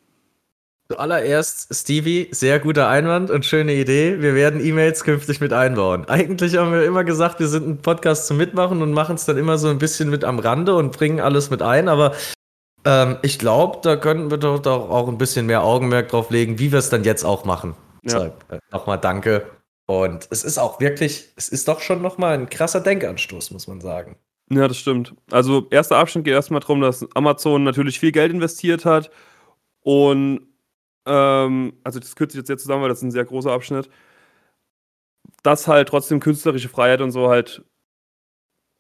Zuallererst, 0.92 1.74
Stevie, 1.74 2.28
sehr 2.32 2.60
guter 2.60 2.90
Einwand 2.90 3.32
und 3.32 3.46
schöne 3.46 3.74
Idee. 3.76 4.20
Wir 4.20 4.36
werden 4.36 4.60
E-Mails 4.60 5.06
künftig 5.06 5.40
mit 5.40 5.54
einbauen. 5.54 6.04
Eigentlich 6.10 6.58
haben 6.58 6.74
wir 6.74 6.84
immer 6.84 7.06
gesagt, 7.06 7.40
wir 7.40 7.48
sind 7.48 7.66
ein 7.66 7.78
Podcast 7.78 8.28
zum 8.28 8.36
Mitmachen 8.36 8.82
und 8.82 8.92
machen 8.92 9.16
es 9.16 9.24
dann 9.24 9.38
immer 9.38 9.58
so 9.58 9.70
ein 9.70 9.78
bisschen 9.78 10.10
mit 10.10 10.26
am 10.26 10.38
Rande 10.38 10.76
und 10.76 10.92
bringen 10.92 11.22
alles 11.22 11.50
mit 11.50 11.62
ein. 11.62 11.88
Aber 11.88 12.14
ähm, 12.84 13.16
ich 13.22 13.40
glaube, 13.40 13.80
da 13.84 13.96
könnten 13.96 14.32
wir 14.32 14.38
doch, 14.38 14.60
doch 14.60 14.90
auch 14.90 15.08
ein 15.08 15.18
bisschen 15.18 15.46
mehr 15.46 15.64
Augenmerk 15.64 16.10
drauf 16.10 16.30
legen, 16.30 16.60
wie 16.60 16.74
wir 16.74 16.80
es 16.80 16.90
dann 16.90 17.06
jetzt 17.06 17.24
auch 17.24 17.46
machen. 17.46 17.74
Ja. 18.04 18.16
Deshalb 18.16 18.52
äh, 18.52 18.60
nochmal 18.74 18.98
danke. 18.98 19.46
Und 19.86 20.28
es 20.30 20.44
ist 20.44 20.58
auch 20.58 20.82
wirklich, 20.82 21.30
es 21.38 21.48
ist 21.48 21.70
doch 21.70 21.80
schon 21.80 22.02
nochmal 22.02 22.34
ein 22.34 22.50
krasser 22.50 22.82
Denkanstoß, 22.82 23.52
muss 23.52 23.66
man 23.66 23.80
sagen. 23.80 24.18
Ja, 24.50 24.68
das 24.68 24.76
stimmt. 24.76 25.16
Also, 25.32 25.68
erster 25.70 25.96
Abschnitt 25.96 26.26
geht 26.26 26.34
erstmal 26.34 26.60
darum, 26.60 26.82
dass 26.82 27.08
Amazon 27.16 27.64
natürlich 27.64 27.98
viel 27.98 28.12
Geld 28.12 28.34
investiert 28.34 28.84
hat. 28.84 29.10
Und, 29.84 30.51
ähm, 31.06 31.74
also, 31.84 32.00
das 32.00 32.16
kürze 32.16 32.36
ich 32.36 32.40
jetzt 32.42 32.48
sehr 32.48 32.58
zusammen, 32.58 32.82
weil 32.82 32.90
das 32.90 33.00
ist 33.00 33.04
ein 33.04 33.12
sehr 33.12 33.26
großer 33.26 33.52
Abschnitt. 33.52 33.90
Dass 35.44 35.68
halt 35.68 35.90
trotzdem 35.90 36.20
künstlerische 36.20 36.70
Freiheit 36.70 37.02
und 37.02 37.12
so 37.12 37.30
halt 37.30 37.64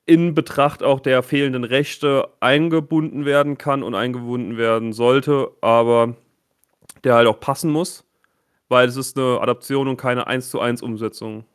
in 0.05 0.33
Betracht 0.33 0.83
auch 0.83 0.99
der 0.99 1.23
fehlenden 1.23 1.63
Rechte 1.63 2.27
eingebunden 2.39 3.25
werden 3.25 3.57
kann 3.57 3.83
und 3.83 3.95
eingebunden 3.95 4.57
werden 4.57 4.93
sollte, 4.93 5.51
aber 5.61 6.15
der 7.03 7.15
halt 7.15 7.27
auch 7.27 7.39
passen 7.39 7.71
muss, 7.71 8.03
weil 8.67 8.87
es 8.87 8.97
ist 8.97 9.17
eine 9.17 9.39
Adaption 9.39 9.87
und 9.87 9.97
keine 9.97 10.27
1 10.27 10.49
zu 10.49 10.59
1 10.59 10.81
Umsetzung. 10.81 11.45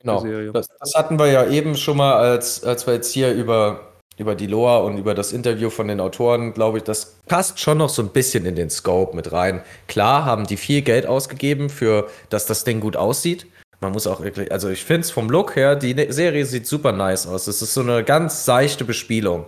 Genau. 0.00 0.20
der 0.20 0.30
Serie. 0.30 0.52
Das, 0.52 0.68
das 0.78 0.94
hatten 0.94 1.18
wir 1.18 1.26
ja 1.26 1.46
eben 1.46 1.76
schon 1.76 1.96
mal, 1.96 2.14
als, 2.14 2.62
als 2.64 2.86
wir 2.86 2.94
jetzt 2.94 3.12
hier 3.12 3.32
über, 3.34 3.80
über 4.18 4.34
die 4.34 4.46
Loa 4.46 4.78
und 4.78 4.98
über 4.98 5.14
das 5.14 5.32
Interview 5.32 5.70
von 5.70 5.88
den 5.88 6.00
Autoren, 6.00 6.54
glaube 6.54 6.78
ich, 6.78 6.84
das 6.84 7.16
passt 7.26 7.60
schon 7.60 7.78
noch 7.78 7.90
so 7.90 8.02
ein 8.02 8.08
bisschen 8.08 8.46
in 8.46 8.54
den 8.54 8.70
Scope 8.70 9.14
mit 9.14 9.32
rein. 9.32 9.62
Klar 9.88 10.24
haben 10.24 10.46
die 10.46 10.56
viel 10.56 10.82
Geld 10.82 11.06
ausgegeben, 11.06 11.68
für 11.68 12.08
dass 12.30 12.46
das 12.46 12.64
Ding 12.64 12.80
gut 12.80 12.96
aussieht. 12.96 13.46
Man 13.80 13.92
muss 13.92 14.06
auch 14.06 14.22
wirklich, 14.22 14.50
also 14.50 14.70
ich 14.70 14.84
finde 14.84 15.02
es 15.02 15.10
vom 15.10 15.28
Look 15.28 15.54
her, 15.54 15.76
die 15.76 15.94
Ne- 15.94 16.10
Serie 16.12 16.46
sieht 16.46 16.66
super 16.66 16.92
nice 16.92 17.26
aus. 17.26 17.46
Es 17.46 17.60
ist 17.60 17.74
so 17.74 17.82
eine 17.82 18.02
ganz 18.04 18.46
seichte 18.46 18.84
Bespielung. 18.84 19.46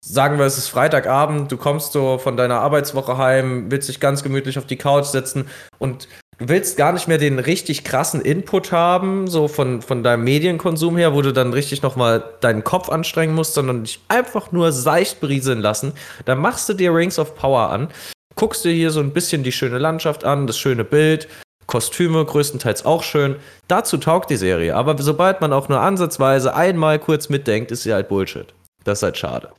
Sagen 0.00 0.38
wir, 0.38 0.46
es 0.46 0.58
ist 0.58 0.68
Freitagabend, 0.68 1.50
du 1.50 1.56
kommst 1.56 1.92
so 1.92 2.18
von 2.18 2.36
deiner 2.36 2.60
Arbeitswoche 2.60 3.18
heim, 3.18 3.70
willst 3.70 3.88
dich 3.88 4.00
ganz 4.00 4.22
gemütlich 4.22 4.58
auf 4.58 4.66
die 4.66 4.76
Couch 4.76 5.06
setzen 5.06 5.46
und 5.78 6.08
willst 6.38 6.76
gar 6.76 6.92
nicht 6.92 7.08
mehr 7.08 7.18
den 7.18 7.38
richtig 7.38 7.84
krassen 7.84 8.20
Input 8.20 8.70
haben, 8.70 9.26
so 9.26 9.48
von, 9.48 9.82
von 9.82 10.02
deinem 10.02 10.24
Medienkonsum 10.24 10.96
her, 10.96 11.14
wo 11.14 11.22
du 11.22 11.32
dann 11.32 11.52
richtig 11.52 11.82
nochmal 11.82 12.22
deinen 12.40 12.64
Kopf 12.64 12.88
anstrengen 12.88 13.34
musst, 13.34 13.54
sondern 13.54 13.84
dich 13.84 14.00
einfach 14.08 14.52
nur 14.52 14.72
seicht 14.72 15.20
berieseln 15.20 15.60
lassen. 15.60 15.92
Dann 16.24 16.38
machst 16.38 16.68
du 16.68 16.74
dir 16.74 16.94
Rings 16.94 17.18
of 17.18 17.34
Power 17.34 17.70
an, 17.70 17.88
guckst 18.36 18.64
dir 18.64 18.72
hier 18.72 18.90
so 18.90 19.00
ein 19.00 19.12
bisschen 19.12 19.42
die 19.42 19.52
schöne 19.52 19.78
Landschaft 19.78 20.24
an, 20.24 20.46
das 20.46 20.58
schöne 20.58 20.84
Bild, 20.84 21.28
Kostüme 21.66 22.24
größtenteils 22.24 22.84
auch 22.84 23.02
schön. 23.02 23.36
Dazu 23.68 23.98
taugt 23.98 24.30
die 24.30 24.36
Serie. 24.36 24.74
Aber 24.74 25.00
sobald 25.02 25.40
man 25.40 25.52
auch 25.52 25.68
nur 25.68 25.80
ansatzweise 25.80 26.54
einmal 26.54 26.98
kurz 26.98 27.28
mitdenkt, 27.28 27.70
ist 27.70 27.82
sie 27.82 27.92
halt 27.92 28.08
Bullshit. 28.08 28.54
Das 28.84 29.00
ist 29.00 29.02
halt 29.02 29.18
schade. 29.18 29.52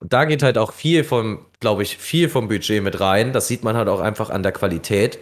Und 0.00 0.12
da 0.12 0.24
geht 0.24 0.44
halt 0.44 0.56
auch 0.56 0.72
viel 0.72 1.02
vom, 1.02 1.46
glaube 1.58 1.82
ich, 1.82 1.98
viel 1.98 2.28
vom 2.28 2.46
Budget 2.46 2.82
mit 2.82 3.00
rein. 3.00 3.32
Das 3.32 3.48
sieht 3.48 3.64
man 3.64 3.76
halt 3.76 3.88
auch 3.88 3.98
einfach 3.98 4.30
an 4.30 4.44
der 4.44 4.52
Qualität. 4.52 5.18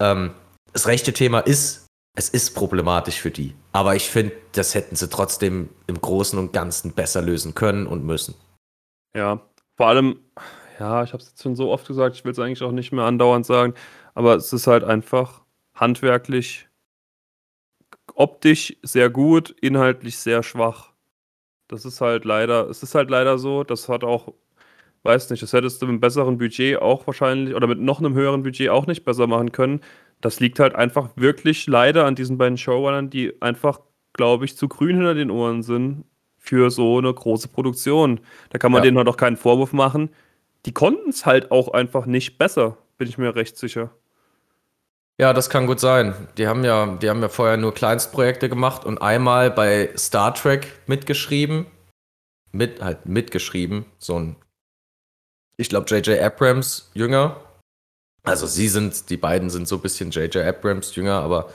Ähm, 0.00 0.30
das 0.74 0.86
rechte 0.86 1.12
Thema 1.12 1.40
ist, 1.40 1.86
es 2.16 2.28
ist 2.28 2.54
problematisch 2.54 3.20
für 3.20 3.30
die. 3.30 3.54
Aber 3.72 3.96
ich 3.96 4.08
finde, 4.10 4.34
das 4.52 4.74
hätten 4.74 4.96
sie 4.96 5.08
trotzdem 5.08 5.70
im 5.86 6.00
Großen 6.00 6.38
und 6.38 6.52
Ganzen 6.52 6.92
besser 6.92 7.22
lösen 7.22 7.54
können 7.54 7.86
und 7.86 8.04
müssen. 8.04 8.34
Ja, 9.16 9.40
vor 9.76 9.86
allem, 9.86 10.20
ja, 10.78 11.02
ich 11.02 11.12
habe 11.12 11.22
es 11.22 11.30
jetzt 11.30 11.42
schon 11.42 11.56
so 11.56 11.70
oft 11.70 11.86
gesagt, 11.86 12.16
ich 12.16 12.24
will 12.24 12.32
es 12.32 12.38
eigentlich 12.38 12.62
auch 12.62 12.72
nicht 12.72 12.92
mehr 12.92 13.04
andauernd 13.04 13.46
sagen, 13.46 13.74
aber 14.14 14.34
es 14.34 14.52
ist 14.52 14.66
halt 14.66 14.84
einfach 14.84 15.42
handwerklich, 15.74 16.68
optisch 18.14 18.76
sehr 18.82 19.10
gut, 19.10 19.50
inhaltlich 19.60 20.18
sehr 20.18 20.42
schwach. 20.42 20.92
Das 21.68 21.84
ist 21.84 22.00
halt 22.00 22.24
leider, 22.24 22.68
es 22.68 22.82
ist 22.82 22.94
halt 22.94 23.10
leider 23.10 23.38
so. 23.38 23.64
Das 23.64 23.88
hat 23.88 24.04
auch, 24.04 24.34
weiß 25.04 25.30
nicht, 25.30 25.42
das 25.42 25.52
hättest 25.52 25.80
du 25.80 25.86
mit 25.86 25.92
einem 25.92 26.00
besseren 26.00 26.38
Budget 26.38 26.80
auch 26.80 27.06
wahrscheinlich 27.06 27.54
oder 27.54 27.66
mit 27.66 27.80
noch 27.80 27.98
einem 27.98 28.14
höheren 28.14 28.42
Budget 28.42 28.70
auch 28.70 28.86
nicht 28.86 29.04
besser 29.04 29.26
machen 29.26 29.52
können. 29.52 29.80
Das 30.20 30.40
liegt 30.40 30.58
halt 30.58 30.74
einfach 30.74 31.10
wirklich 31.16 31.66
leider 31.66 32.06
an 32.06 32.14
diesen 32.14 32.38
beiden 32.38 32.56
Showrunnern, 32.56 33.10
die 33.10 33.40
einfach, 33.42 33.80
glaube 34.14 34.46
ich, 34.46 34.56
zu 34.56 34.68
grün 34.68 34.96
hinter 34.96 35.14
den 35.14 35.30
Ohren 35.30 35.62
sind 35.62 36.04
für 36.38 36.70
so 36.70 36.98
eine 36.98 37.12
große 37.12 37.48
Produktion. 37.48 38.20
Da 38.50 38.58
kann 38.58 38.72
man 38.72 38.80
ja. 38.80 38.84
denen 38.84 38.98
halt 38.98 39.08
auch 39.08 39.16
keinen 39.16 39.36
Vorwurf 39.36 39.72
machen. 39.72 40.10
Die 40.66 40.72
konnten 40.72 41.10
es 41.10 41.26
halt 41.26 41.50
auch 41.50 41.68
einfach 41.68 42.06
nicht 42.06 42.38
besser, 42.38 42.78
bin 42.96 43.08
ich 43.08 43.18
mir 43.18 43.34
recht 43.34 43.56
sicher. 43.56 43.90
Ja, 45.18 45.32
das 45.32 45.48
kann 45.48 45.66
gut 45.66 45.78
sein. 45.78 46.14
Die 46.38 46.48
haben 46.48 46.64
ja, 46.64 46.96
die 47.00 47.08
haben 47.08 47.22
ja 47.22 47.28
vorher 47.28 47.56
nur 47.56 47.72
Kleinstprojekte 47.72 48.48
gemacht 48.48 48.84
und 48.84 49.00
einmal 49.00 49.50
bei 49.50 49.90
Star 49.96 50.34
Trek 50.34 50.72
mitgeschrieben. 50.86 51.66
Mit, 52.50 52.82
halt 52.82 53.06
mitgeschrieben. 53.06 53.84
So 53.98 54.18
ein, 54.18 54.36
ich 55.56 55.68
glaube, 55.68 55.86
J.J. 55.88 56.20
Abrams 56.20 56.90
jünger. 56.94 57.40
Also 58.22 58.46
sie 58.46 58.68
sind, 58.68 59.10
die 59.10 59.16
beiden 59.16 59.50
sind 59.50 59.68
so 59.68 59.76
ein 59.76 59.82
bisschen 59.82 60.10
J.J. 60.10 60.36
Abrams 60.44 60.94
jünger, 60.94 61.20
aber 61.20 61.50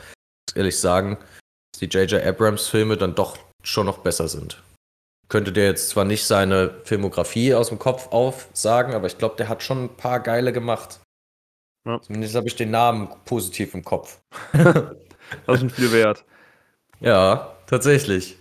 ehrlich 0.55 0.79
sagen, 0.79 1.17
dass 1.71 1.79
die 1.79 1.87
J.J. 1.87 2.23
Abrams 2.23 2.67
Filme 2.67 2.97
dann 2.97 3.15
doch 3.15 3.37
schon 3.63 3.85
noch 3.85 3.99
besser 3.99 4.27
sind. 4.27 4.61
Könnte 5.27 5.51
der 5.51 5.65
jetzt 5.65 5.89
zwar 5.89 6.05
nicht 6.05 6.25
seine 6.25 6.81
Filmografie 6.85 7.53
aus 7.53 7.69
dem 7.69 7.79
Kopf 7.79 8.07
aufsagen, 8.11 8.93
aber 8.93 9.07
ich 9.07 9.17
glaube, 9.17 9.35
der 9.35 9.47
hat 9.47 9.61
schon 9.61 9.85
ein 9.85 9.97
paar 9.97 10.19
geile 10.19 10.53
gemacht. 10.53 10.99
Ja. 11.85 12.01
Zumindest 12.01 12.35
habe 12.35 12.47
ich 12.47 12.55
den 12.55 12.71
Namen 12.71 13.09
positiv 13.25 13.73
im 13.73 13.83
Kopf. 13.83 14.19
das 14.53 14.93
ist 15.47 15.59
schon 15.59 15.69
viel 15.69 15.91
wert. 15.91 16.25
Ja, 16.99 17.55
tatsächlich. 17.67 18.37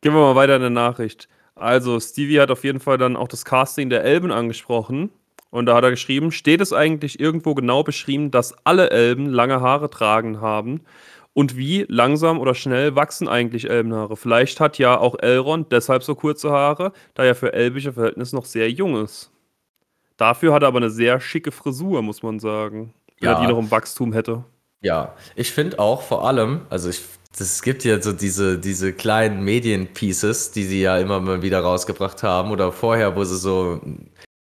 Gehen 0.00 0.14
wir 0.14 0.20
mal 0.20 0.36
weiter 0.36 0.56
in 0.56 0.62
der 0.62 0.70
Nachricht. 0.70 1.28
Also, 1.56 1.98
Stevie 1.98 2.40
hat 2.40 2.50
auf 2.50 2.64
jeden 2.64 2.80
Fall 2.80 2.98
dann 2.98 3.16
auch 3.16 3.28
das 3.28 3.44
Casting 3.44 3.90
der 3.90 4.04
Elben 4.04 4.30
angesprochen. 4.30 5.10
Und 5.50 5.66
da 5.66 5.74
hat 5.74 5.84
er 5.84 5.90
geschrieben, 5.90 6.32
steht 6.32 6.60
es 6.60 6.72
eigentlich 6.72 7.18
irgendwo 7.18 7.54
genau 7.54 7.82
beschrieben, 7.82 8.30
dass 8.30 8.54
alle 8.64 8.90
Elben 8.90 9.26
lange 9.26 9.60
Haare 9.60 9.88
tragen 9.88 10.40
haben? 10.40 10.82
Und 11.32 11.56
wie 11.56 11.84
langsam 11.88 12.38
oder 12.40 12.54
schnell 12.54 12.96
wachsen 12.96 13.28
eigentlich 13.28 13.68
Elbenhaare? 13.68 14.16
Vielleicht 14.16 14.58
hat 14.58 14.78
ja 14.78 14.98
auch 14.98 15.18
Elrond 15.18 15.70
deshalb 15.70 16.02
so 16.02 16.14
kurze 16.14 16.50
Haare, 16.50 16.92
da 17.14 17.24
er 17.24 17.34
für 17.34 17.52
elbische 17.52 17.92
Verhältnisse 17.92 18.34
noch 18.34 18.46
sehr 18.46 18.70
jung 18.70 19.02
ist. 19.02 19.30
Dafür 20.16 20.54
hat 20.54 20.62
er 20.62 20.68
aber 20.68 20.78
eine 20.78 20.90
sehr 20.90 21.20
schicke 21.20 21.52
Frisur, 21.52 22.00
muss 22.02 22.22
man 22.22 22.38
sagen. 22.38 22.94
Ja. 23.20 23.30
Wenn 23.30 23.36
er 23.36 23.40
die 23.46 23.52
noch 23.52 23.58
im 23.58 23.70
Wachstum 23.70 24.12
hätte. 24.12 24.44
Ja, 24.80 25.14
ich 25.34 25.50
finde 25.50 25.78
auch 25.78 26.02
vor 26.02 26.26
allem, 26.26 26.62
also 26.70 26.88
ich, 26.88 27.02
es 27.40 27.62
gibt 27.62 27.84
ja 27.84 28.00
so 28.00 28.12
diese, 28.12 28.58
diese 28.58 28.92
kleinen 28.92 29.44
Medienpieces, 29.44 30.52
die 30.52 30.64
sie 30.64 30.82
ja 30.82 30.98
immer 30.98 31.20
mal 31.20 31.42
wieder 31.42 31.60
rausgebracht 31.60 32.22
haben 32.22 32.50
oder 32.50 32.72
vorher, 32.72 33.16
wo 33.16 33.24
sie 33.24 33.36
so 33.36 33.80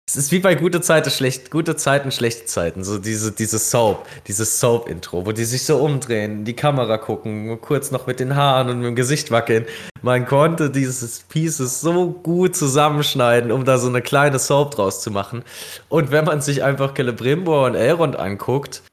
es 0.05 0.17
ist 0.17 0.31
wie 0.33 0.39
bei 0.39 0.53
gute 0.55 0.81
Zeiten, 0.81 1.09
schlecht, 1.09 1.49
gute 1.49 1.77
Zeiten, 1.77 2.11
schlechte 2.11 2.45
Zeiten. 2.45 2.83
So 2.83 2.99
diese, 2.99 3.31
diese 3.31 3.57
Soap, 3.57 4.05
dieses 4.27 4.59
Soap-Intro, 4.59 5.25
wo 5.25 5.31
die 5.31 5.45
sich 5.45 5.63
so 5.63 5.77
umdrehen, 5.77 6.43
die 6.43 6.55
Kamera 6.55 6.97
gucken, 6.97 7.59
kurz 7.61 7.89
noch 7.89 8.05
mit 8.05 8.19
den 8.19 8.35
Haaren 8.35 8.69
und 8.69 8.77
mit 8.79 8.87
dem 8.87 8.95
Gesicht 8.95 9.31
wackeln. 9.31 9.65
Man 10.01 10.25
konnte 10.25 10.69
dieses 10.69 11.21
Pieces 11.21 11.79
so 11.79 12.11
gut 12.11 12.53
zusammenschneiden, 12.55 13.49
um 13.51 13.63
da 13.63 13.77
so 13.77 13.87
eine 13.87 14.01
kleine 14.01 14.39
Soap 14.39 14.75
draus 14.75 15.01
zu 15.01 15.09
machen. 15.09 15.43
Und 15.87 16.11
wenn 16.11 16.25
man 16.25 16.41
sich 16.41 16.63
einfach 16.63 16.93
Celebrimbor 16.93 17.65
und 17.65 17.75
Elrond 17.75 18.17
anguckt, 18.17 18.83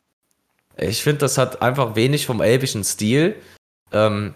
ich 0.78 1.03
finde, 1.03 1.18
das 1.18 1.36
hat 1.36 1.61
einfach 1.61 1.97
wenig 1.97 2.24
vom 2.24 2.41
elbischen 2.41 2.84
Stil. 2.84 3.34
Ähm, 3.93 4.34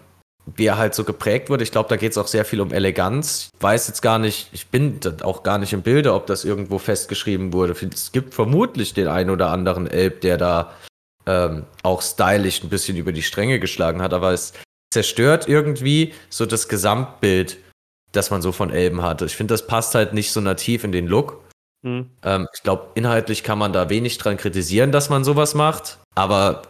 wie 0.55 0.65
er 0.65 0.77
halt 0.77 0.93
so 0.93 1.03
geprägt 1.03 1.49
wurde. 1.49 1.63
Ich 1.63 1.71
glaube, 1.71 1.89
da 1.89 1.95
geht 1.95 2.11
es 2.11 2.17
auch 2.17 2.27
sehr 2.27 2.45
viel 2.45 2.61
um 2.61 2.71
Eleganz. 2.71 3.49
Ich 3.55 3.63
weiß 3.63 3.87
jetzt 3.87 4.01
gar 4.01 4.19
nicht, 4.19 4.49
ich 4.51 4.67
bin 4.67 4.99
auch 5.23 5.43
gar 5.43 5.57
nicht 5.57 5.73
im 5.73 5.81
Bilde, 5.81 6.13
ob 6.13 6.27
das 6.27 6.45
irgendwo 6.45 6.77
festgeschrieben 6.77 7.51
wurde. 7.51 7.75
Es 7.93 8.11
gibt 8.11 8.33
vermutlich 8.33 8.93
den 8.93 9.07
einen 9.07 9.31
oder 9.31 9.49
anderen 9.49 9.87
Elb, 9.87 10.21
der 10.21 10.37
da 10.37 10.73
ähm, 11.25 11.63
auch 11.81 12.01
stylisch 12.01 12.63
ein 12.63 12.69
bisschen 12.69 12.97
über 12.97 13.11
die 13.11 13.23
Stränge 13.23 13.59
geschlagen 13.59 14.01
hat, 14.01 14.13
aber 14.13 14.31
es 14.31 14.53
zerstört 14.93 15.47
irgendwie 15.47 16.13
so 16.29 16.45
das 16.45 16.67
Gesamtbild, 16.67 17.57
das 18.11 18.29
man 18.29 18.41
so 18.41 18.51
von 18.51 18.69
Elben 18.69 19.01
hatte. 19.01 19.25
Ich 19.25 19.35
finde, 19.35 19.53
das 19.53 19.65
passt 19.65 19.95
halt 19.95 20.13
nicht 20.13 20.31
so 20.31 20.41
nativ 20.41 20.83
in 20.83 20.91
den 20.91 21.07
Look. 21.07 21.43
Mhm. 21.81 22.11
Ähm, 22.23 22.47
ich 22.53 22.61
glaube, 22.61 22.89
inhaltlich 22.93 23.43
kann 23.43 23.57
man 23.57 23.73
da 23.73 23.89
wenig 23.89 24.19
dran 24.19 24.37
kritisieren, 24.37 24.91
dass 24.91 25.09
man 25.09 25.23
sowas 25.23 25.55
macht, 25.55 25.97
aber 26.13 26.61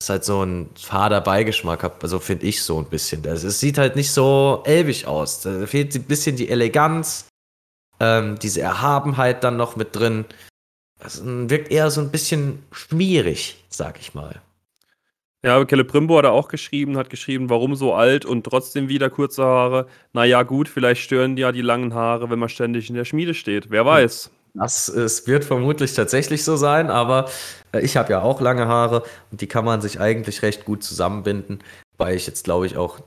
ist 0.00 0.10
halt 0.10 0.24
so 0.24 0.44
ein 0.44 0.70
fader 0.76 1.20
Beigeschmack, 1.20 2.02
also 2.02 2.18
finde 2.20 2.46
ich 2.46 2.62
so 2.62 2.78
ein 2.78 2.84
bisschen. 2.84 3.24
Es 3.24 3.60
sieht 3.60 3.78
halt 3.78 3.96
nicht 3.96 4.12
so 4.12 4.62
elbig 4.64 5.06
aus. 5.06 5.40
Da 5.40 5.66
fehlt 5.66 5.94
ein 5.94 6.04
bisschen 6.04 6.36
die 6.36 6.48
Eleganz, 6.48 7.28
ähm, 7.98 8.38
diese 8.38 8.60
Erhabenheit 8.60 9.42
dann 9.42 9.56
noch 9.56 9.76
mit 9.76 9.96
drin. 9.96 10.24
Das 11.00 11.22
wirkt 11.24 11.70
eher 11.70 11.90
so 11.90 12.00
ein 12.00 12.10
bisschen 12.10 12.62
schmierig, 12.72 13.64
sag 13.68 14.00
ich 14.00 14.14
mal. 14.14 14.40
Ja, 15.44 15.64
Celebrimbo 15.64 16.18
hat 16.18 16.24
er 16.24 16.32
auch 16.32 16.48
geschrieben, 16.48 16.96
hat 16.96 17.10
geschrieben, 17.10 17.48
warum 17.48 17.76
so 17.76 17.94
alt 17.94 18.24
und 18.24 18.42
trotzdem 18.44 18.88
wieder 18.88 19.08
kurze 19.08 19.44
Haare. 19.44 19.86
Naja, 20.12 20.42
gut, 20.42 20.68
vielleicht 20.68 21.00
stören 21.02 21.36
ja 21.36 21.52
die 21.52 21.62
langen 21.62 21.94
Haare, 21.94 22.28
wenn 22.28 22.40
man 22.40 22.48
ständig 22.48 22.88
in 22.88 22.96
der 22.96 23.04
Schmiede 23.04 23.34
steht. 23.34 23.70
Wer 23.70 23.86
weiß. 23.86 24.30
Das 24.54 24.88
es 24.88 25.26
wird 25.26 25.44
vermutlich 25.44 25.94
tatsächlich 25.94 26.44
so 26.44 26.56
sein, 26.56 26.90
aber 26.90 27.30
äh, 27.72 27.80
ich 27.80 27.96
habe 27.96 28.12
ja 28.12 28.22
auch 28.22 28.40
lange 28.40 28.66
Haare 28.66 29.02
und 29.30 29.40
die 29.40 29.46
kann 29.46 29.64
man 29.64 29.80
sich 29.80 30.00
eigentlich 30.00 30.42
recht 30.42 30.64
gut 30.64 30.82
zusammenbinden, 30.82 31.62
weil 31.96 32.16
ich 32.16 32.26
jetzt 32.26 32.44
glaube 32.44 32.66
ich 32.66 32.76
auch 32.76 33.00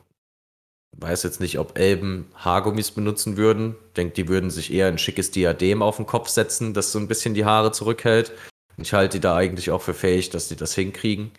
weiß 0.98 1.24
jetzt 1.24 1.40
nicht, 1.40 1.58
ob 1.58 1.78
Elben 1.78 2.28
Haargummis 2.36 2.92
benutzen 2.92 3.38
würden. 3.38 3.76
Ich 3.88 3.94
denke, 3.94 4.14
die 4.14 4.28
würden 4.28 4.50
sich 4.50 4.74
eher 4.74 4.88
ein 4.88 4.98
schickes 4.98 5.32
Diadem 5.32 5.82
auf 5.82 5.98
den 5.98 6.06
Kopf 6.06 6.28
setzen, 6.28 6.74
das 6.74 6.92
so 6.92 7.00
ein 7.00 7.08
bisschen 7.08 7.34
die 7.34 7.46
Haare 7.46 7.72
zurückhält. 7.72 8.34
Ich 8.78 8.94
halte 8.94 9.18
die 9.18 9.22
da 9.22 9.36
eigentlich 9.36 9.72
auch 9.72 9.82
für 9.82 9.94
fähig, 9.94 10.30
dass 10.30 10.48
die 10.48 10.56
das 10.56 10.76
hinkriegen. 10.76 11.32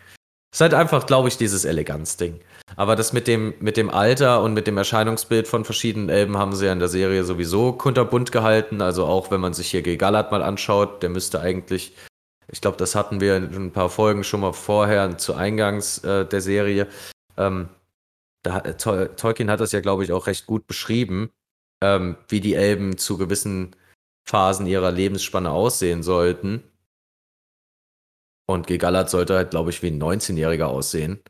Es 0.51 0.57
ist 0.57 0.61
halt 0.61 0.73
einfach, 0.73 1.05
glaube 1.05 1.27
ich, 1.27 1.37
dieses 1.37 1.65
Eleganzding. 1.65 2.39
Aber 2.75 2.95
das 2.95 3.13
mit 3.13 3.27
dem, 3.27 3.53
mit 3.59 3.77
dem 3.77 3.89
Alter 3.89 4.41
und 4.41 4.53
mit 4.53 4.67
dem 4.67 4.77
Erscheinungsbild 4.77 5.47
von 5.47 5.65
verschiedenen 5.65 6.09
Elben 6.09 6.37
haben 6.37 6.55
sie 6.55 6.65
ja 6.65 6.73
in 6.73 6.79
der 6.79 6.87
Serie 6.87 7.23
sowieso 7.23 7.73
kunterbunt 7.73 8.31
gehalten. 8.31 8.81
Also 8.81 9.05
auch 9.05 9.31
wenn 9.31 9.41
man 9.41 9.53
sich 9.53 9.69
hier 9.69 9.81
Gigallad 9.81 10.31
mal 10.31 10.43
anschaut, 10.43 11.03
der 11.03 11.09
müsste 11.09 11.39
eigentlich, 11.39 11.95
ich 12.51 12.61
glaube, 12.61 12.77
das 12.77 12.95
hatten 12.95 13.21
wir 13.21 13.37
in 13.37 13.53
ein 13.53 13.71
paar 13.71 13.89
Folgen 13.89 14.23
schon 14.23 14.41
mal 14.41 14.53
vorher 14.53 15.17
zu 15.17 15.35
Eingangs 15.35 15.99
äh, 15.99 16.25
der 16.25 16.41
Serie. 16.41 16.87
Ähm, 17.37 17.69
da, 18.43 18.59
äh, 18.59 18.75
Tolkien 18.75 19.49
hat 19.49 19.59
das 19.59 19.71
ja, 19.71 19.81
glaube 19.81 20.03
ich, 20.03 20.11
auch 20.11 20.27
recht 20.27 20.45
gut 20.45 20.67
beschrieben, 20.67 21.31
ähm, 21.81 22.17
wie 22.27 22.41
die 22.41 22.55
Elben 22.55 22.97
zu 22.97 23.17
gewissen 23.17 23.75
Phasen 24.25 24.67
ihrer 24.67 24.91
Lebensspanne 24.91 25.51
aussehen 25.51 26.03
sollten. 26.03 26.63
Und 28.45 28.67
Gigallad 28.67 29.09
sollte 29.09 29.35
halt, 29.35 29.51
glaube 29.51 29.69
ich, 29.69 29.81
wie 29.83 29.87
ein 29.87 30.01
19-Jähriger 30.01 30.65
aussehen. 30.65 31.23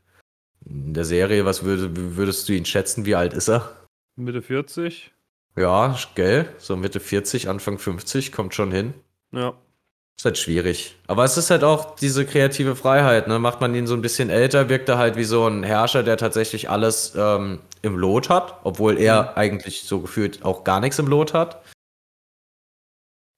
In 0.66 0.94
der 0.94 1.04
Serie, 1.04 1.44
was 1.44 1.64
würd, 1.64 1.90
würdest 2.16 2.48
du 2.48 2.52
ihn 2.52 2.64
schätzen? 2.64 3.04
Wie 3.04 3.14
alt 3.14 3.34
ist 3.34 3.48
er? 3.48 3.70
Mitte 4.16 4.42
40. 4.42 5.12
Ja, 5.56 5.96
gell? 6.14 6.48
So 6.58 6.76
Mitte 6.76 7.00
40, 7.00 7.48
Anfang 7.48 7.78
50, 7.78 8.32
kommt 8.32 8.54
schon 8.54 8.72
hin. 8.72 8.94
Ja. 9.32 9.54
Ist 10.16 10.24
halt 10.24 10.38
schwierig. 10.38 10.96
Aber 11.08 11.24
es 11.24 11.36
ist 11.36 11.50
halt 11.50 11.64
auch 11.64 11.96
diese 11.96 12.24
kreative 12.24 12.76
Freiheit, 12.76 13.26
ne? 13.26 13.38
Macht 13.40 13.60
man 13.60 13.74
ihn 13.74 13.86
so 13.86 13.94
ein 13.94 14.02
bisschen 14.02 14.30
älter, 14.30 14.68
wirkt 14.68 14.88
er 14.88 14.96
halt 14.96 15.16
wie 15.16 15.24
so 15.24 15.46
ein 15.46 15.64
Herrscher, 15.64 16.04
der 16.04 16.16
tatsächlich 16.16 16.70
alles 16.70 17.14
ähm, 17.16 17.58
im 17.82 17.98
Lot 17.98 18.28
hat, 18.28 18.60
obwohl 18.62 18.98
er 18.98 19.22
mhm. 19.22 19.28
eigentlich 19.34 19.82
so 19.82 20.00
gefühlt 20.00 20.44
auch 20.44 20.62
gar 20.62 20.80
nichts 20.80 20.98
im 21.00 21.08
Lot 21.08 21.34
hat. 21.34 21.62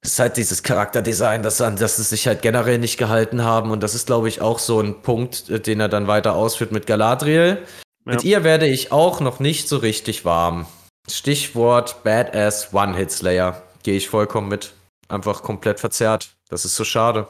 Das 0.06 0.12
ist 0.12 0.18
halt 0.20 0.36
dieses 0.36 0.62
Charakterdesign, 0.62 1.42
dass, 1.42 1.56
dass 1.56 1.98
es 1.98 2.10
sich 2.10 2.28
halt 2.28 2.40
generell 2.40 2.78
nicht 2.78 2.96
gehalten 2.96 3.42
haben. 3.42 3.72
Und 3.72 3.82
das 3.82 3.92
ist, 3.96 4.06
glaube 4.06 4.28
ich, 4.28 4.40
auch 4.40 4.60
so 4.60 4.78
ein 4.78 5.02
Punkt, 5.02 5.50
äh, 5.50 5.58
den 5.58 5.80
er 5.80 5.88
dann 5.88 6.06
weiter 6.06 6.36
ausführt 6.36 6.70
mit 6.70 6.86
Galadriel. 6.86 7.58
Ja. 7.58 8.12
Mit 8.12 8.22
ihr 8.22 8.44
werde 8.44 8.68
ich 8.68 8.92
auch 8.92 9.18
noch 9.18 9.40
nicht 9.40 9.68
so 9.68 9.78
richtig 9.78 10.24
warm. 10.24 10.66
Stichwort 11.10 12.04
Badass 12.04 12.72
One-Hit-Slayer. 12.72 13.60
Gehe 13.82 13.96
ich 13.96 14.08
vollkommen 14.08 14.46
mit. 14.46 14.74
Einfach 15.08 15.42
komplett 15.42 15.80
verzerrt. 15.80 16.28
Das 16.50 16.64
ist 16.64 16.76
so 16.76 16.84
schade. 16.84 17.26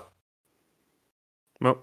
Ja. 1.62 1.76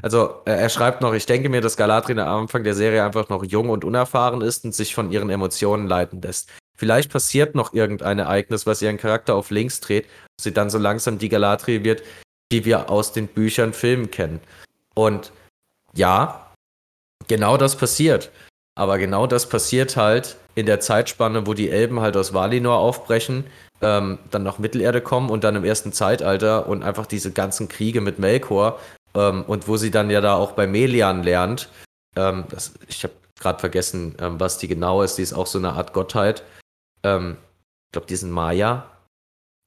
Also, 0.00 0.42
er 0.44 0.68
schreibt 0.68 1.00
noch, 1.00 1.12
ich 1.12 1.26
denke 1.26 1.48
mir, 1.48 1.60
dass 1.60 1.76
Galadriel 1.76 2.20
am 2.20 2.42
Anfang 2.42 2.62
der 2.62 2.74
Serie 2.74 3.02
einfach 3.02 3.28
noch 3.28 3.42
jung 3.42 3.70
und 3.70 3.84
unerfahren 3.84 4.42
ist 4.42 4.64
und 4.64 4.76
sich 4.76 4.94
von 4.94 5.10
ihren 5.10 5.28
Emotionen 5.28 5.88
leiten 5.88 6.22
lässt. 6.22 6.50
Vielleicht 6.76 7.10
passiert 7.10 7.54
noch 7.54 7.72
irgendein 7.72 8.18
Ereignis, 8.18 8.66
was 8.66 8.82
ihren 8.82 8.96
Charakter 8.96 9.34
auf 9.34 9.50
links 9.50 9.80
dreht, 9.80 10.06
sie 10.40 10.52
dann 10.52 10.70
so 10.70 10.78
langsam 10.78 11.18
die 11.18 11.28
Galadriel 11.28 11.84
wird, 11.84 12.02
die 12.50 12.64
wir 12.64 12.90
aus 12.90 13.12
den 13.12 13.28
Büchern, 13.28 13.72
Filmen 13.72 14.10
kennen. 14.10 14.40
Und 14.94 15.32
ja, 15.94 16.52
genau 17.28 17.56
das 17.56 17.76
passiert. 17.76 18.30
Aber 18.76 18.98
genau 18.98 19.26
das 19.26 19.48
passiert 19.48 19.96
halt 19.96 20.36
in 20.56 20.66
der 20.66 20.80
Zeitspanne, 20.80 21.46
wo 21.46 21.54
die 21.54 21.70
Elben 21.70 22.00
halt 22.00 22.16
aus 22.16 22.34
Valinor 22.34 22.78
aufbrechen, 22.78 23.44
ähm, 23.80 24.18
dann 24.30 24.42
nach 24.42 24.58
Mittelerde 24.58 25.00
kommen 25.00 25.30
und 25.30 25.44
dann 25.44 25.56
im 25.56 25.64
ersten 25.64 25.92
Zeitalter 25.92 26.66
und 26.66 26.82
einfach 26.82 27.06
diese 27.06 27.32
ganzen 27.32 27.68
Kriege 27.68 28.00
mit 28.00 28.18
Melkor 28.18 28.80
ähm, 29.14 29.44
und 29.46 29.68
wo 29.68 29.76
sie 29.76 29.90
dann 29.90 30.10
ja 30.10 30.20
da 30.20 30.34
auch 30.34 30.52
bei 30.52 30.66
Melian 30.66 31.22
lernt. 31.22 31.68
Ähm, 32.16 32.44
das, 32.50 32.74
ich 32.88 33.04
habe 33.04 33.14
gerade 33.38 33.58
vergessen, 33.60 34.16
ähm, 34.20 34.40
was 34.40 34.58
die 34.58 34.68
genau 34.68 35.02
ist. 35.02 35.18
Die 35.18 35.22
ist 35.22 35.32
auch 35.32 35.46
so 35.46 35.58
eine 35.58 35.72
Art 35.72 35.92
Gottheit. 35.92 36.42
Ähm, 37.04 37.36
ich 37.86 37.92
glaube, 37.92 38.06
die 38.08 38.16
sind 38.16 38.30
Maya. 38.30 38.90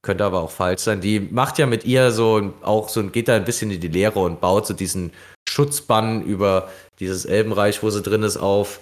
Könnte 0.02 0.24
aber 0.24 0.42
auch 0.42 0.50
falsch 0.50 0.82
sein. 0.82 1.00
Die 1.00 1.18
macht 1.18 1.58
ja 1.58 1.66
mit 1.66 1.84
ihr 1.84 2.12
so 2.12 2.54
auch 2.62 2.88
so 2.88 3.02
geht 3.04 3.28
da 3.28 3.34
ein 3.34 3.44
bisschen 3.44 3.70
in 3.70 3.80
die 3.80 3.88
Lehre 3.88 4.20
und 4.20 4.40
baut 4.40 4.66
so 4.66 4.74
diesen 4.74 5.12
Schutzbann 5.48 6.22
über 6.22 6.68
dieses 7.00 7.24
Elbenreich, 7.24 7.82
wo 7.82 7.90
sie 7.90 8.02
drin 8.02 8.22
ist, 8.22 8.36
auf 8.36 8.80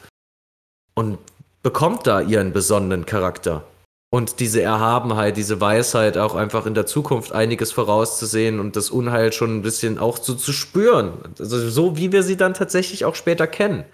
und 0.94 1.18
bekommt 1.62 2.06
da 2.06 2.20
ihren 2.20 2.52
besonderen 2.52 3.06
Charakter. 3.06 3.64
Und 4.10 4.40
diese 4.40 4.62
Erhabenheit, 4.62 5.36
diese 5.36 5.60
Weisheit, 5.60 6.16
auch 6.16 6.34
einfach 6.34 6.64
in 6.66 6.74
der 6.74 6.86
Zukunft 6.86 7.32
einiges 7.32 7.72
vorauszusehen 7.72 8.60
und 8.60 8.76
das 8.76 8.90
Unheil 8.90 9.32
schon 9.32 9.56
ein 9.56 9.62
bisschen 9.62 9.98
auch 9.98 10.16
so 10.18 10.34
zu 10.34 10.52
spüren. 10.52 11.14
Also 11.38 11.68
so 11.68 11.96
wie 11.96 12.12
wir 12.12 12.22
sie 12.22 12.36
dann 12.36 12.54
tatsächlich 12.54 13.04
auch 13.04 13.14
später 13.14 13.46
kennen. 13.46 13.84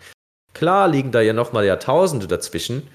Klar 0.54 0.88
liegen 0.88 1.12
da 1.12 1.20
ja 1.20 1.32
nochmal 1.32 1.64
Jahrtausende 1.64 2.26
dazwischen, 2.28 2.86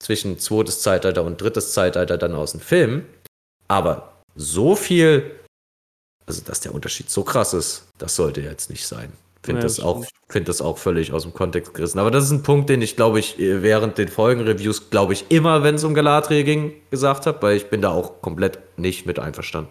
zwischen 0.00 0.38
zweites 0.38 0.80
Zeitalter 0.82 1.24
und 1.24 1.40
drittes 1.40 1.72
Zeitalter 1.72 2.18
dann 2.18 2.34
aus 2.34 2.52
dem 2.52 2.60
Film. 2.60 3.06
Aber 3.68 4.12
so 4.34 4.74
viel, 4.76 5.38
also 6.26 6.42
dass 6.42 6.60
der 6.60 6.74
Unterschied 6.74 7.10
so 7.10 7.24
krass 7.24 7.54
ist, 7.54 7.88
das 7.98 8.16
sollte 8.16 8.40
jetzt 8.40 8.70
nicht 8.70 8.86
sein. 8.86 9.12
Finde 9.42 9.60
ja, 9.60 9.64
das, 9.64 9.80
auch, 9.80 10.04
find 10.28 10.48
das 10.48 10.62
auch 10.62 10.78
völlig 10.78 11.12
aus 11.12 11.24
dem 11.24 11.34
Kontext 11.34 11.74
gerissen. 11.74 11.98
Aber 11.98 12.10
das 12.10 12.24
ist 12.24 12.30
ein 12.30 12.42
Punkt, 12.42 12.70
den 12.70 12.80
ich, 12.80 12.96
glaube 12.96 13.18
ich, 13.18 13.36
während 13.38 13.98
den 13.98 14.08
Folgenreviews, 14.08 14.88
glaube 14.88 15.12
ich, 15.12 15.26
immer, 15.30 15.62
wenn 15.62 15.74
es 15.74 15.84
um 15.84 15.92
Galadriel 15.92 16.44
ging, 16.44 16.72
gesagt 16.90 17.26
habe, 17.26 17.42
weil 17.42 17.56
ich 17.56 17.68
bin 17.68 17.82
da 17.82 17.90
auch 17.90 18.22
komplett 18.22 18.58
nicht 18.78 19.04
mit 19.04 19.18
einverstanden. 19.18 19.70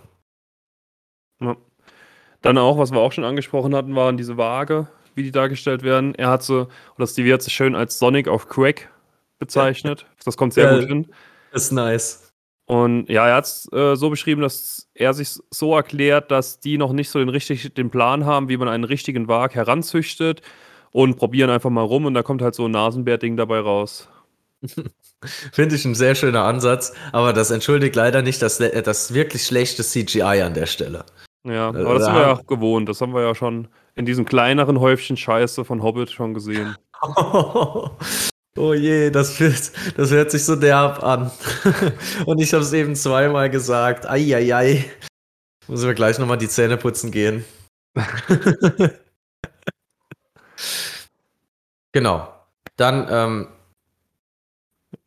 Ja. 1.41 1.57
Dann 2.43 2.59
auch, 2.59 2.77
was 2.77 2.91
wir 2.91 2.99
auch 2.99 3.11
schon 3.11 3.23
angesprochen 3.23 3.73
hatten, 3.73 3.95
waren 3.95 4.15
diese 4.15 4.37
Waage, 4.37 4.87
wie 5.15 5.23
die 5.23 5.31
dargestellt 5.31 5.81
werden. 5.81 6.13
Er 6.13 6.29
hat 6.29 6.43
so, 6.43 6.67
oder 6.95 7.07
Stevie 7.07 7.33
hat 7.33 7.41
sie 7.41 7.49
schön 7.49 7.73
als 7.73 7.97
Sonic 7.97 8.27
auf 8.27 8.47
Crack 8.47 8.92
bezeichnet. 9.45 10.05
Das 10.25 10.37
kommt 10.37 10.53
sehr 10.53 10.71
ja, 10.71 10.79
gut 10.79 10.87
hin. 10.87 11.07
Ist 11.51 11.71
nice. 11.71 12.31
Und 12.65 13.09
ja, 13.09 13.27
er 13.27 13.35
hat 13.35 13.45
es 13.45 13.71
äh, 13.73 13.95
so 13.95 14.09
beschrieben, 14.09 14.41
dass 14.41 14.87
er 14.93 15.13
sich 15.13 15.37
so 15.51 15.75
erklärt, 15.75 16.31
dass 16.31 16.59
die 16.59 16.77
noch 16.77 16.93
nicht 16.93 17.09
so 17.09 17.19
den, 17.19 17.29
richtig, 17.29 17.73
den 17.73 17.89
Plan 17.89 18.25
haben, 18.25 18.47
wie 18.47 18.57
man 18.57 18.69
einen 18.69 18.85
richtigen 18.85 19.27
Wag 19.27 19.53
heranzüchtet 19.53 20.41
und 20.91 21.17
probieren 21.17 21.49
einfach 21.49 21.69
mal 21.69 21.81
rum 21.81 22.05
und 22.05 22.13
da 22.13 22.23
kommt 22.23 22.41
halt 22.41 22.55
so 22.55 22.65
ein 22.65 22.71
Nasenbärding 22.71 23.35
dabei 23.35 23.59
raus. 23.59 24.07
Finde 25.51 25.75
ich 25.75 25.83
ein 25.85 25.95
sehr 25.95 26.15
schöner 26.15 26.45
Ansatz, 26.45 26.93
aber 27.11 27.33
das 27.33 27.51
entschuldigt 27.51 27.95
leider 27.95 28.21
nicht 28.21 28.41
das, 28.41 28.57
das 28.57 29.13
wirklich 29.13 29.43
schlechte 29.43 29.83
CGI 29.83 30.41
an 30.41 30.53
der 30.53 30.65
Stelle. 30.65 31.05
Ja, 31.45 31.67
aber 31.67 31.95
das 31.95 32.05
sind 32.05 32.15
wir 32.15 32.21
ja 32.21 32.33
auch 32.33 32.47
gewohnt. 32.47 32.87
Das 32.87 33.01
haben 33.01 33.13
wir 33.13 33.21
ja 33.21 33.35
schon 33.35 33.67
in 33.95 34.05
diesem 34.05 34.23
kleineren 34.23 34.79
Häufchen 34.79 35.17
Scheiße 35.17 35.65
von 35.65 35.83
Hobbit 35.83 36.11
schon 36.11 36.33
gesehen. 36.33 36.75
Oh 38.57 38.73
je, 38.73 39.09
das, 39.09 39.39
wird, 39.39 39.71
das 39.97 40.11
hört 40.11 40.31
sich 40.31 40.45
so 40.45 40.55
derb 40.55 41.03
an. 41.03 41.31
Und 42.25 42.39
ich 42.39 42.53
habe 42.53 42.63
es 42.63 42.71
eben 42.73 42.95
zweimal 42.95 43.49
gesagt. 43.49 44.07
Eieiei. 44.07 44.85
Müssen 45.67 45.87
wir 45.87 45.95
gleich 45.95 46.19
nochmal 46.19 46.37
die 46.37 46.49
Zähne 46.49 46.77
putzen 46.77 47.09
gehen. 47.09 47.43
genau. 51.91 52.31
Dann, 52.75 53.07
ähm, 53.09 53.47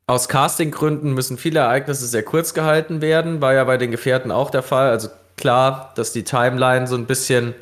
aus 0.08 0.28
Castinggründen 0.28 1.14
müssen 1.14 1.36
viele 1.36 1.58
Ereignisse 1.60 2.06
sehr 2.06 2.22
kurz 2.22 2.54
gehalten 2.54 3.00
werden. 3.00 3.40
War 3.40 3.54
ja 3.54 3.64
bei 3.64 3.76
den 3.76 3.90
Gefährten 3.90 4.30
auch 4.30 4.50
der 4.50 4.62
Fall. 4.62 4.90
Also 4.90 5.08
klar, 5.36 5.92
dass 5.96 6.12
die 6.12 6.24
Timeline 6.24 6.86
so 6.86 6.96
ein 6.96 7.06
bisschen 7.06 7.54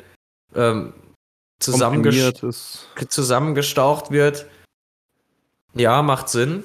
ähm, 0.55 0.93
zusammengestaucht 1.59 4.11
wird. 4.11 4.45
Ja, 5.75 6.01
macht 6.01 6.29
Sinn. 6.29 6.63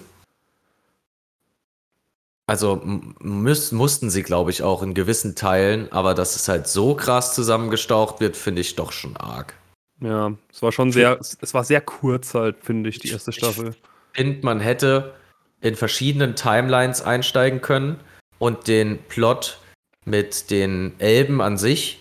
Also 2.47 2.81
müß, 2.85 3.73
mussten 3.73 4.11
sie, 4.11 4.23
glaube 4.23 4.51
ich, 4.51 4.63
auch 4.63 4.83
in 4.83 4.95
gewissen 4.95 5.37
Teilen, 5.37 5.91
aber 5.93 6.15
dass 6.15 6.35
es 6.35 6.49
halt 6.49 6.67
so 6.67 6.95
krass 6.97 7.35
zusammengestaucht 7.35 8.21
wird, 8.21 8.37
finde 8.37 8.61
ich 8.61 8.75
doch 8.75 8.91
schon 8.91 9.17
arg. 9.17 9.55
Ja, 10.01 10.33
es 10.51 10.63
war 10.63 10.73
schon 10.73 10.91
sehr, 10.91 11.19
es 11.21 11.55
war 11.55 11.63
sehr 11.63 11.81
kurz 11.81 12.35
halt, 12.35 12.57
finde 12.65 12.91
ich, 12.91 12.99
die 12.99 13.11
erste 13.11 13.33
Staffel. 13.33 13.77
Ich 14.13 14.21
finde, 14.21 14.45
man 14.45 14.59
hätte 14.59 15.15
in 15.61 15.77
verschiedenen 15.77 16.35
Timelines 16.35 17.03
einsteigen 17.03 17.61
können 17.61 18.01
und 18.39 18.67
den 18.67 18.99
Plot 19.05 19.61
mit 20.05 20.51
den 20.51 20.99
Elben 20.99 21.41
an 21.41 21.59
sich 21.59 22.01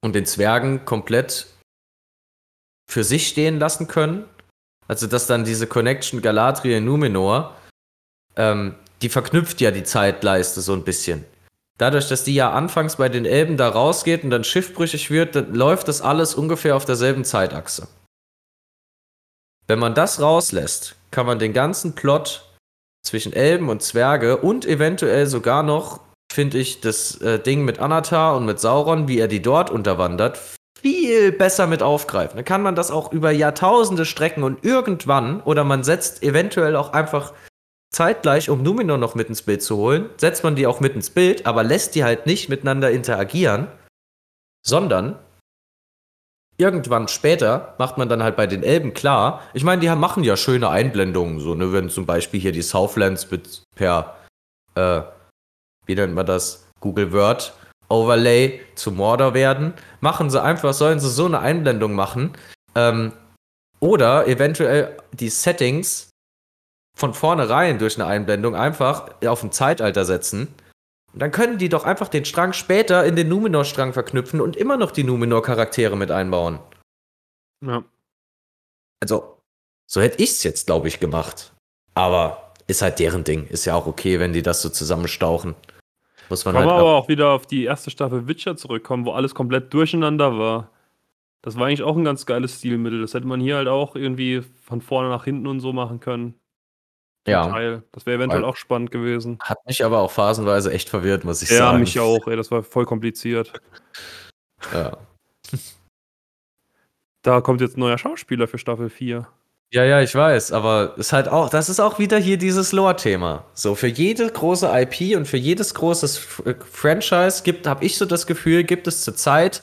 und 0.00 0.14
den 0.14 0.26
Zwergen 0.26 0.84
komplett 0.84 1.46
für 2.90 3.04
sich 3.04 3.28
stehen 3.28 3.58
lassen 3.58 3.86
können 3.86 4.24
also, 4.88 5.06
dass 5.06 5.26
dann 5.26 5.44
diese 5.44 5.66
Connection 5.66 6.20
Galadriel 6.20 6.80
Numenor, 6.80 7.54
ähm, 8.36 8.74
die 9.02 9.08
verknüpft 9.08 9.60
ja 9.60 9.70
die 9.70 9.84
Zeitleiste 9.84 10.60
so 10.60 10.72
ein 10.72 10.84
bisschen. 10.84 11.24
Dadurch, 11.78 12.08
dass 12.08 12.22
die 12.24 12.34
ja 12.34 12.52
anfangs 12.52 12.96
bei 12.96 13.08
den 13.08 13.24
Elben 13.24 13.56
da 13.56 13.68
rausgeht 13.68 14.22
und 14.22 14.30
dann 14.30 14.44
schiffbrüchig 14.44 15.10
wird, 15.10 15.34
dann 15.34 15.54
läuft 15.54 15.88
das 15.88 16.02
alles 16.02 16.34
ungefähr 16.34 16.76
auf 16.76 16.84
derselben 16.84 17.24
Zeitachse. 17.24 17.88
Wenn 19.66 19.78
man 19.78 19.94
das 19.94 20.20
rauslässt, 20.20 20.94
kann 21.10 21.26
man 21.26 21.38
den 21.38 21.52
ganzen 21.52 21.94
Plot 21.94 22.44
zwischen 23.02 23.32
Elben 23.32 23.68
und 23.68 23.82
Zwerge 23.82 24.36
und 24.36 24.66
eventuell 24.66 25.26
sogar 25.26 25.62
noch, 25.62 26.00
finde 26.32 26.58
ich, 26.58 26.80
das 26.80 27.20
äh, 27.20 27.38
Ding 27.38 27.64
mit 27.64 27.78
Anatar 27.78 28.36
und 28.36 28.46
mit 28.46 28.60
Sauron, 28.60 29.08
wie 29.08 29.18
er 29.18 29.28
die 29.28 29.42
dort 29.42 29.70
unterwandert, 29.70 30.38
viel 30.84 31.32
besser 31.32 31.66
mit 31.66 31.82
aufgreifen. 31.82 32.36
Dann 32.36 32.44
kann 32.44 32.60
man 32.60 32.74
das 32.74 32.90
auch 32.90 33.10
über 33.10 33.30
Jahrtausende 33.30 34.04
strecken 34.04 34.42
und 34.42 34.66
irgendwann, 34.66 35.40
oder 35.40 35.64
man 35.64 35.82
setzt 35.82 36.22
eventuell 36.22 36.76
auch 36.76 36.92
einfach 36.92 37.32
zeitgleich, 37.90 38.50
um 38.50 38.62
Numenor 38.62 38.98
noch 38.98 39.14
mit 39.14 39.30
ins 39.30 39.40
Bild 39.40 39.62
zu 39.62 39.78
holen, 39.78 40.10
setzt 40.18 40.44
man 40.44 40.56
die 40.56 40.66
auch 40.66 40.80
mit 40.80 40.94
ins 40.94 41.08
Bild, 41.08 41.46
aber 41.46 41.64
lässt 41.64 41.94
die 41.94 42.04
halt 42.04 42.26
nicht 42.26 42.50
miteinander 42.50 42.90
interagieren, 42.90 43.68
sondern 44.62 45.18
irgendwann 46.58 47.08
später 47.08 47.74
macht 47.78 47.96
man 47.96 48.10
dann 48.10 48.22
halt 48.22 48.36
bei 48.36 48.46
den 48.46 48.62
Elben 48.62 48.92
klar, 48.92 49.40
ich 49.54 49.64
meine, 49.64 49.80
die 49.80 49.88
machen 49.88 50.22
ja 50.22 50.36
schöne 50.36 50.68
Einblendungen, 50.68 51.40
so, 51.40 51.54
ne, 51.54 51.72
wenn 51.72 51.88
zum 51.88 52.04
Beispiel 52.04 52.40
hier 52.40 52.52
die 52.52 52.60
Southlands 52.60 53.30
mit 53.30 53.62
per, 53.74 54.18
äh, 54.74 55.00
wie 55.86 55.94
nennt 55.94 56.14
man 56.14 56.26
das, 56.26 56.68
Google 56.80 57.10
Word 57.10 57.54
Overlay 57.94 58.60
zu 58.74 58.92
Mordor 58.92 59.34
werden. 59.34 59.74
Machen 60.00 60.30
sie 60.30 60.42
einfach, 60.42 60.74
sollen 60.74 61.00
sie 61.00 61.10
so 61.10 61.26
eine 61.26 61.40
Einblendung 61.40 61.94
machen. 61.94 62.32
Ähm, 62.74 63.12
oder 63.80 64.26
eventuell 64.26 64.96
die 65.12 65.28
Settings 65.28 66.10
von 66.96 67.14
vornherein 67.14 67.78
durch 67.78 67.96
eine 67.96 68.06
Einblendung 68.06 68.54
einfach 68.54 69.10
auf 69.26 69.42
ein 69.42 69.52
Zeitalter 69.52 70.04
setzen. 70.04 70.48
Und 71.12 71.20
dann 71.20 71.30
können 71.30 71.58
die 71.58 71.68
doch 71.68 71.84
einfach 71.84 72.08
den 72.08 72.24
Strang 72.24 72.52
später 72.52 73.04
in 73.04 73.14
den 73.14 73.28
Numenor-Strang 73.28 73.92
verknüpfen 73.92 74.40
und 74.40 74.56
immer 74.56 74.76
noch 74.76 74.90
die 74.90 75.04
Numenor-Charaktere 75.04 75.96
mit 75.96 76.10
einbauen. 76.10 76.58
Ja. 77.64 77.84
Also, 79.00 79.38
so 79.86 80.00
hätte 80.00 80.22
ich 80.22 80.30
es 80.30 80.42
jetzt, 80.42 80.66
glaube 80.66 80.88
ich, 80.88 80.98
gemacht. 80.98 81.52
Aber 81.94 82.52
ist 82.66 82.82
halt 82.82 82.98
deren 82.98 83.22
Ding. 83.22 83.46
Ist 83.46 83.64
ja 83.64 83.74
auch 83.74 83.86
okay, 83.86 84.18
wenn 84.18 84.32
die 84.32 84.42
das 84.42 84.62
so 84.62 84.68
zusammenstauchen. 84.68 85.54
Muss 86.30 86.44
man 86.44 86.54
Kann 86.54 86.62
halt 86.62 86.70
man 86.70 86.80
aber 86.80 86.94
auch 86.96 87.08
wieder 87.08 87.30
auf 87.30 87.46
die 87.46 87.64
erste 87.64 87.90
Staffel 87.90 88.26
Witcher 88.26 88.56
zurückkommen, 88.56 89.04
wo 89.04 89.12
alles 89.12 89.34
komplett 89.34 89.72
durcheinander 89.74 90.38
war. 90.38 90.70
Das 91.42 91.58
war 91.58 91.66
eigentlich 91.66 91.82
auch 91.82 91.96
ein 91.96 92.04
ganz 92.04 92.24
geiles 92.24 92.58
Stilmittel. 92.58 93.02
Das 93.02 93.12
hätte 93.12 93.26
man 93.26 93.40
hier 93.40 93.56
halt 93.56 93.68
auch 93.68 93.96
irgendwie 93.96 94.42
von 94.62 94.80
vorne 94.80 95.10
nach 95.10 95.24
hinten 95.24 95.46
und 95.46 95.60
so 95.60 95.72
machen 95.74 96.00
können. 96.00 96.34
Ja. 97.26 97.48
Teil. 97.48 97.82
Das 97.92 98.06
wäre 98.06 98.16
eventuell 98.16 98.44
auch 98.44 98.56
spannend 98.56 98.90
gewesen. 98.90 99.38
Hat 99.40 99.58
mich 99.66 99.84
aber 99.84 100.00
auch 100.00 100.10
phasenweise 100.10 100.72
echt 100.72 100.88
verwirrt, 100.88 101.24
muss 101.24 101.42
ich 101.42 101.50
Ja, 101.50 101.56
sagen. 101.56 101.80
mich 101.80 101.98
auch, 102.00 102.26
ey, 102.26 102.36
das 102.36 102.50
war 102.50 102.62
voll 102.62 102.86
kompliziert. 102.86 103.52
Ja. 104.72 104.96
Da 107.20 107.42
kommt 107.42 107.60
jetzt 107.60 107.76
ein 107.76 107.80
neuer 107.80 107.98
Schauspieler 107.98 108.48
für 108.48 108.56
Staffel 108.56 108.88
4. 108.88 109.26
ja, 109.74 109.82
ja, 109.84 110.00
ich 110.00 110.14
weiß, 110.14 110.52
aber 110.52 110.94
ist 110.98 111.12
halt 111.12 111.26
auch, 111.28 111.50
das 111.50 111.68
ist 111.68 111.80
auch 111.80 111.98
wieder 111.98 112.16
hier 112.16 112.36
dieses 112.38 112.70
Lore-Thema. 112.70 113.44
So, 113.54 113.74
für 113.74 113.88
jede 113.88 114.30
große 114.30 114.68
IP 114.72 115.16
und 115.16 115.26
für 115.26 115.36
jedes 115.36 115.74
große 115.74 116.06
F- 116.06 116.42
äh, 116.46 116.54
Franchise 116.70 117.42
gibt, 117.42 117.66
habe 117.66 117.84
ich 117.84 117.98
so 117.98 118.04
das 118.04 118.28
Gefühl, 118.28 118.62
gibt 118.62 118.86
es 118.86 119.02
zurzeit 119.02 119.62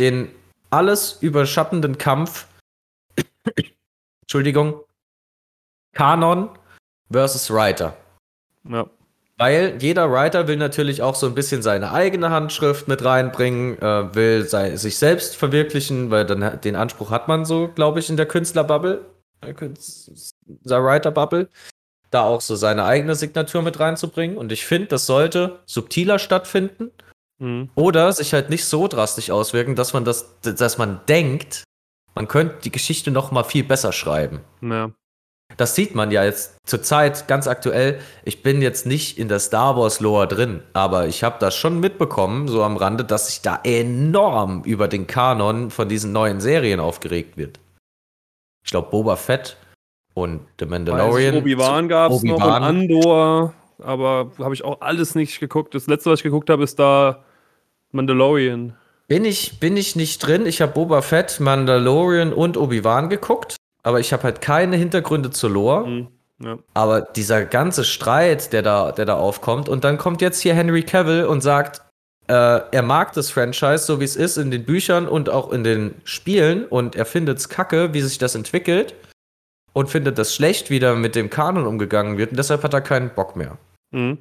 den 0.00 0.32
alles 0.70 1.18
überschattenden 1.20 1.96
Kampf, 1.96 2.48
Entschuldigung, 4.22 4.80
Kanon 5.94 6.50
versus 7.10 7.48
Writer. 7.48 7.96
Ja. 8.68 8.86
Weil 9.38 9.76
jeder 9.80 10.10
Writer 10.10 10.48
will 10.48 10.56
natürlich 10.56 11.02
auch 11.02 11.14
so 11.14 11.26
ein 11.26 11.34
bisschen 11.34 11.62
seine 11.62 11.92
eigene 11.92 12.30
Handschrift 12.30 12.88
mit 12.88 13.04
reinbringen, 13.04 13.80
äh, 13.80 14.12
will 14.14 14.44
sei, 14.48 14.74
sich 14.76 14.98
selbst 14.98 15.36
verwirklichen, 15.36 16.10
weil 16.10 16.24
dann 16.26 16.60
den 16.62 16.74
Anspruch 16.74 17.10
hat 17.12 17.28
man 17.28 17.44
so, 17.44 17.68
glaube 17.68 18.00
ich, 18.00 18.10
in 18.10 18.16
der 18.16 18.26
Künstlerbubble, 18.26 19.04
der 19.42 20.84
Writer-Bubble, 20.84 21.48
da 22.10 22.22
auch 22.24 22.40
so 22.40 22.56
seine 22.56 22.84
eigene 22.84 23.14
Signatur 23.14 23.62
mit 23.62 23.78
reinzubringen. 23.80 24.36
Und 24.38 24.52
ich 24.52 24.64
finde, 24.64 24.88
das 24.88 25.06
sollte 25.06 25.60
subtiler 25.66 26.18
stattfinden 26.18 26.90
Mhm. 27.38 27.68
oder 27.74 28.12
sich 28.12 28.32
halt 28.32 28.48
nicht 28.48 28.64
so 28.64 28.88
drastisch 28.88 29.30
auswirken, 29.30 29.74
dass 29.74 29.92
man 29.92 30.04
das, 30.06 30.40
dass 30.40 30.78
man 30.78 31.00
denkt, 31.06 31.64
man 32.14 32.28
könnte 32.28 32.56
die 32.64 32.72
Geschichte 32.72 33.10
noch 33.10 33.30
mal 33.30 33.44
viel 33.44 33.64
besser 33.64 33.92
schreiben. 33.92 34.40
ja. 34.62 34.90
Das 35.56 35.76
sieht 35.76 35.94
man 35.94 36.10
ja 36.10 36.24
jetzt 36.24 36.56
zur 36.66 36.82
Zeit 36.82 37.28
ganz 37.28 37.46
aktuell. 37.46 38.00
Ich 38.24 38.42
bin 38.42 38.60
jetzt 38.62 38.84
nicht 38.84 39.16
in 39.16 39.28
der 39.28 39.38
Star 39.38 39.76
Wars 39.76 40.00
Lore 40.00 40.26
drin, 40.26 40.62
aber 40.72 41.06
ich 41.06 41.22
habe 41.22 41.36
das 41.38 41.54
schon 41.54 41.78
mitbekommen, 41.78 42.48
so 42.48 42.64
am 42.64 42.76
Rande, 42.76 43.04
dass 43.04 43.28
sich 43.28 43.42
da 43.42 43.60
enorm 43.62 44.64
über 44.64 44.88
den 44.88 45.06
Kanon 45.06 45.70
von 45.70 45.88
diesen 45.88 46.10
neuen 46.10 46.40
Serien 46.40 46.80
aufgeregt 46.80 47.36
wird. 47.36 47.60
Ich 48.66 48.72
glaube, 48.72 48.90
Boba 48.90 49.14
Fett 49.14 49.56
und 50.14 50.40
The 50.58 50.66
Mandalorian. 50.66 51.36
Obi-Wan 51.36 51.88
gab 51.88 52.10
es 52.10 52.24
noch 52.24 52.34
und. 52.34 52.42
Andor, 52.42 53.54
aber 53.78 54.32
habe 54.40 54.54
ich 54.54 54.64
auch 54.64 54.80
alles 54.80 55.14
nicht 55.14 55.38
geguckt. 55.38 55.72
Das 55.76 55.86
letzte, 55.86 56.10
was 56.10 56.18
ich 56.18 56.24
geguckt 56.24 56.50
habe, 56.50 56.64
ist 56.64 56.80
da 56.80 57.22
Mandalorian. 57.92 58.74
Bin 59.06 59.24
ich, 59.24 59.60
bin 59.60 59.76
ich 59.76 59.94
nicht 59.94 60.18
drin. 60.18 60.46
Ich 60.46 60.60
habe 60.60 60.72
Boba 60.72 61.00
Fett, 61.00 61.38
Mandalorian 61.38 62.32
und 62.32 62.56
Obi-Wan 62.56 63.08
geguckt, 63.08 63.54
aber 63.84 64.00
ich 64.00 64.12
habe 64.12 64.24
halt 64.24 64.40
keine 64.40 64.74
Hintergründe 64.76 65.30
zur 65.30 65.50
Lore. 65.50 65.86
Mhm. 65.86 66.08
Ja. 66.42 66.58
Aber 66.74 67.02
dieser 67.02 67.44
ganze 67.44 67.84
Streit, 67.84 68.52
der 68.52 68.62
da, 68.62 68.90
der 68.90 69.04
da 69.04 69.14
aufkommt, 69.14 69.68
und 69.68 69.84
dann 69.84 69.96
kommt 69.96 70.20
jetzt 70.20 70.40
hier 70.40 70.54
Henry 70.54 70.82
Cavill 70.82 71.24
und 71.24 71.40
sagt, 71.40 71.82
äh, 72.28 72.60
er 72.70 72.82
mag 72.82 73.12
das 73.12 73.30
Franchise, 73.30 73.78
so 73.84 74.00
wie 74.00 74.04
es 74.04 74.16
ist 74.16 74.36
in 74.36 74.50
den 74.50 74.64
Büchern 74.64 75.06
und 75.06 75.28
auch 75.28 75.52
in 75.52 75.62
den 75.62 75.94
Spielen, 76.04 76.64
und 76.66 76.96
er 76.96 77.06
findet 77.06 77.38
es 77.38 77.48
kacke, 77.48 77.94
wie 77.94 78.00
sich 78.00 78.18
das 78.18 78.34
entwickelt, 78.34 78.94
und 79.72 79.90
findet 79.90 80.18
das 80.18 80.34
schlecht, 80.34 80.70
wie 80.70 80.80
da 80.80 80.94
mit 80.94 81.14
dem 81.14 81.30
Kanon 81.30 81.66
umgegangen 81.66 82.18
wird, 82.18 82.30
und 82.30 82.36
deshalb 82.36 82.62
hat 82.62 82.74
er 82.74 82.80
keinen 82.80 83.14
Bock 83.14 83.36
mehr. 83.36 83.58
Mhm. 83.92 84.18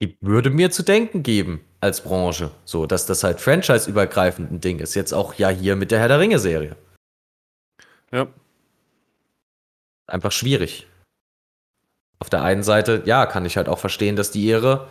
Die 0.00 0.16
würde 0.20 0.50
mir 0.50 0.70
zu 0.70 0.82
denken 0.82 1.22
geben 1.22 1.64
als 1.80 2.02
Branche, 2.02 2.50
so 2.64 2.86
dass 2.86 3.06
das 3.06 3.24
halt 3.24 3.40
franchise-übergreifend 3.40 4.52
ein 4.52 4.60
Ding 4.60 4.78
ist. 4.78 4.94
Jetzt 4.94 5.12
auch 5.12 5.34
ja 5.34 5.48
hier 5.48 5.74
mit 5.74 5.90
der 5.90 5.98
Herr 5.98 6.08
der 6.08 6.20
Ringe-Serie. 6.20 6.76
ja. 8.12 8.28
einfach 10.06 10.32
schwierig. 10.32 10.86
Auf 12.18 12.30
der 12.30 12.42
einen 12.42 12.62
Seite, 12.62 13.02
ja, 13.06 13.26
kann 13.26 13.44
ich 13.44 13.56
halt 13.56 13.68
auch 13.68 13.78
verstehen, 13.78 14.16
dass 14.16 14.30
die 14.30 14.44
ihre 14.44 14.88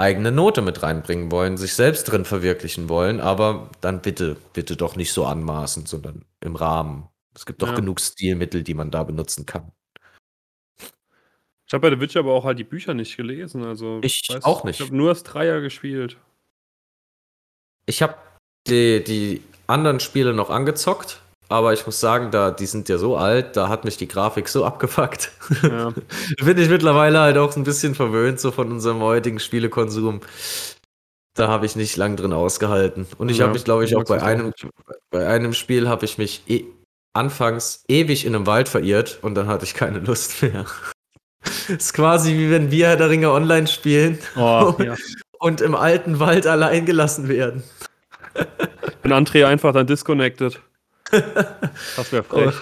eigene 0.00 0.32
Note 0.32 0.62
mit 0.62 0.82
reinbringen 0.82 1.30
wollen, 1.30 1.56
sich 1.56 1.74
selbst 1.74 2.04
drin 2.04 2.24
verwirklichen 2.24 2.88
wollen, 2.88 3.20
aber 3.20 3.70
dann 3.80 4.02
bitte, 4.02 4.36
bitte 4.52 4.76
doch 4.76 4.96
nicht 4.96 5.12
so 5.12 5.24
anmaßend, 5.26 5.88
sondern 5.88 6.24
im 6.40 6.56
Rahmen. 6.56 7.08
Es 7.34 7.46
gibt 7.46 7.62
doch 7.62 7.68
Ja. 7.68 7.74
genug 7.74 8.00
Stilmittel, 8.00 8.62
die 8.62 8.74
man 8.74 8.90
da 8.90 9.04
benutzen 9.04 9.46
kann. 9.46 9.70
Ich 11.66 11.72
habe 11.74 11.88
bei 11.88 11.94
The 11.94 12.00
Witcher 12.00 12.20
aber 12.20 12.32
auch 12.32 12.44
halt 12.44 12.58
die 12.58 12.64
Bücher 12.64 12.94
nicht 12.94 13.16
gelesen. 13.16 13.64
Also 13.64 14.00
Ich 14.02 14.26
auch 14.42 14.64
nicht. 14.64 14.80
Ich 14.80 14.86
habe 14.86 14.96
nur 14.96 15.10
das 15.10 15.22
Dreier 15.22 15.60
gespielt. 15.60 16.16
Ich 17.86 18.02
habe 18.02 18.16
die, 18.66 19.04
die 19.04 19.42
anderen 19.68 20.00
Spiele 20.00 20.32
noch 20.34 20.50
angezockt, 20.50 21.22
aber 21.50 21.72
ich 21.72 21.84
muss 21.84 21.98
sagen, 21.98 22.30
da, 22.30 22.52
die 22.52 22.66
sind 22.66 22.88
ja 22.88 22.96
so 22.96 23.16
alt, 23.16 23.56
da 23.56 23.68
hat 23.68 23.84
mich 23.84 23.96
die 23.96 24.06
Grafik 24.06 24.48
so 24.48 24.64
abgefuckt. 24.64 25.32
Ja. 25.62 25.92
Bin 26.44 26.56
ich 26.58 26.68
mittlerweile 26.68 27.18
halt 27.18 27.36
auch 27.38 27.56
ein 27.56 27.64
bisschen 27.64 27.96
verwöhnt, 27.96 28.38
so 28.38 28.52
von 28.52 28.70
unserem 28.70 29.00
heutigen 29.00 29.40
Spielekonsum. 29.40 30.20
Da 31.34 31.48
habe 31.48 31.66
ich 31.66 31.74
nicht 31.74 31.96
lang 31.96 32.14
drin 32.16 32.32
ausgehalten. 32.32 33.06
Und 33.18 33.30
ich 33.30 33.38
Ja, 33.38 33.44
habe 33.44 33.54
mich, 33.54 33.64
glaube 33.64 33.84
ich, 33.84 33.96
auch 33.96 34.04
bei 34.04 34.22
einem, 34.22 34.52
bei 35.10 35.26
einem 35.26 35.52
Spiel 35.52 35.88
habe 35.88 36.04
ich 36.04 36.18
mich 36.18 36.42
eh, 36.48 36.64
anfangs 37.14 37.84
ewig 37.88 38.24
in 38.24 38.36
einem 38.36 38.46
Wald 38.46 38.68
verirrt 38.68 39.18
und 39.22 39.34
dann 39.34 39.48
hatte 39.48 39.64
ich 39.64 39.74
keine 39.74 39.98
Lust 39.98 40.42
mehr. 40.42 40.66
ist 41.68 41.94
quasi 41.94 42.34
wie 42.34 42.50
wenn 42.50 42.70
wir 42.70 42.88
Herr 42.88 42.96
der 42.96 43.10
Ringe 43.10 43.32
online 43.32 43.66
spielen 43.66 44.18
Oh, 44.36 44.74
ja. 44.78 44.94
und 45.40 45.60
im 45.62 45.74
alten 45.74 46.20
Wald 46.20 46.46
allein 46.46 46.86
gelassen 46.86 47.28
werden. 47.28 47.64
Bin 49.02 49.12
André 49.12 49.46
einfach 49.46 49.72
dann 49.72 49.88
disconnected. 49.88 50.60
Das 51.96 52.12
wäre 52.12 52.22
frech. 52.22 52.54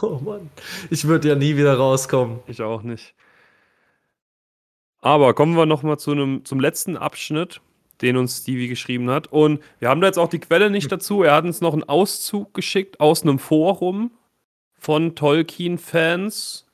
Oh 0.00 0.18
Mann. 0.22 0.50
Ich 0.90 1.06
würde 1.06 1.28
ja 1.28 1.34
nie 1.34 1.56
wieder 1.56 1.76
rauskommen. 1.76 2.40
Ich 2.46 2.62
auch 2.62 2.82
nicht. 2.82 3.14
Aber 5.00 5.34
kommen 5.34 5.56
wir 5.56 5.66
noch 5.66 5.82
mal 5.82 5.98
zu 5.98 6.12
einem, 6.12 6.44
zum 6.44 6.60
letzten 6.60 6.96
Abschnitt, 6.96 7.60
den 8.00 8.16
uns 8.16 8.38
Stevie 8.38 8.68
geschrieben 8.68 9.10
hat. 9.10 9.26
Und 9.28 9.62
wir 9.78 9.88
haben 9.88 10.00
da 10.00 10.06
jetzt 10.06 10.18
auch 10.18 10.28
die 10.28 10.38
Quelle 10.38 10.70
nicht 10.70 10.90
dazu. 10.90 11.22
Er 11.22 11.34
hat 11.34 11.44
uns 11.44 11.60
noch 11.60 11.72
einen 11.72 11.84
Auszug 11.84 12.54
geschickt 12.54 13.00
aus 13.00 13.22
einem 13.22 13.38
Forum 13.38 14.12
von 14.74 15.14
Tolkien-Fans. 15.14 16.66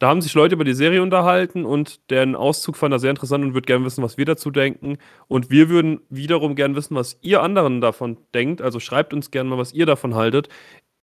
Da 0.00 0.08
haben 0.08 0.20
sich 0.20 0.34
Leute 0.34 0.54
über 0.54 0.64
die 0.64 0.74
Serie 0.74 1.02
unterhalten 1.02 1.64
und 1.64 2.10
den 2.10 2.34
Auszug 2.34 2.76
fand 2.76 2.92
er 2.92 2.98
sehr 2.98 3.10
interessant 3.10 3.44
und 3.44 3.54
würde 3.54 3.66
gerne 3.66 3.84
wissen, 3.84 4.02
was 4.02 4.18
wir 4.18 4.24
dazu 4.24 4.50
denken. 4.50 4.98
Und 5.28 5.50
wir 5.50 5.68
würden 5.68 6.00
wiederum 6.10 6.56
gerne 6.56 6.74
wissen, 6.74 6.96
was 6.96 7.16
ihr 7.22 7.42
anderen 7.42 7.80
davon 7.80 8.18
denkt. 8.34 8.60
Also 8.60 8.80
schreibt 8.80 9.14
uns 9.14 9.30
gerne 9.30 9.50
mal, 9.50 9.58
was 9.58 9.72
ihr 9.72 9.86
davon 9.86 10.14
haltet. 10.14 10.48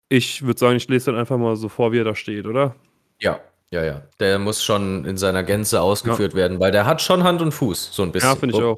Ich 0.10 0.42
würde 0.46 0.60
sagen, 0.60 0.76
ich 0.78 0.88
lese 0.90 1.12
dann 1.12 1.20
einfach 1.20 1.38
mal 1.38 1.56
so 1.56 1.70
vor, 1.70 1.92
wie 1.92 2.00
er 2.00 2.04
da 2.04 2.16
steht, 2.16 2.48
oder? 2.48 2.76
Ja, 3.20 3.40
ja, 3.70 3.84
ja. 3.86 4.02
Der 4.20 4.40
muss 4.40 4.64
schon 4.64 5.06
in 5.06 5.16
seiner 5.16 5.44
Gänze 5.44 5.80
ausgeführt 5.80 6.34
werden, 6.34 6.60
weil 6.60 6.72
der 6.72 6.86
hat 6.86 7.02
schon 7.02 7.24
Hand 7.24 7.42
und 7.42 7.52
Fuß, 7.54 7.96
so 7.96 8.04
ein 8.04 8.12
bisschen. 8.12 8.30
Ja, 8.30 8.36
finde 8.36 8.56
ich 8.58 8.64
auch. 8.64 8.78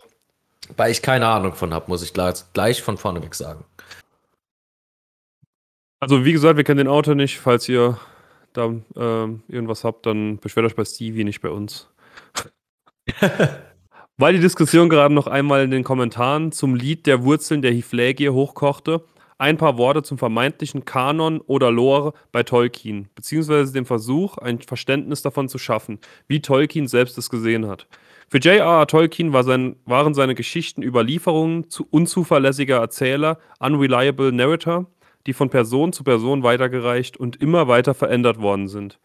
Weil 0.77 0.91
ich 0.91 1.01
keine 1.01 1.27
Ahnung 1.27 1.53
von 1.53 1.73
habe, 1.73 1.85
muss 1.87 2.03
ich 2.03 2.13
gleich, 2.13 2.43
gleich 2.53 2.83
von 2.83 2.97
vorne 2.97 3.23
weg 3.23 3.35
sagen. 3.35 3.65
Also 5.99 6.25
wie 6.25 6.33
gesagt, 6.33 6.57
wir 6.57 6.65
kennen 6.65 6.79
den 6.79 6.87
Autor 6.87 7.15
nicht. 7.15 7.39
Falls 7.39 7.67
ihr 7.69 7.97
da 8.53 8.73
ähm, 8.95 9.43
irgendwas 9.47 9.83
habt, 9.83 10.05
dann 10.05 10.37
beschwert 10.37 10.65
euch 10.65 10.75
bei 10.75 10.85
Stevie, 10.85 11.23
nicht 11.23 11.41
bei 11.41 11.49
uns. 11.49 11.89
Weil 14.17 14.33
die 14.33 14.39
Diskussion 14.39 14.89
gerade 14.89 15.13
noch 15.13 15.27
einmal 15.27 15.63
in 15.63 15.71
den 15.71 15.83
Kommentaren 15.83 16.51
zum 16.51 16.75
Lied 16.75 17.07
der 17.07 17.23
Wurzeln 17.23 17.61
der 17.61 17.71
Hiflägie 17.71 18.29
hochkochte, 18.29 19.03
ein 19.39 19.57
paar 19.57 19.77
Worte 19.77 20.03
zum 20.03 20.17
vermeintlichen 20.17 20.85
Kanon 20.85 21.41
oder 21.41 21.71
Lore 21.71 22.13
bei 22.31 22.43
Tolkien, 22.43 23.09
beziehungsweise 23.15 23.73
dem 23.73 23.85
Versuch, 23.85 24.37
ein 24.37 24.59
Verständnis 24.61 25.21
davon 25.21 25.49
zu 25.49 25.57
schaffen, 25.57 25.99
wie 26.27 26.41
Tolkien 26.41 26.87
selbst 26.87 27.17
es 27.17 27.29
gesehen 27.29 27.67
hat. 27.67 27.87
Für 28.29 28.37
J.R.R. 28.37 28.87
Tolkien 28.87 29.33
war 29.33 29.43
sein, 29.43 29.75
waren 29.85 30.13
seine 30.13 30.35
Geschichten 30.35 30.81
Überlieferungen 30.81 31.69
zu 31.69 31.85
unzuverlässiger 31.89 32.77
Erzähler, 32.77 33.37
unreliable 33.59 34.31
narrator, 34.31 34.87
die 35.27 35.33
von 35.33 35.49
Person 35.49 35.93
zu 35.93 36.03
Person 36.03 36.43
weitergereicht 36.43 37.17
und 37.17 37.41
immer 37.41 37.67
weiter 37.67 37.93
verändert 37.93 38.41
worden 38.41 38.67
sind. 38.67 38.99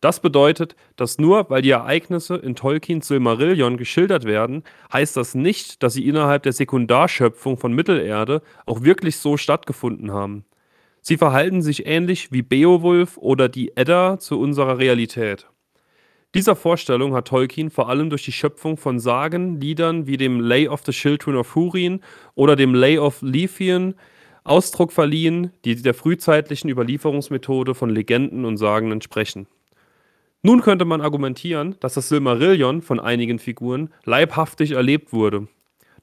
Das 0.00 0.20
bedeutet, 0.20 0.76
dass 0.96 1.18
nur 1.18 1.50
weil 1.50 1.60
die 1.60 1.70
Ereignisse 1.70 2.36
in 2.36 2.54
Tolkiens 2.54 3.06
Silmarillion 3.06 3.76
geschildert 3.76 4.24
werden, 4.24 4.64
heißt 4.92 5.16
das 5.16 5.34
nicht, 5.34 5.82
dass 5.82 5.92
sie 5.92 6.08
innerhalb 6.08 6.42
der 6.42 6.54
Sekundarschöpfung 6.54 7.58
von 7.58 7.74
Mittelerde 7.74 8.40
auch 8.64 8.82
wirklich 8.82 9.18
so 9.18 9.36
stattgefunden 9.36 10.10
haben. 10.10 10.46
Sie 11.02 11.18
verhalten 11.18 11.60
sich 11.60 11.86
ähnlich 11.86 12.32
wie 12.32 12.42
Beowulf 12.42 13.18
oder 13.18 13.48
die 13.48 13.76
Edda 13.76 14.18
zu 14.18 14.40
unserer 14.40 14.78
Realität. 14.78 15.48
Dieser 16.34 16.54
Vorstellung 16.54 17.14
hat 17.14 17.28
Tolkien 17.28 17.70
vor 17.70 17.88
allem 17.88 18.08
durch 18.08 18.24
die 18.24 18.32
Schöpfung 18.32 18.76
von 18.76 19.00
Sagen, 19.00 19.60
Liedern 19.60 20.06
wie 20.06 20.16
dem 20.16 20.40
Lay 20.40 20.68
of 20.68 20.82
the 20.86 20.92
Children 20.92 21.36
of 21.36 21.54
Húrin 21.56 22.00
oder 22.34 22.54
dem 22.54 22.74
Lay 22.74 22.98
of 22.98 23.20
Lethien 23.20 23.96
Ausdruck 24.44 24.92
verliehen, 24.92 25.52
die 25.64 25.76
der 25.76 25.94
frühzeitlichen 25.94 26.70
Überlieferungsmethode 26.70 27.74
von 27.74 27.90
Legenden 27.90 28.44
und 28.44 28.56
Sagen 28.56 28.92
entsprechen. 28.92 29.46
Nun 30.42 30.62
könnte 30.62 30.84
man 30.84 31.02
argumentieren, 31.02 31.76
dass 31.80 31.94
das 31.94 32.08
Silmarillion 32.08 32.80
von 32.80 32.98
einigen 32.98 33.38
Figuren 33.38 33.90
leibhaftig 34.04 34.72
erlebt 34.72 35.12
wurde. 35.12 35.48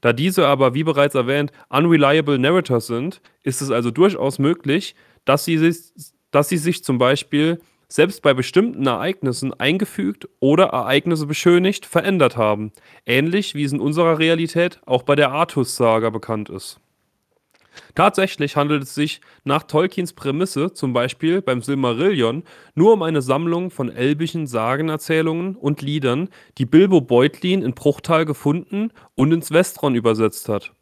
Da 0.02 0.14
diese 0.14 0.48
aber, 0.48 0.76
wie 0.76 0.84
bereits 0.84 1.16
erwähnt, 1.16 1.52
unreliable 1.70 2.38
narrators 2.38 2.88
sind, 2.88 3.22
ist 3.44 3.62
es 3.62 3.72
also 3.72 3.90
durchaus 3.90 4.38
möglich, 4.38 4.94
dass 5.26 5.44
sie 5.46 5.58
sich, 5.58 5.92
dass 6.30 6.50
sie 6.50 6.58
sich 6.58 6.84
zum 6.84 7.00
Beispiel 7.00 7.60
selbst 7.90 8.22
bei 8.22 8.34
bestimmten 8.34 8.86
Ereignissen 8.86 9.54
eingefügt 9.54 10.28
oder 10.40 10.66
Ereignisse 10.66 11.26
beschönigt, 11.26 11.86
verändert 11.86 12.38
haben, 12.38 12.74
ähnlich 13.06 13.56
wie 13.56 13.64
es 13.64 13.72
in 13.72 13.80
unserer 13.80 14.20
Realität 14.20 14.82
auch 14.86 15.04
bei 15.04 15.16
der 15.16 15.32
Artus-Saga 15.32 16.10
bekannt 16.10 16.50
ist. 16.50 16.80
Tatsächlich 17.96 18.56
handelt 18.56 18.84
es 18.84 18.96
sich 18.96 19.22
nach 19.44 19.64
Tolkiens 19.64 20.14
Prämisse, 20.14 20.74
zum 20.74 20.94
Beispiel 20.94 21.42
beim 21.42 21.62
Silmarillion, 21.62 22.44
nur 22.76 22.94
um 22.94 23.02
eine 23.02 23.22
Sammlung 23.22 23.72
von 23.72 23.90
elbischen 23.90 24.48
Sagenerzählungen 24.48 25.56
und 25.56 25.82
Liedern, 25.82 26.30
die 26.58 26.66
Bilbo 26.66 27.02
Beutlin 27.02 27.62
in 27.62 27.74
Bruchtal 27.74 28.26
gefunden 28.26 28.92
und 29.16 29.32
ins 29.32 29.52
Westron 29.52 29.96
übersetzt 29.96 30.50
hat. 30.50 30.74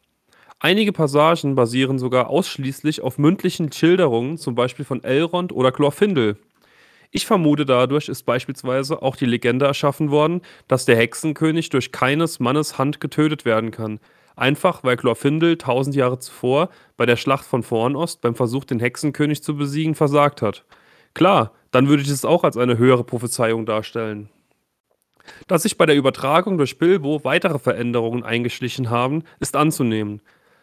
Einige 0.58 0.92
Passagen 0.92 1.54
basieren 1.54 1.98
sogar 1.98 2.28
ausschließlich 2.28 3.02
auf 3.02 3.18
mündlichen 3.18 3.70
Schilderungen, 3.70 4.38
zum 4.38 4.54
Beispiel 4.54 4.86
von 4.86 5.04
Elrond 5.04 5.52
oder 5.52 5.70
Glorfindel. 5.70 6.38
Ich 7.10 7.26
vermute, 7.26 7.64
dadurch 7.64 8.08
ist 8.08 8.24
beispielsweise 8.24 9.02
auch 9.02 9.16
die 9.16 9.26
Legende 9.26 9.66
erschaffen 9.66 10.10
worden, 10.10 10.40
dass 10.66 10.86
der 10.86 10.96
Hexenkönig 10.96 11.68
durch 11.68 11.92
keines 11.92 12.40
Mannes 12.40 12.78
Hand 12.78 13.00
getötet 13.00 13.44
werden 13.44 13.70
kann. 13.70 14.00
Einfach 14.36 14.84
weil 14.84 14.96
Glorfindel 14.96 15.56
tausend 15.56 15.96
Jahre 15.96 16.18
zuvor 16.18 16.68
bei 16.98 17.06
der 17.06 17.16
Schlacht 17.16 17.46
von 17.46 17.62
Vornost 17.62 18.20
beim 18.20 18.34
Versuch, 18.34 18.64
den 18.64 18.80
Hexenkönig 18.80 19.42
zu 19.42 19.56
besiegen, 19.56 19.94
versagt 19.94 20.42
hat. 20.42 20.66
Klar, 21.14 21.52
dann 21.70 21.88
würde 21.88 22.02
ich 22.02 22.10
es 22.10 22.26
auch 22.26 22.44
als 22.44 22.58
eine 22.58 22.76
höhere 22.76 23.02
Prophezeiung 23.02 23.64
darstellen. 23.64 24.28
Dass 25.46 25.62
sich 25.62 25.78
bei 25.78 25.86
der 25.86 25.96
Übertragung 25.96 26.58
durch 26.58 26.78
Bilbo 26.78 27.24
weitere 27.24 27.58
Veränderungen 27.58 28.22
eingeschlichen 28.22 28.90
haben, 28.90 29.24
ist 29.40 29.56
anzunehmen. 29.56 30.20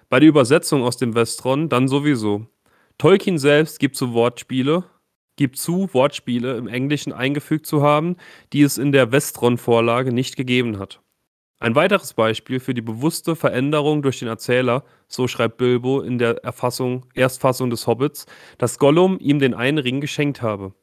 Bei 0.09 0.19
der 0.19 0.29
Übersetzung 0.29 0.83
aus 0.83 0.97
dem 0.97 1.15
Westron 1.15 1.69
dann 1.69 1.87
sowieso. 1.87 2.45
Tolkien 2.99 3.39
selbst 3.39 3.79
gibt 3.79 3.95
zu 3.95 4.13
Wortspiele, 4.13 4.83
gibt 5.35 5.57
zu, 5.57 5.89
Wortspiele 5.93 6.57
im 6.57 6.67
Englischen 6.67 7.11
eingefügt 7.11 7.65
zu 7.65 7.81
haben, 7.81 8.17
die 8.53 8.61
es 8.61 8.77
in 8.77 8.91
der 8.91 9.11
Westron-Vorlage 9.11 10.13
nicht 10.13 10.35
gegeben 10.35 10.77
hat. 10.77 11.02
Ein 11.63 11.75
weiteres 11.75 12.13
Beispiel 12.13 12.59
für 12.59 12.73
die 12.73 12.81
bewusste 12.81 13.37
Veränderung 13.37 14.01
durch 14.01 14.19
den 14.19 14.27
Erzähler, 14.27 14.83
so 15.07 15.29
schreibt 15.29 15.55
Bilbo 15.55 16.01
in 16.01 16.17
der 16.17 16.43
Erfassung, 16.43 17.05
Erstfassung 17.13 17.69
des 17.69 17.87
Hobbits, 17.87 18.25
dass 18.57 18.79
Gollum 18.79 19.17
ihm 19.21 19.39
den 19.39 19.53
einen 19.53 19.77
Ring 19.77 20.01
geschenkt 20.01 20.41
habe. 20.41 20.73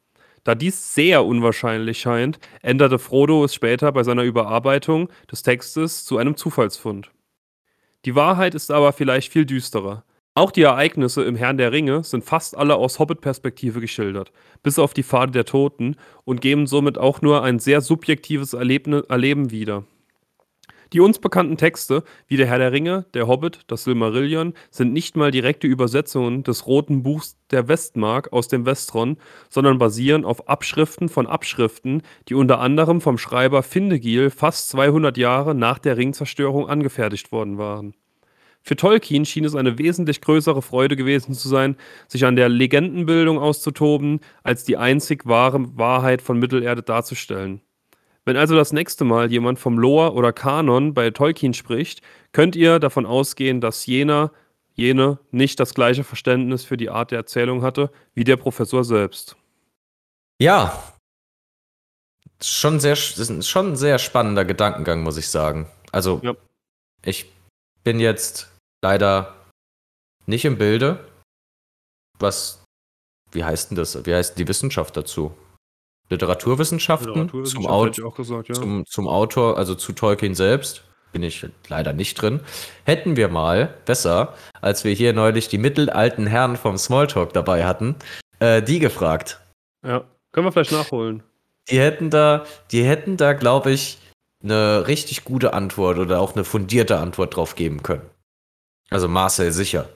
Da 0.43 0.55
dies 0.55 0.95
sehr 0.95 1.23
unwahrscheinlich 1.23 1.99
scheint, 1.99 2.39
änderte 2.63 2.97
Frodo 2.97 3.45
es 3.45 3.53
später 3.53 3.91
bei 3.91 4.01
seiner 4.01 4.23
Überarbeitung 4.23 5.09
des 5.31 5.43
Textes 5.43 6.03
zu 6.03 6.17
einem 6.17 6.35
Zufallsfund. 6.35 7.11
Die 8.05 8.15
Wahrheit 8.15 8.55
ist 8.55 8.71
aber 8.71 8.91
vielleicht 8.91 9.31
viel 9.31 9.45
düsterer. 9.45 10.03
Auch 10.33 10.49
die 10.49 10.63
Ereignisse 10.63 11.23
im 11.23 11.35
Herrn 11.35 11.59
der 11.59 11.71
Ringe 11.71 12.03
sind 12.03 12.23
fast 12.23 12.57
alle 12.57 12.75
aus 12.77 12.97
Hobbit-Perspektive 12.97 13.81
geschildert, 13.81 14.31
bis 14.63 14.79
auf 14.79 14.95
die 14.95 15.03
Pfade 15.03 15.31
der 15.31 15.45
Toten, 15.45 15.95
und 16.23 16.41
geben 16.41 16.65
somit 16.65 16.97
auch 16.97 17.21
nur 17.21 17.43
ein 17.43 17.59
sehr 17.59 17.81
subjektives 17.81 18.53
Erlebne 18.53 19.03
Erleben 19.09 19.51
wieder. 19.51 19.83
Die 20.93 20.99
uns 20.99 21.19
bekannten 21.19 21.55
Texte, 21.55 22.03
wie 22.27 22.35
der 22.35 22.47
Herr 22.47 22.57
der 22.57 22.73
Ringe, 22.73 23.05
der 23.13 23.25
Hobbit, 23.25 23.61
das 23.67 23.85
Silmarillion, 23.85 24.53
sind 24.71 24.91
nicht 24.91 25.15
mal 25.15 25.31
direkte 25.31 25.65
Übersetzungen 25.65 26.43
des 26.43 26.67
Roten 26.67 27.01
Buchs 27.01 27.37
der 27.49 27.69
Westmark 27.69 28.33
aus 28.33 28.49
dem 28.49 28.65
Westron, 28.65 29.15
sondern 29.49 29.77
basieren 29.77 30.25
auf 30.25 30.49
Abschriften 30.49 31.07
von 31.07 31.27
Abschriften, 31.27 32.01
die 32.27 32.33
unter 32.33 32.59
anderem 32.59 32.99
vom 32.99 33.17
Schreiber 33.17 33.63
Findegil 33.63 34.29
fast 34.31 34.67
200 34.69 35.15
Jahre 35.17 35.55
nach 35.55 35.79
der 35.79 35.95
Ringzerstörung 35.95 36.67
angefertigt 36.67 37.31
worden 37.31 37.57
waren. 37.57 37.93
Für 38.61 38.75
Tolkien 38.75 39.25
schien 39.25 39.45
es 39.45 39.55
eine 39.55 39.77
wesentlich 39.79 40.19
größere 40.19 40.61
Freude 40.61 40.97
gewesen 40.97 41.33
zu 41.33 41.47
sein, 41.47 41.77
sich 42.09 42.25
an 42.25 42.35
der 42.35 42.49
Legendenbildung 42.49 43.39
auszutoben, 43.39 44.19
als 44.43 44.65
die 44.65 44.75
einzig 44.75 45.25
wahre 45.25 45.77
Wahrheit 45.77 46.21
von 46.21 46.37
Mittelerde 46.37 46.83
darzustellen. 46.83 47.61
Wenn 48.25 48.37
also 48.37 48.55
das 48.55 48.71
nächste 48.71 49.03
Mal 49.03 49.31
jemand 49.31 49.59
vom 49.59 49.79
Lore 49.79 50.13
oder 50.13 50.31
Kanon 50.31 50.93
bei 50.93 51.09
Tolkien 51.09 51.53
spricht, 51.53 52.01
könnt 52.33 52.55
ihr 52.55 52.79
davon 52.79 53.05
ausgehen, 53.05 53.61
dass 53.61 53.85
jener, 53.87 54.31
jene 54.73 55.19
nicht 55.31 55.59
das 55.59 55.73
gleiche 55.73 56.03
Verständnis 56.03 56.63
für 56.63 56.77
die 56.77 56.89
Art 56.89 57.11
der 57.11 57.19
Erzählung 57.19 57.63
hatte 57.63 57.91
wie 58.13 58.23
der 58.23 58.37
Professor 58.37 58.83
selbst. 58.83 59.35
Ja. 60.39 60.83
Schon 62.43 62.79
sehr, 62.79 62.95
schon 62.95 63.71
ein 63.71 63.75
sehr 63.75 63.99
spannender 63.99 64.45
Gedankengang, 64.45 65.03
muss 65.03 65.17
ich 65.17 65.29
sagen. 65.29 65.67
Also, 65.91 66.19
ja. 66.23 66.33
ich 67.03 67.31
bin 67.83 67.99
jetzt 67.99 68.51
leider 68.83 69.35
nicht 70.25 70.45
im 70.45 70.57
Bilde. 70.57 71.07
Was, 72.19 72.63
wie 73.31 73.43
heißt 73.43 73.71
denn 73.71 73.77
das? 73.77 74.05
Wie 74.05 74.13
heißt 74.13 74.37
die 74.37 74.47
Wissenschaft 74.47 74.95
dazu? 74.95 75.35
Literaturwissenschaften, 76.11 77.07
Literaturwissenschaft 77.07 77.63
zum, 77.63 77.71
Aut 77.71 78.03
auch 78.03 78.15
gesagt, 78.15 78.49
ja. 78.49 78.53
zum, 78.53 78.85
zum 78.85 79.07
Autor, 79.07 79.57
also 79.57 79.75
zu 79.75 79.93
Tolkien 79.93 80.35
selbst, 80.35 80.83
bin 81.11 81.23
ich 81.23 81.45
leider 81.67 81.93
nicht 81.93 82.21
drin. 82.21 82.41
Hätten 82.85 83.15
wir 83.15 83.27
mal, 83.29 83.73
besser, 83.85 84.35
als 84.61 84.83
wir 84.83 84.93
hier 84.93 85.13
neulich 85.13 85.47
die 85.47 85.57
mittelalten 85.57 86.27
Herren 86.27 86.57
vom 86.57 86.77
Smalltalk 86.77 87.33
dabei 87.33 87.65
hatten, 87.65 87.95
äh, 88.39 88.61
die 88.61 88.79
gefragt. 88.79 89.41
Ja, 89.85 90.03
können 90.31 90.45
wir 90.45 90.51
vielleicht 90.51 90.71
nachholen. 90.71 91.23
Die 91.69 91.79
hätten 91.79 92.09
da, 92.09 92.45
die 92.71 92.83
hätten 92.83 93.17
da, 93.17 93.33
glaube 93.33 93.71
ich, 93.71 93.99
eine 94.43 94.87
richtig 94.87 95.23
gute 95.23 95.53
Antwort 95.53 95.97
oder 95.97 96.19
auch 96.19 96.35
eine 96.35 96.43
fundierte 96.43 96.97
Antwort 96.97 97.35
drauf 97.35 97.55
geben 97.55 97.83
können. 97.83 98.09
Also 98.89 99.07
Marcel 99.07 99.51
sicher. 99.51 99.89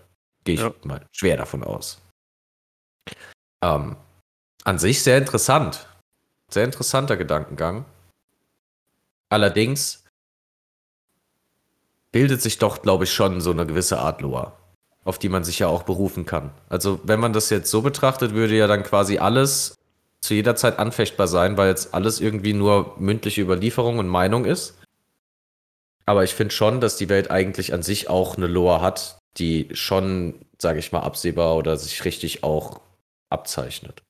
Gehe 0.43 0.55
ich 0.55 0.61
ja. 0.61 0.73
mal 0.83 1.05
schwer 1.11 1.37
davon 1.37 1.63
aus. 1.63 2.01
Ähm, 3.63 3.95
an 4.63 4.79
sich 4.79 5.01
sehr 5.01 5.17
interessant. 5.17 5.87
Sehr 6.51 6.63
interessanter 6.63 7.17
Gedankengang. 7.17 7.85
Allerdings 9.29 10.03
bildet 12.11 12.41
sich 12.41 12.57
doch, 12.59 12.81
glaube 12.81 13.03
ich, 13.03 13.13
schon 13.13 13.41
so 13.41 13.51
eine 13.51 13.65
gewisse 13.65 13.99
Art 13.99 14.21
Lore, 14.21 14.53
auf 15.03 15.19
die 15.19 15.29
man 15.29 15.43
sich 15.43 15.59
ja 15.59 15.67
auch 15.67 15.83
berufen 15.83 16.25
kann. 16.25 16.51
Also, 16.69 16.99
wenn 17.03 17.19
man 17.19 17.33
das 17.33 17.49
jetzt 17.49 17.69
so 17.69 17.81
betrachtet, 17.81 18.33
würde 18.33 18.55
ja 18.55 18.67
dann 18.67 18.83
quasi 18.83 19.17
alles 19.17 19.75
zu 20.21 20.33
jeder 20.33 20.55
Zeit 20.55 20.79
anfechtbar 20.79 21.27
sein, 21.27 21.57
weil 21.57 21.69
jetzt 21.69 21.93
alles 21.93 22.19
irgendwie 22.19 22.53
nur 22.53 22.95
mündliche 22.97 23.41
Überlieferung 23.41 23.99
und 23.99 24.07
Meinung 24.07 24.45
ist. 24.45 24.77
Aber 26.05 26.23
ich 26.23 26.33
finde 26.33 26.53
schon, 26.53 26.81
dass 26.81 26.97
die 26.97 27.09
Welt 27.09 27.31
eigentlich 27.31 27.73
an 27.73 27.83
sich 27.83 28.09
auch 28.09 28.37
eine 28.37 28.47
Lore 28.47 28.81
hat, 28.81 29.17
die 29.37 29.69
schon, 29.73 30.45
sage 30.59 30.79
ich 30.79 30.91
mal, 30.91 31.01
absehbar 31.01 31.55
oder 31.57 31.77
sich 31.77 32.05
richtig 32.05 32.43
auch 32.43 32.79
abzeichnet. 33.29 34.03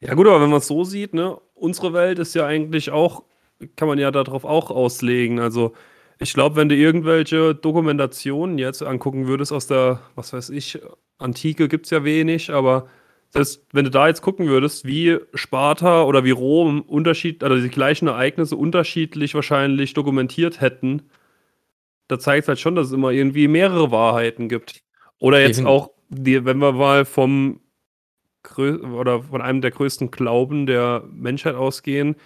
Ja, 0.00 0.14
gut, 0.14 0.26
aber 0.26 0.40
wenn 0.42 0.50
man 0.50 0.58
es 0.58 0.66
so 0.66 0.84
sieht, 0.84 1.14
ne, 1.14 1.40
unsere 1.56 1.92
Welt 1.92 2.18
ist 2.18 2.34
ja 2.34 2.46
eigentlich 2.46 2.90
auch, 2.90 3.24
kann 3.74 3.88
man 3.88 3.98
ja 3.98 4.10
darauf 4.10 4.44
auch 4.44 4.70
auslegen. 4.70 5.40
Also, 5.40 5.72
ich 6.18 6.32
glaube, 6.32 6.56
wenn 6.56 6.68
du 6.68 6.76
irgendwelche 6.76 7.54
Dokumentationen 7.54 8.58
jetzt 8.58 8.82
angucken 8.82 9.26
würdest 9.26 9.52
aus 9.52 9.66
der, 9.66 10.00
was 10.14 10.32
weiß 10.32 10.50
ich, 10.50 10.78
Antike 11.18 11.68
gibt 11.68 11.86
es 11.86 11.90
ja 11.90 12.04
wenig, 12.04 12.50
aber 12.50 12.88
selbst 13.30 13.66
wenn 13.72 13.84
du 13.84 13.90
da 13.90 14.08
jetzt 14.08 14.22
gucken 14.22 14.46
würdest, 14.46 14.86
wie 14.86 15.18
Sparta 15.34 16.04
oder 16.04 16.24
wie 16.24 16.30
Rom 16.30 16.82
Unterschied, 16.82 17.42
also 17.42 17.60
die 17.60 17.68
gleichen 17.68 18.08
Ereignisse 18.08 18.56
unterschiedlich 18.56 19.34
wahrscheinlich 19.34 19.94
dokumentiert 19.94 20.60
hätten, 20.60 21.10
da 22.08 22.18
zeigt 22.18 22.44
es 22.44 22.48
halt 22.48 22.60
schon, 22.60 22.76
dass 22.76 22.88
es 22.88 22.92
immer 22.92 23.10
irgendwie 23.10 23.48
mehrere 23.48 23.90
Wahrheiten 23.90 24.48
gibt. 24.48 24.82
Oder 25.18 25.40
jetzt 25.40 25.64
auch, 25.64 25.90
die, 26.08 26.44
wenn 26.44 26.58
wir 26.58 26.72
mal 26.72 27.04
vom 27.04 27.60
oder 28.58 29.22
von 29.22 29.42
einem 29.42 29.60
der 29.60 29.70
größten 29.70 30.10
Glauben 30.10 30.66
der 30.66 31.02
Menschheit 31.10 31.54
ausgehen. 31.54 32.16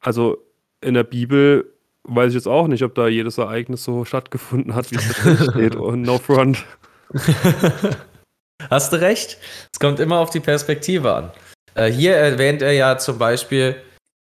Also 0.00 0.38
in 0.80 0.94
der 0.94 1.04
Bibel 1.04 1.72
weiß 2.04 2.28
ich 2.30 2.34
jetzt 2.34 2.48
auch 2.48 2.66
nicht, 2.66 2.82
ob 2.82 2.94
da 2.94 3.08
jedes 3.08 3.38
Ereignis 3.38 3.84
so 3.84 4.04
stattgefunden 4.04 4.74
hat, 4.74 4.90
wie 4.90 4.96
es 4.96 5.22
da 5.22 5.44
steht. 5.50 5.76
Und 5.76 6.02
no 6.02 6.18
front. 6.18 6.64
Hast 8.70 8.92
du 8.92 9.00
recht? 9.00 9.38
Es 9.72 9.78
kommt 9.78 10.00
immer 10.00 10.18
auf 10.18 10.30
die 10.30 10.40
Perspektive 10.40 11.14
an. 11.14 11.30
Äh, 11.74 11.90
hier 11.90 12.14
erwähnt 12.14 12.62
er 12.62 12.72
ja 12.72 12.98
zum 12.98 13.18
Beispiel 13.18 13.76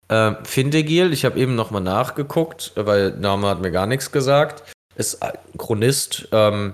äh, 0.07 0.33
Findegil. 0.43 1.13
Ich 1.13 1.25
habe 1.25 1.39
eben 1.39 1.55
nochmal 1.55 1.81
nachgeguckt, 1.81 2.73
weil 2.75 3.11
Name 3.11 3.47
hat 3.47 3.61
mir 3.61 3.71
gar 3.71 3.87
nichts 3.87 4.11
gesagt. 4.11 4.63
Ist 4.95 5.21
ein 5.21 5.33
Chronist 5.57 6.27
ähm, 6.31 6.73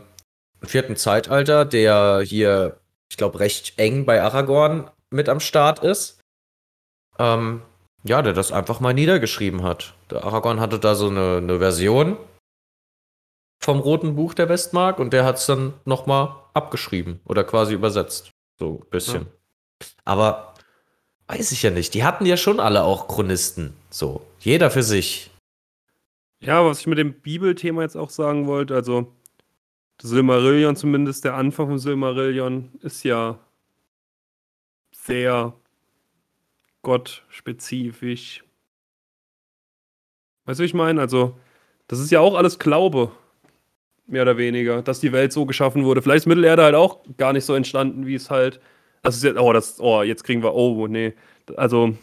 im 0.61 0.67
vierten 0.67 0.95
Zeitalter, 0.95 1.65
der 1.65 2.21
hier 2.23 2.77
ich 3.11 3.17
glaube, 3.17 3.41
recht 3.41 3.77
eng 3.77 4.05
bei 4.05 4.21
Aragorn 4.21 4.89
mit 5.09 5.27
am 5.27 5.41
Start 5.41 5.83
ist. 5.83 6.21
Ähm, 7.19 7.61
ja, 8.05 8.21
der 8.21 8.31
das 8.31 8.53
einfach 8.53 8.79
mal 8.79 8.93
niedergeschrieben 8.93 9.63
hat. 9.63 9.93
Der 10.09 10.23
Aragorn 10.23 10.61
hatte 10.61 10.79
da 10.79 10.95
so 10.95 11.09
eine, 11.09 11.37
eine 11.37 11.59
Version 11.59 12.15
vom 13.59 13.81
Roten 13.81 14.15
Buch 14.15 14.33
der 14.33 14.47
Westmark 14.47 14.97
und 14.97 15.11
der 15.11 15.25
hat 15.25 15.35
es 15.35 15.45
dann 15.45 15.73
nochmal 15.83 16.33
abgeschrieben 16.53 17.19
oder 17.25 17.43
quasi 17.43 17.73
übersetzt. 17.73 18.31
So 18.57 18.79
ein 18.81 18.89
bisschen. 18.89 19.23
Ja. 19.23 19.87
Aber 20.05 20.53
weiß 21.27 21.51
ich 21.51 21.63
ja 21.63 21.69
nicht. 21.69 21.93
Die 21.93 22.05
hatten 22.05 22.25
ja 22.25 22.37
schon 22.37 22.61
alle 22.61 22.83
auch 22.83 23.09
Chronisten. 23.09 23.73
So, 23.89 24.25
jeder 24.39 24.71
für 24.71 24.83
sich. 24.83 25.31
Ja, 26.39 26.65
was 26.65 26.79
ich 26.79 26.87
mit 26.87 26.97
dem 26.97 27.19
Bibelthema 27.19 27.81
jetzt 27.81 27.97
auch 27.97 28.09
sagen 28.09 28.47
wollte, 28.47 28.73
also 28.73 29.13
Silmarillion 30.03 30.75
zumindest, 30.75 31.25
der 31.25 31.35
Anfang 31.35 31.67
von 31.67 31.79
Silmarillion 31.79 32.69
ist 32.81 33.03
ja 33.03 33.39
sehr 34.91 35.53
gottspezifisch. 36.81 38.43
Weißt 40.45 40.59
du, 40.59 40.63
ich 40.63 40.73
meine? 40.73 40.99
Also, 40.99 41.37
das 41.87 41.99
ist 41.99 42.11
ja 42.11 42.19
auch 42.19 42.35
alles 42.35 42.59
Glaube. 42.59 43.11
Mehr 44.07 44.23
oder 44.23 44.37
weniger, 44.37 44.81
dass 44.81 44.99
die 44.99 45.11
Welt 45.11 45.31
so 45.31 45.45
geschaffen 45.45 45.85
wurde. 45.85 46.01
Vielleicht 46.01 46.23
ist 46.23 46.27
Mittelerde 46.27 46.63
halt 46.63 46.75
auch 46.75 47.03
gar 47.17 47.31
nicht 47.33 47.45
so 47.45 47.53
entstanden, 47.53 48.05
wie 48.05 48.15
es 48.15 48.29
halt. 48.29 48.59
Das 49.03 49.15
ist 49.15 49.23
jetzt, 49.23 49.39
oh, 49.39 49.53
das, 49.53 49.79
oh, 49.79 50.01
jetzt 50.03 50.23
kriegen 50.23 50.43
wir, 50.43 50.53
oh, 50.53 50.87
nee. 50.87 51.13
Also, 51.55 51.95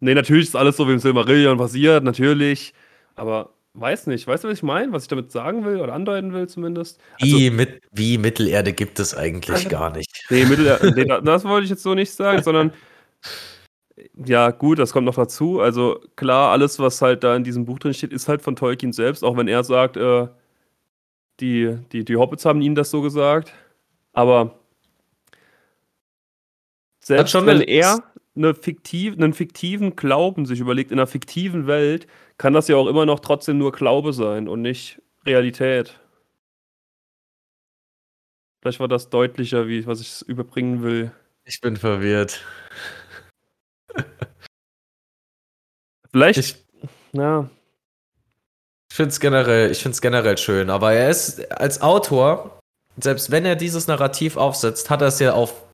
nee, 0.00 0.14
natürlich 0.14 0.46
ist 0.46 0.56
alles 0.56 0.76
so 0.76 0.86
wie 0.88 0.92
im 0.92 0.98
Silmarillion 0.98 1.58
passiert, 1.58 2.04
natürlich. 2.04 2.74
Aber 3.14 3.55
weiß 3.80 4.06
nicht, 4.06 4.26
weißt 4.26 4.44
du, 4.44 4.48
was 4.48 4.58
ich 4.58 4.62
meine? 4.62 4.92
Was 4.92 5.04
ich 5.04 5.08
damit 5.08 5.30
sagen 5.30 5.64
will 5.64 5.80
oder 5.80 5.92
andeuten 5.92 6.32
will 6.32 6.48
zumindest? 6.48 7.00
Also, 7.20 7.36
wie, 7.36 7.50
mit, 7.50 7.82
wie 7.92 8.18
Mittelerde 8.18 8.72
gibt 8.72 8.98
es 8.98 9.14
eigentlich 9.14 9.68
gar 9.68 9.90
nicht. 9.90 10.24
Nee, 10.30 10.44
Mittelerde, 10.44 10.92
nee, 10.96 11.04
das 11.22 11.44
wollte 11.44 11.64
ich 11.64 11.70
jetzt 11.70 11.82
so 11.82 11.94
nicht 11.94 12.10
sagen, 12.10 12.42
sondern 12.42 12.72
ja, 14.14 14.50
gut, 14.50 14.78
das 14.78 14.92
kommt 14.92 15.06
noch 15.06 15.14
dazu. 15.14 15.60
Also 15.60 16.00
klar, 16.16 16.52
alles, 16.52 16.78
was 16.78 17.00
halt 17.02 17.24
da 17.24 17.36
in 17.36 17.44
diesem 17.44 17.64
Buch 17.64 17.78
drin 17.78 17.94
steht, 17.94 18.12
ist 18.12 18.28
halt 18.28 18.42
von 18.42 18.56
Tolkien 18.56 18.92
selbst, 18.92 19.22
auch 19.22 19.36
wenn 19.36 19.48
er 19.48 19.64
sagt, 19.64 19.96
äh, 19.96 20.28
die, 21.40 21.76
die, 21.92 22.04
die 22.04 22.16
Hobbits 22.16 22.44
haben 22.44 22.60
ihm 22.60 22.74
das 22.74 22.90
so 22.90 23.02
gesagt. 23.02 23.52
Aber 24.12 24.58
selbst 27.00 27.34
wenn 27.34 27.60
er 27.60 28.02
eine 28.36 28.54
fiktiv, 28.54 29.14
einen 29.14 29.32
fiktiven 29.32 29.96
Glauben 29.96 30.46
sich 30.46 30.60
überlegt 30.60 30.90
in 30.90 30.98
einer 30.98 31.06
fiktiven 31.06 31.66
Welt, 31.66 32.06
kann 32.38 32.52
das 32.52 32.68
ja 32.68 32.76
auch 32.76 32.86
immer 32.86 33.06
noch 33.06 33.20
trotzdem 33.20 33.58
nur 33.58 33.72
Glaube 33.72 34.12
sein 34.12 34.48
und 34.48 34.62
nicht 34.62 35.00
Realität. 35.24 35.98
Vielleicht 38.60 38.80
war 38.80 38.88
das 38.88 39.10
deutlicher, 39.10 39.68
wie 39.68 39.86
was 39.86 40.00
ich 40.00 40.28
überbringen 40.28 40.82
will. 40.82 41.12
Ich 41.44 41.60
bin 41.60 41.76
verwirrt. 41.76 42.44
Vielleicht. 46.10 46.38
Ich, 46.38 46.56
ja. 47.12 47.48
Ich 48.90 48.96
finde 48.96 49.10
es 49.10 49.20
generell, 49.20 49.72
generell 50.00 50.38
schön, 50.38 50.70
aber 50.70 50.94
er 50.94 51.10
ist 51.10 51.52
als 51.52 51.82
Autor, 51.82 52.58
selbst 52.96 53.30
wenn 53.30 53.44
er 53.44 53.54
dieses 53.54 53.86
Narrativ 53.86 54.36
aufsetzt, 54.36 54.88
hat 54.90 55.02
er 55.02 55.08
es 55.08 55.18
ja 55.18 55.34
auf. 55.34 55.65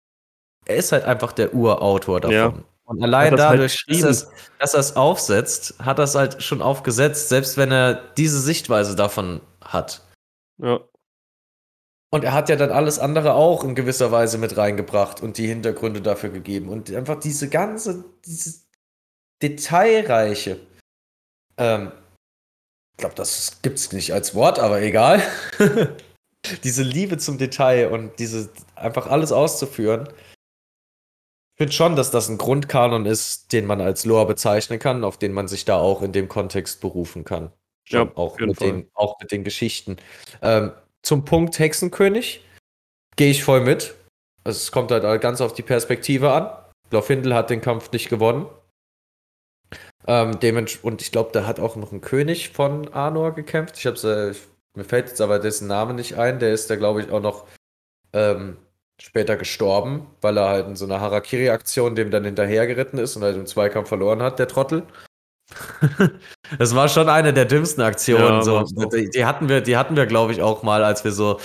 Er 0.64 0.76
ist 0.76 0.92
halt 0.92 1.04
einfach 1.04 1.32
der 1.32 1.54
Urautor 1.54 2.20
davon. 2.20 2.34
Ja. 2.34 2.54
Und 2.84 3.02
allein 3.02 3.36
dadurch, 3.36 3.84
halt 3.88 4.04
dass, 4.04 4.30
dass 4.58 4.74
er 4.74 4.80
es 4.80 4.96
aufsetzt, 4.96 5.74
hat 5.78 5.98
er 5.98 6.04
es 6.04 6.14
halt 6.14 6.42
schon 6.42 6.60
aufgesetzt, 6.60 7.28
selbst 7.28 7.56
wenn 7.56 7.72
er 7.72 7.94
diese 8.16 8.40
Sichtweise 8.40 8.96
davon 8.96 9.40
hat. 9.62 10.02
Ja. 10.58 10.80
Und 12.10 12.24
er 12.24 12.34
hat 12.34 12.50
ja 12.50 12.56
dann 12.56 12.70
alles 12.70 12.98
andere 12.98 13.32
auch 13.32 13.64
in 13.64 13.74
gewisser 13.74 14.12
Weise 14.12 14.36
mit 14.36 14.56
reingebracht 14.58 15.22
und 15.22 15.38
die 15.38 15.46
Hintergründe 15.46 16.02
dafür 16.02 16.28
gegeben. 16.28 16.68
Und 16.68 16.92
einfach 16.92 17.18
diese 17.18 17.48
ganze, 17.48 18.04
dieses 18.26 18.68
Detailreiche. 19.42 20.60
Ähm, 21.56 21.92
ich 22.92 22.98
glaube, 22.98 23.14
das 23.14 23.62
gibt 23.62 23.78
es 23.78 23.92
nicht 23.92 24.12
als 24.12 24.34
Wort, 24.34 24.58
aber 24.58 24.82
egal. 24.82 25.22
diese 26.64 26.82
Liebe 26.82 27.16
zum 27.16 27.38
Detail 27.38 27.90
und 27.90 28.18
diese 28.18 28.50
einfach 28.74 29.06
alles 29.06 29.32
auszuführen. 29.32 30.08
Finde 31.62 31.74
schon, 31.74 31.94
dass 31.94 32.10
das 32.10 32.28
ein 32.28 32.38
Grundkanon 32.38 33.06
ist, 33.06 33.52
den 33.52 33.66
man 33.66 33.80
als 33.80 34.04
Lore 34.04 34.26
bezeichnen 34.26 34.80
kann, 34.80 35.04
auf 35.04 35.16
den 35.16 35.30
man 35.30 35.46
sich 35.46 35.64
da 35.64 35.76
auch 35.76 36.02
in 36.02 36.10
dem 36.10 36.28
Kontext 36.28 36.80
berufen 36.80 37.22
kann. 37.22 37.52
Schon 37.84 38.08
ja, 38.08 38.16
auch 38.16 38.36
mit, 38.36 38.60
den, 38.60 38.90
auch 38.94 39.20
mit 39.20 39.30
den 39.30 39.44
Geschichten. 39.44 39.98
Ähm, 40.42 40.72
zum 41.02 41.24
Punkt 41.24 41.56
Hexenkönig 41.60 42.44
gehe 43.14 43.30
ich 43.30 43.44
voll 43.44 43.60
mit. 43.60 43.94
Es 44.42 44.72
kommt 44.72 44.90
halt 44.90 45.22
ganz 45.22 45.40
auf 45.40 45.54
die 45.54 45.62
Perspektive 45.62 46.32
an. 46.32 46.50
Glorfindel 46.90 47.32
hat 47.32 47.50
den 47.50 47.60
Kampf 47.60 47.92
nicht 47.92 48.08
gewonnen. 48.08 48.46
Ähm, 50.08 50.36
und 50.82 51.00
ich 51.00 51.12
glaube, 51.12 51.30
da 51.32 51.46
hat 51.46 51.60
auch 51.60 51.76
noch 51.76 51.92
ein 51.92 52.00
König 52.00 52.48
von 52.48 52.92
Arnor 52.92 53.36
gekämpft. 53.36 53.78
Ich 53.78 53.86
hab's, 53.86 54.02
äh, 54.02 54.34
mir 54.74 54.82
fällt 54.82 55.10
jetzt 55.10 55.20
aber 55.20 55.38
dessen 55.38 55.68
Name 55.68 55.94
nicht 55.94 56.18
ein. 56.18 56.40
Der 56.40 56.52
ist 56.52 56.70
da, 56.70 56.74
glaube 56.74 57.02
ich, 57.02 57.12
auch 57.12 57.22
noch 57.22 57.46
ähm, 58.12 58.56
später 59.02 59.36
gestorben, 59.36 60.06
weil 60.20 60.38
er 60.38 60.48
halt 60.48 60.68
in 60.68 60.76
so 60.76 60.84
einer 60.84 61.00
Harakiri-Aktion 61.00 61.94
dem 61.94 62.10
dann 62.10 62.24
hinterhergeritten 62.24 62.98
ist 62.98 63.16
und 63.16 63.22
halt 63.22 63.36
im 63.36 63.46
Zweikampf 63.46 63.88
verloren 63.88 64.22
hat, 64.22 64.38
der 64.38 64.48
Trottel. 64.48 64.84
das 66.58 66.74
war 66.74 66.88
schon 66.88 67.08
eine 67.08 67.32
der 67.32 67.44
dümmsten 67.44 67.82
Aktionen. 67.82 68.22
Ja, 68.22 68.42
so. 68.42 68.62
die, 68.62 69.10
die, 69.10 69.24
hatten 69.24 69.48
wir, 69.48 69.60
die 69.60 69.76
hatten 69.76 69.96
wir, 69.96 70.06
glaube 70.06 70.32
ich, 70.32 70.40
auch 70.40 70.62
mal, 70.62 70.84
als 70.84 71.04
wir 71.04 71.12
so, 71.12 71.40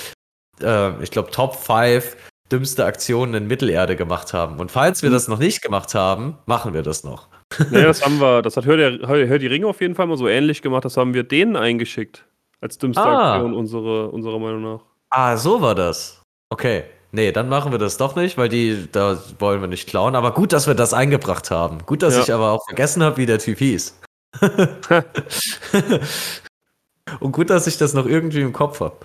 äh, 0.62 1.02
ich 1.04 1.12
glaube, 1.12 1.32
Top 1.32 1.56
5 1.56 2.16
dümmste 2.52 2.86
Aktionen 2.86 3.34
in 3.34 3.48
Mittelerde 3.48 3.96
gemacht 3.96 4.34
haben. 4.34 4.60
Und 4.60 4.72
falls 4.72 5.02
wir 5.02 5.10
mhm. 5.10 5.14
das 5.14 5.28
noch 5.28 5.40
nicht 5.40 5.62
gemacht 5.62 5.94
haben, 5.96 6.38
machen 6.46 6.74
wir 6.74 6.84
das 6.84 7.04
noch. 7.04 7.28
ja, 7.72 7.84
das 7.84 8.06
haben 8.06 8.20
wir, 8.22 8.42
das 8.42 8.56
hat 8.56 8.66
Hör, 8.66 8.78
der, 8.78 9.08
Hör 9.08 9.40
die 9.40 9.48
Ringe 9.48 9.68
auf 9.68 9.82
jeden 9.82 9.96
Fall 9.96 10.08
mal 10.08 10.18
so 10.18 10.28
ähnlich 10.28 10.62
gemacht. 10.62 10.86
Das 10.86 10.96
haben 10.96 11.14
wir 11.14 11.24
denen 11.24 11.56
eingeschickt. 11.56 12.26
Als 12.62 12.78
dümmste 12.78 13.02
ah. 13.02 13.34
Aktion 13.34 13.54
unsere, 13.54 14.10
unserer 14.10 14.40
Meinung 14.40 14.62
nach. 14.62 14.82
Ah, 15.10 15.36
so 15.36 15.60
war 15.60 15.76
das. 15.76 16.22
Okay. 16.50 16.84
Nee, 17.18 17.32
dann 17.32 17.50
machen 17.50 17.72
wir 17.72 17.80
das 17.80 17.98
doch 17.98 18.16
nicht, 18.16 18.38
weil 18.38 18.48
die, 18.48 18.88
da 18.92 19.20
wollen 19.40 19.60
wir 19.60 19.68
nicht 19.68 19.90
klauen. 19.90 20.14
Aber 20.14 20.36
gut, 20.36 20.54
dass 20.54 20.68
wir 20.68 20.76
das 20.76 20.94
eingebracht 20.94 21.50
haben. 21.50 21.84
Gut, 21.88 22.04
dass 22.04 22.14
ja. 22.14 22.22
ich 22.22 22.32
aber 22.32 22.52
auch 22.52 22.64
vergessen 22.66 23.02
habe, 23.02 23.18
wie 23.18 23.26
der 23.26 23.40
Typ 23.40 23.58
hieß. 23.58 24.00
Und 27.20 27.32
gut, 27.32 27.50
dass 27.50 27.66
ich 27.66 27.80
das 27.80 27.96
noch 27.96 28.06
irgendwie 28.06 28.42
im 28.42 28.54
Kopf 28.54 28.82
habe. 28.82 28.98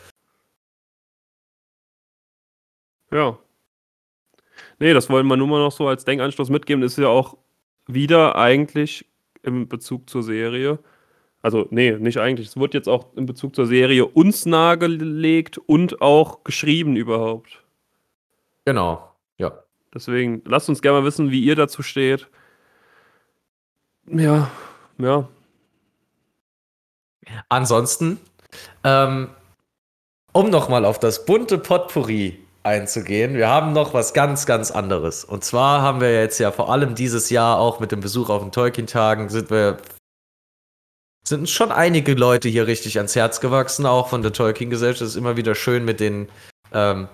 Ja. 3.11 3.39
Nee, 4.79 4.93
das 4.93 5.09
wollen 5.09 5.27
wir 5.27 5.39
nur 5.39 5.47
mal 5.47 5.61
noch 5.61 5.73
so 5.73 5.89
als 5.89 6.05
Denkanschluss 6.05 6.51
mitgeben. 6.51 6.83
Das 6.83 6.93
ist 6.93 6.99
ja 6.99 7.09
auch 7.09 7.39
wieder 7.87 8.37
eigentlich 8.37 9.07
im 9.43 9.69
Bezug 9.69 10.11
zur 10.11 10.23
Serie. 10.23 10.81
Also, 11.41 11.67
nee, 11.71 11.93
nicht 11.93 12.19
eigentlich. 12.19 12.49
Es 12.49 12.59
wird 12.59 12.75
jetzt 12.75 12.91
auch 12.91 13.17
in 13.17 13.25
Bezug 13.25 13.57
zur 13.57 13.65
Serie 13.65 14.05
uns 14.05 14.45
nahegelegt 14.45 15.57
und 15.57 16.03
auch 16.03 16.45
geschrieben 16.45 16.95
überhaupt. 16.95 17.62
Genau, 18.65 19.15
ja. 19.39 19.53
Deswegen 19.95 20.43
lasst 20.45 20.69
uns 20.69 20.83
gerne 20.83 21.01
mal 21.01 21.07
wissen, 21.07 21.31
wie 21.31 21.43
ihr 21.43 21.57
dazu 21.57 21.83
steht. 21.83 22.29
Ja, 24.07 24.51
ja. 24.99 25.29
Ansonsten, 27.49 28.19
ähm, 28.85 29.31
um 30.33 30.51
nochmal 30.51 30.85
auf 30.85 30.99
das 30.99 31.25
bunte 31.25 31.59
Potpourri 31.59 32.39
einzugehen, 32.63 33.35
wir 33.35 33.49
haben 33.49 33.73
noch 33.73 33.95
was 33.95 34.15
ganz, 34.15 34.47
ganz 34.47 34.71
anderes. 34.71 35.25
Und 35.25 35.45
zwar 35.45 35.83
haben 35.83 36.01
wir 36.01 36.13
jetzt 36.15 36.39
ja 36.39 36.53
vor 36.53 36.71
allem 36.71 36.95
dieses 36.95 37.31
Jahr 37.31 37.59
auch 37.59 37.81
mit 37.81 37.93
dem 37.93 38.01
Besuch 38.01 38.31
auf 38.31 38.43
den 38.43 38.53
Tolkien-Tagen 38.53 39.29
sind 39.29 39.51
wir 39.51 39.79
sind 41.25 41.49
schon 41.49 41.71
einige 41.71 42.15
Leute 42.15 42.49
hier 42.49 42.67
richtig 42.67 42.97
ans 42.97 43.15
Herz 43.15 43.41
gewachsen, 43.41 43.87
auch 43.87 44.09
von 44.09 44.23
der 44.23 44.33
Tolkien-Gesellschaft. 44.33 45.03
Es 45.03 45.11
ist 45.11 45.17
immer 45.17 45.37
wieder 45.37 45.55
schön, 45.55 45.85
mit 45.85 46.01
den 46.01 46.29
ähm, 46.73 47.09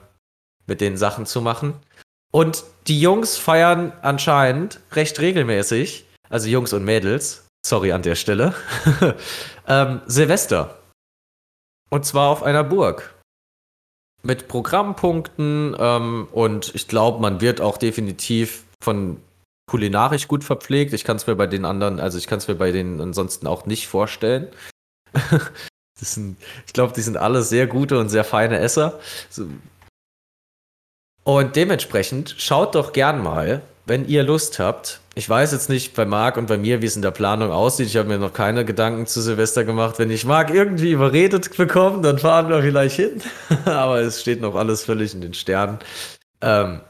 mit 0.69 0.81
den 0.81 0.97
Sachen 0.97 1.27
zu 1.27 1.41
machen. 1.43 1.75
Und 2.31 2.64
die 2.87 3.01
Jungs 3.01 3.37
feiern 3.37 3.93
anscheinend 4.03 4.81
recht 4.93 5.19
regelmäßig, 5.19 6.05
also 6.29 6.49
Jungs 6.49 6.73
und 6.73 6.85
Mädels, 6.85 7.47
sorry 7.66 7.93
an 7.93 8.03
der 8.03 8.14
Stelle, 8.14 8.55
ähm, 9.66 10.03
Silvester. 10.07 10.79
Und 11.91 12.05
zwar 12.05 12.29
auf 12.29 12.43
einer 12.43 12.64
Burg. 12.64 13.14
Mit 14.23 14.49
Programmpunkten 14.49 15.77
ähm, 15.79 16.29
und 16.33 16.75
ich 16.75 16.89
glaube, 16.89 17.21
man 17.21 17.41
wird 17.41 17.61
auch 17.61 17.79
definitiv 17.79 18.64
von 18.83 19.23
kulinarisch 19.71 20.29
gut 20.29 20.45
verpflegt. 20.45 20.93
Ich 20.93 21.05
kann 21.05 21.16
es 21.16 21.27
mir 21.27 21.37
bei 21.37 21.47
den 21.47 21.64
anderen, 21.64 22.01
also 22.01 22.19
ich 22.19 22.27
kann 22.27 22.39
es 22.39 22.49
mir 22.49 22.57
bei 22.57 22.73
denen 22.73 23.01
ansonsten 23.01 23.47
auch 23.47 23.64
nicht 23.64 23.87
vorstellen. 23.87 24.49
sind, 26.01 26.37
ich 26.66 26.73
glaube, 26.73 26.93
die 26.95 27.01
sind 27.01 27.16
alle 27.16 27.43
sehr 27.43 27.66
gute 27.66 27.99
und 27.99 28.09
sehr 28.09 28.25
feine 28.25 28.59
Esser. 28.59 28.99
So, 29.31 29.47
und 31.29 31.57
dementsprechend 31.57 32.37
schaut 32.39 32.74
doch 32.74 32.95
gern 32.95 33.22
mal, 33.22 33.61
wenn 33.85 34.09
ihr 34.09 34.22
Lust 34.22 34.59
habt. 34.59 35.01
Ich 35.14 35.29
weiß 35.29 35.53
jetzt 35.53 35.68
nicht 35.68 35.95
bei 35.95 36.07
Marc 36.07 36.39
und 36.39 36.47
bei 36.47 36.57
mir, 36.57 36.81
wie 36.81 36.87
es 36.87 36.97
in 36.97 37.03
der 37.03 37.11
Planung 37.11 37.51
aussieht. 37.51 37.89
Ich 37.89 37.99
habe 37.99 38.09
mir 38.09 38.16
noch 38.16 38.33
keine 38.33 38.64
Gedanken 38.64 39.07
zu 39.07 39.20
Silvester 39.20 39.64
gemacht. 39.64 39.99
Wenn 39.99 40.11
ich 40.11 40.24
Marc 40.24 40.49
irgendwie 40.49 40.91
überredet 40.91 41.55
bekomme, 41.55 42.01
dann 42.01 42.18
fahren 42.18 42.49
wir 42.49 42.62
vielleicht 42.62 42.97
hin. 42.97 43.20
Aber 43.66 44.01
es 44.01 44.22
steht 44.22 44.41
noch 44.41 44.55
alles 44.55 44.85
völlig 44.85 45.12
in 45.12 45.20
den 45.20 45.35
Sternen. 45.35 45.81
Ähm, 46.41 46.81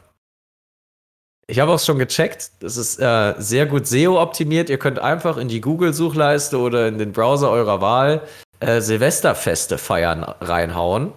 ich 1.45 1.59
habe 1.59 1.73
auch 1.73 1.79
schon 1.79 1.99
gecheckt. 1.99 2.51
Das 2.61 2.77
ist 2.77 2.97
äh, 2.97 3.33
sehr 3.39 3.65
gut 3.65 3.87
SEO-optimiert. 3.87 4.69
Ihr 4.69 4.79
könnt 4.79 4.99
einfach 4.99 5.35
in 5.35 5.49
die 5.49 5.59
Google-Suchleiste 5.59 6.57
oder 6.57 6.87
in 6.87 6.97
den 6.97 7.11
Browser 7.11 7.51
eurer 7.51 7.81
Wahl 7.81 8.21
äh, 8.61 8.79
Silvesterfeste 8.79 9.77
feiern 9.77 10.23
reinhauen. 10.23 11.11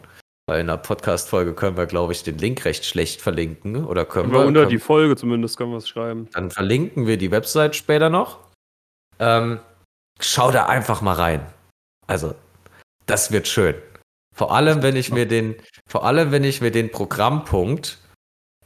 Weil 0.46 0.60
in 0.60 0.66
der 0.66 0.76
Podcast-Folge 0.76 1.54
können 1.54 1.76
wir, 1.76 1.86
glaube 1.86 2.12
ich, 2.12 2.24
den 2.24 2.38
Link 2.38 2.64
recht 2.64 2.84
schlecht 2.84 3.20
verlinken. 3.20 3.84
Oder 3.84 4.04
können 4.04 4.32
wir. 4.32 4.40
wir 4.40 4.46
unter 4.46 4.60
können, 4.60 4.70
die 4.70 4.78
Folge 4.78 5.16
zumindest 5.16 5.56
können 5.56 5.70
wir 5.70 5.78
es 5.78 5.88
schreiben. 5.88 6.28
Dann 6.32 6.50
verlinken 6.50 7.06
wir 7.06 7.16
die 7.16 7.30
Website 7.30 7.76
später 7.76 8.10
noch. 8.10 8.40
Ähm, 9.20 9.60
schau 10.20 10.50
da 10.50 10.66
einfach 10.66 11.00
mal 11.00 11.14
rein. 11.14 11.46
Also, 12.08 12.34
das 13.06 13.30
wird 13.30 13.46
schön. 13.46 13.76
Vor 14.34 14.52
allem, 14.52 14.82
wenn 14.82 14.96
ich 14.96 15.12
mir 15.12 15.28
den, 15.28 15.54
vor 15.86 16.04
allem, 16.04 16.32
wenn 16.32 16.42
ich 16.42 16.60
mir 16.60 16.72
den 16.72 16.90
Programmpunkt, 16.90 17.98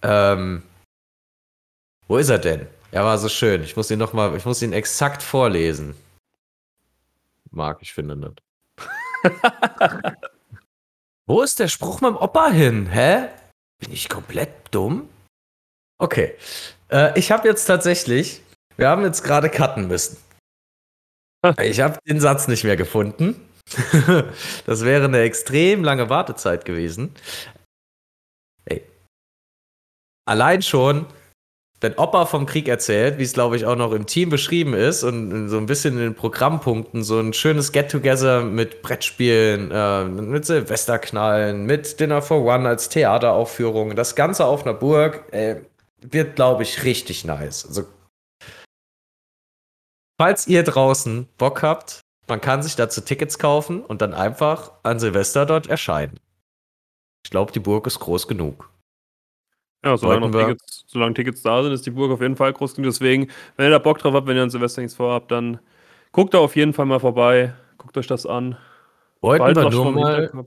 ähm, 0.02 0.62
wo 2.08 2.16
ist 2.16 2.30
er 2.30 2.38
denn? 2.38 2.66
Er 2.90 3.04
war 3.04 3.18
so 3.18 3.28
schön. 3.28 3.62
Ich 3.62 3.76
muss 3.76 3.90
ihn 3.90 3.98
noch 3.98 4.12
mal, 4.12 4.34
ich 4.36 4.44
muss 4.44 4.62
ihn 4.62 4.72
exakt 4.72 5.22
vorlesen. 5.22 5.94
Mag 7.50 7.78
ich 7.82 7.92
finde 7.92 8.16
nicht. 8.16 8.42
Wo 11.28 11.42
ist 11.42 11.58
der 11.58 11.68
Spruch 11.68 12.00
mit 12.00 12.10
dem 12.10 12.16
Opa 12.16 12.50
hin? 12.50 12.86
Hä? 12.86 13.28
Bin 13.80 13.92
ich 13.92 14.08
komplett 14.08 14.50
dumm? 14.70 15.08
Okay. 15.98 16.36
Äh, 16.90 17.18
ich 17.18 17.32
habe 17.32 17.48
jetzt 17.48 17.66
tatsächlich, 17.66 18.42
wir 18.76 18.88
haben 18.88 19.02
jetzt 19.02 19.22
gerade 19.22 19.50
cutten 19.50 19.88
müssen. 19.88 20.18
Ich 21.60 21.78
habe 21.78 21.98
den 22.08 22.18
Satz 22.18 22.48
nicht 22.48 22.64
mehr 22.64 22.76
gefunden. 22.76 23.48
das 24.66 24.84
wäre 24.84 25.04
eine 25.04 25.20
extrem 25.20 25.84
lange 25.84 26.10
Wartezeit 26.10 26.64
gewesen. 26.64 27.14
Ey. 28.64 28.84
Allein 30.26 30.62
schon, 30.62 31.06
wenn 31.80 31.94
Opa 31.94 32.24
vom 32.24 32.46
Krieg 32.46 32.68
erzählt, 32.68 33.18
wie 33.18 33.22
es 33.22 33.34
glaube 33.34 33.56
ich 33.56 33.66
auch 33.66 33.76
noch 33.76 33.92
im 33.92 34.06
Team 34.06 34.30
beschrieben 34.30 34.72
ist 34.74 35.04
und 35.04 35.48
so 35.48 35.58
ein 35.58 35.66
bisschen 35.66 35.94
in 35.94 36.00
den 36.00 36.14
Programmpunkten, 36.14 37.02
so 37.04 37.20
ein 37.20 37.32
schönes 37.32 37.72
Get-Together 37.72 38.42
mit 38.42 38.82
Brettspielen, 38.82 39.70
äh, 39.70 40.04
mit 40.04 40.46
Silvesterknallen, 40.46 41.66
mit 41.66 42.00
Dinner 42.00 42.22
for 42.22 42.42
One 42.44 42.66
als 42.68 42.88
Theateraufführung, 42.88 43.94
das 43.94 44.14
Ganze 44.14 44.46
auf 44.46 44.64
einer 44.64 44.74
Burg, 44.74 45.32
äh, 45.32 45.62
wird 46.00 46.36
glaube 46.36 46.62
ich 46.62 46.84
richtig 46.84 47.24
nice. 47.24 47.66
Also, 47.66 47.84
falls 50.18 50.46
ihr 50.46 50.62
draußen 50.62 51.28
Bock 51.36 51.62
habt, 51.62 52.00
man 52.26 52.40
kann 52.40 52.62
sich 52.62 52.74
dazu 52.74 53.02
Tickets 53.02 53.38
kaufen 53.38 53.82
und 53.82 54.02
dann 54.02 54.14
einfach 54.14 54.72
an 54.82 54.98
Silvester 54.98 55.46
dort 55.46 55.68
erscheinen. 55.68 56.18
Ich 57.24 57.30
glaube, 57.30 57.52
die 57.52 57.60
Burg 57.60 57.86
ist 57.86 58.00
groß 58.00 58.28
genug. 58.28 58.70
Ja, 59.86 59.96
solange, 59.96 60.30
Tickets, 60.30 60.84
solange, 60.88 61.14
Tickets, 61.14 61.42
da 61.42 61.62
sind, 61.62 61.72
ist 61.72 61.86
die 61.86 61.90
Burg 61.90 62.10
auf 62.10 62.20
jeden 62.20 62.34
Fall 62.34 62.52
groß 62.52 62.74
genug. 62.74 62.90
Deswegen, 62.90 63.28
wenn 63.56 63.66
ihr 63.66 63.70
da 63.70 63.78
Bock 63.78 63.98
drauf 63.98 64.14
habt, 64.14 64.26
wenn 64.26 64.36
ihr 64.36 64.42
an 64.42 64.50
Silvester 64.50 64.82
nichts 64.82 64.96
vorhabt, 64.96 65.30
dann 65.30 65.60
guckt 66.10 66.34
da 66.34 66.38
auf 66.38 66.56
jeden 66.56 66.72
Fall 66.72 66.86
mal 66.86 66.98
vorbei. 66.98 67.54
Guckt 67.78 67.96
euch 67.96 68.08
das 68.08 68.26
an. 68.26 68.56
Wollten 69.20 69.54
wir 69.54 69.70
nur 69.70 69.92
mal. 69.92 70.44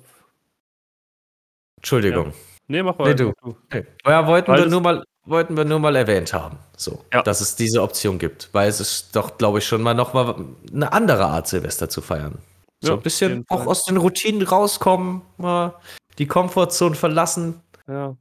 Entschuldigung. 1.78 2.28
Ja. 2.28 2.34
Nee, 2.68 2.84
mach 2.84 3.00
weiter. 3.00 3.26
Nee, 3.26 3.34
du. 3.42 3.56
Okay. 3.64 3.86
Ja, 4.06 4.28
wollten 4.28 4.54
wir 4.54 4.66
nur 4.66 4.82
mal 4.82 5.04
wollten 5.30 5.56
wir 5.56 5.64
nur 5.64 5.80
mal 5.80 5.96
erwähnt 5.96 6.34
haben, 6.34 6.58
so, 6.76 7.06
ja. 7.14 7.22
dass 7.22 7.40
es 7.40 7.56
diese 7.56 7.82
Option 7.84 8.18
gibt, 8.18 8.50
weil 8.52 8.68
es 8.68 8.80
ist 8.80 9.16
doch, 9.16 9.38
glaube 9.38 9.60
ich, 9.60 9.68
schon 9.68 9.82
mal 9.82 9.94
noch 9.94 10.14
mal 10.14 10.36
eine 10.74 10.92
andere 10.92 11.26
Art 11.26 11.48
Silvester 11.48 11.88
zu 11.88 12.02
feiern. 12.02 12.40
So 12.82 12.94
ja, 12.94 12.98
ein 12.98 13.04
bisschen 13.04 13.46
auch 13.50 13.68
aus 13.68 13.86
den 13.86 13.98
Routinen 13.98 14.42
rauskommen, 14.42 15.22
mal 15.38 15.76
die 16.18 16.26
Komfortzone 16.26 16.96
verlassen. 16.96 17.62
Ja. 17.88 18.16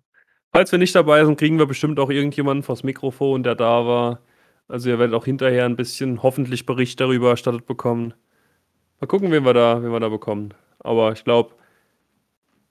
Falls 0.53 0.73
wir 0.73 0.79
nicht 0.79 0.95
dabei 0.95 1.25
sind, 1.25 1.39
kriegen 1.39 1.59
wir 1.59 1.67
bestimmt 1.67 1.99
auch 2.01 2.11
irgendjemanden 2.11 2.63
vors 2.63 2.83
Mikrofon, 2.83 3.43
der 3.43 3.55
da 3.55 3.87
war. 3.87 4.21
Also 4.67 4.91
ihr 4.91 4.99
werdet 4.99 5.15
auch 5.15 5.25
hinterher 5.25 5.65
ein 5.65 5.77
bisschen 5.77 6.23
hoffentlich 6.23 6.67
Bericht 6.67 7.01
darüber 7.01 7.31
erstattet 7.31 7.67
bekommen. 7.67 8.15
Mal 9.01 9.07
gucken, 9.07 9.31
wen 9.31 9.45
wir 9.45 9.55
da, 9.55 9.83
wen 9.83 9.93
wir 9.93 10.01
da 10.01 10.09
bekommen. 10.09 10.55
Aber 10.79 11.13
ich 11.13 11.25
glaube, 11.25 11.55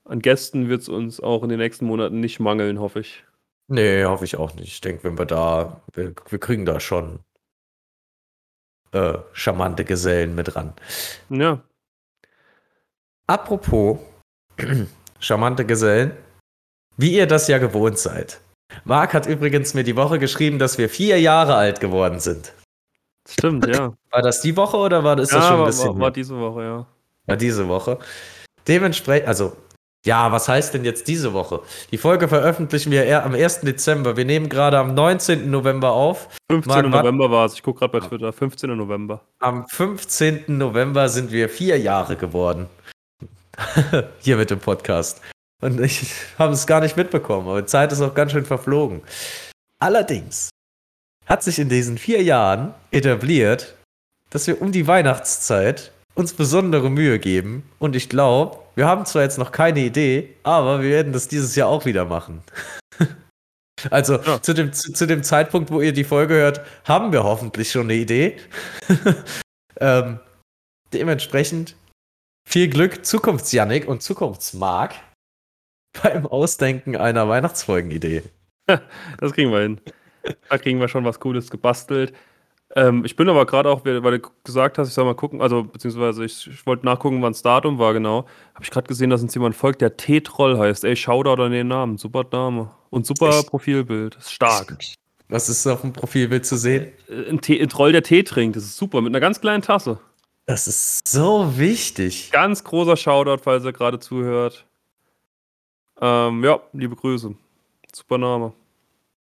an 0.06 0.20
Gästen 0.20 0.70
wird 0.70 0.82
es 0.82 0.90
uns 0.90 1.20
auch 1.20 1.44
in 1.44 1.50
den 1.50 1.60
nächsten 1.60 1.86
Monaten 1.86 2.20
nicht 2.20 2.40
mangeln, 2.40 2.80
hoffe 2.80 3.02
ich. 3.02 3.24
Nee, 3.68 4.06
hoffe 4.06 4.26
ich 4.26 4.38
auch 4.38 4.54
nicht. 4.56 4.68
Ich 4.68 4.82
denke, 4.82 5.04
wenn 5.04 5.18
wir 5.18 5.26
da, 5.26 5.82
wir, 5.94 6.14
wir 6.30 6.40
kriegen 6.40 6.66
da 6.66 6.80
schon 6.80 7.20
äh, 8.92 9.18
charmante 9.34 9.84
Gesellen 9.84 10.36
mit 10.36 10.56
ran. 10.56 10.74
Ja. 11.30 11.62
Apropos 13.28 14.00
charmante 15.20 15.66
Gesellen, 15.66 16.14
wie 16.98 17.14
ihr 17.14 17.28
das 17.28 17.48
ja 17.48 17.58
gewohnt 17.58 17.98
seid. 17.98 18.40
Marc 18.84 19.14
hat 19.14 19.28
übrigens 19.28 19.74
mir 19.74 19.84
die 19.84 19.96
Woche 19.96 20.20
geschrieben, 20.20 20.60
dass 20.60 20.78
wir 20.78 20.90
vier 20.90 21.20
Jahre 21.20 21.56
alt 21.56 21.80
geworden 21.80 22.20
sind. 22.20 22.54
Stimmt, 23.30 23.68
ja. 23.68 23.94
War 24.12 24.22
das 24.22 24.42
die 24.42 24.56
Woche 24.56 24.78
oder 24.78 25.04
war 25.04 25.16
das, 25.16 25.32
ja, 25.32 25.40
das 25.40 25.48
schon 25.48 25.60
ein 25.60 25.66
bisschen? 25.66 25.90
War, 25.90 26.00
war 26.00 26.12
diese 26.12 26.40
Woche, 26.40 26.64
ja. 26.64 26.86
War 27.26 27.38
diese 27.38 27.68
Woche. 27.68 28.00
Dementsprechend, 28.68 29.28
also 29.28 29.56
ja, 30.06 30.32
was 30.32 30.48
heißt 30.48 30.74
denn 30.74 30.86
jetzt 30.86 31.10
diese 31.10 31.34
Woche? 31.34 31.62
Die 31.92 31.98
Folge 31.98 32.30
veröffentlichen 32.30 32.92
wir 32.92 33.26
am 33.26 33.34
1. 33.34 33.62
Dezember. 33.62 34.16
Wir 34.16 34.24
nehmen 34.24 34.48
gerade 34.48 34.78
am 34.78 34.94
19. 34.94 35.50
November 35.50 35.92
auf. 35.92 36.30
15. 36.50 36.90
Marc, 36.90 37.04
November 37.04 37.30
war 37.30 37.46
es. 37.46 37.56
Ich 37.56 37.64
gucke 37.64 37.80
gerade 37.80 38.00
bei 38.00 38.08
Twitter. 38.08 38.32
15. 38.32 38.70
November. 38.78 39.22
Am 39.40 39.68
15. 39.68 40.46
November 40.48 41.10
sind 41.10 41.34
wir 41.34 41.50
vier 41.50 41.78
Jahre 41.78 42.16
geworden. 42.16 42.68
Hier 44.20 44.38
mit 44.38 44.50
dem 44.50 44.60
Podcast. 44.60 45.22
Und 45.62 45.80
ich 45.82 46.14
habe 46.38 46.54
es 46.54 46.68
gar 46.68 46.82
nicht 46.82 46.98
mitbekommen, 46.98 47.48
aber 47.48 47.62
die 47.62 47.68
Zeit 47.68 47.92
ist 47.92 48.02
auch 48.02 48.14
ganz 48.14 48.32
schön 48.32 48.46
verflogen. 48.46 49.02
Allerdings 49.80 50.50
hat 51.26 51.44
sich 51.44 51.60
in 51.60 51.70
diesen 51.70 51.98
vier 51.98 52.24
Jahren 52.24 52.74
etabliert, 52.92 53.76
dass 54.30 54.48
wir 54.48 54.62
um 54.62 54.72
die 54.72 54.88
Weihnachtszeit 54.88 55.92
uns 56.16 56.34
besondere 56.34 56.90
Mühe 56.90 57.20
geben. 57.20 57.70
Und 57.80 57.96
ich 57.96 58.10
glaube, 58.10 58.58
wir 58.76 58.88
haben 58.88 59.06
zwar 59.06 59.22
jetzt 59.22 59.38
noch 59.38 59.52
keine 59.52 59.82
Idee, 59.82 60.36
aber 60.44 60.82
wir 60.82 60.90
werden 60.90 61.14
das 61.14 61.28
dieses 61.28 61.56
Jahr 61.56 61.68
auch 61.68 61.86
wieder 61.86 62.06
machen. 62.06 62.42
also 63.92 64.20
ja. 64.22 64.42
zu, 64.42 64.54
dem, 64.54 64.74
zu, 64.74 64.94
zu, 64.94 65.06
dem 65.06 65.24
Zeitpunkt, 65.24 65.70
wo 65.70 65.82
ihr 65.82 65.94
die 65.94 66.04
Folge 66.04 66.34
hört, 66.36 66.62
haben 66.86 67.12
wir 67.12 67.24
hoffentlich 67.24 67.72
schon 67.72 67.84
eine 67.84 67.96
Idee. 67.96 68.38
ähm, 69.80 70.20
dementsprechend 70.94 71.76
viel 72.48 72.70
Glück, 72.70 73.06
Zukunftsjanik 73.06 73.88
und 73.88 74.02
Zukunftsmark 74.02 74.96
beim 76.04 76.26
Ausdenken 76.26 76.96
einer 76.96 77.28
Weihnachtsfolgenidee. 77.28 78.24
das 79.20 79.34
kriegen 79.34 79.52
wir 79.52 79.62
hin. 79.62 79.82
Da 80.50 80.58
kriegen 80.58 80.80
wir 80.80 80.88
schon 80.88 81.06
was 81.06 81.20
Cooles 81.20 81.50
gebastelt. 81.50 82.14
Ähm, 82.76 83.06
ich 83.06 83.16
bin 83.16 83.30
aber 83.30 83.46
gerade 83.46 83.70
auch, 83.70 83.86
weil 83.86 84.20
du 84.20 84.30
gesagt 84.44 84.78
hast, 84.78 84.90
ich 84.90 84.94
soll 84.94 85.06
mal 85.06 85.16
gucken, 85.16 85.42
also 85.42 85.64
beziehungsweise 85.64 86.26
ich, 86.26 86.48
ich 86.48 86.66
wollte 86.66 86.86
nachgucken, 86.86 87.22
wann 87.22 87.32
das 87.32 87.42
Datum 87.42 87.80
war 87.80 87.94
genau. 87.94 88.26
Habe 88.54 88.64
ich 88.64 88.72
gerade 88.72 88.88
gesehen, 88.88 89.10
dass 89.10 89.22
uns 89.22 89.34
jemand 89.34 89.56
folgt, 89.56 89.82
der 89.82 89.96
T-Troll 89.96 90.58
heißt. 90.58 90.84
Ey, 90.84 90.96
Shoutout 90.96 91.42
an 91.42 91.52
den 91.52 91.70
Namen. 91.70 91.98
Super 91.98 92.26
Name. 92.30 92.72
Und 92.90 93.06
super 93.06 93.30
Echt? 93.30 93.48
Profilbild. 93.48 94.16
Ist 94.18 94.34
stark. 94.34 94.78
Was 95.30 95.50
ist 95.50 95.66
auf 95.68 95.82
dem 95.82 95.94
Profilbild 95.94 96.46
zu 96.46 96.58
sehen? 96.58 96.92
Äh, 97.10 97.30
ein, 97.30 97.42
Tee, 97.42 97.62
ein 97.62 97.70
Troll, 97.70 97.94
der 97.94 98.04
Tee 98.04 98.24
trinkt. 98.24 98.58
Das 98.58 98.64
ist 98.64 98.78
super. 98.78 99.02
Mit 99.02 99.12
einer 99.12 99.22
ganz 99.22 99.40
kleinen 99.40 99.62
Tasse. 99.62 100.00
Das 100.46 100.68
ist 100.68 101.08
so 101.08 101.58
wichtig. 101.58 102.32
Ganz 102.32 102.64
großer 102.64 102.96
Shoutout, 102.96 103.44
falls 103.44 103.66
er 103.66 103.74
gerade 103.74 104.00
zuhört. 104.00 104.67
Ähm, 106.02 106.44
ja, 106.44 106.60
liebe 106.74 106.96
Grüße. 106.96 107.34
Super 107.94 108.18
Name. 108.18 108.54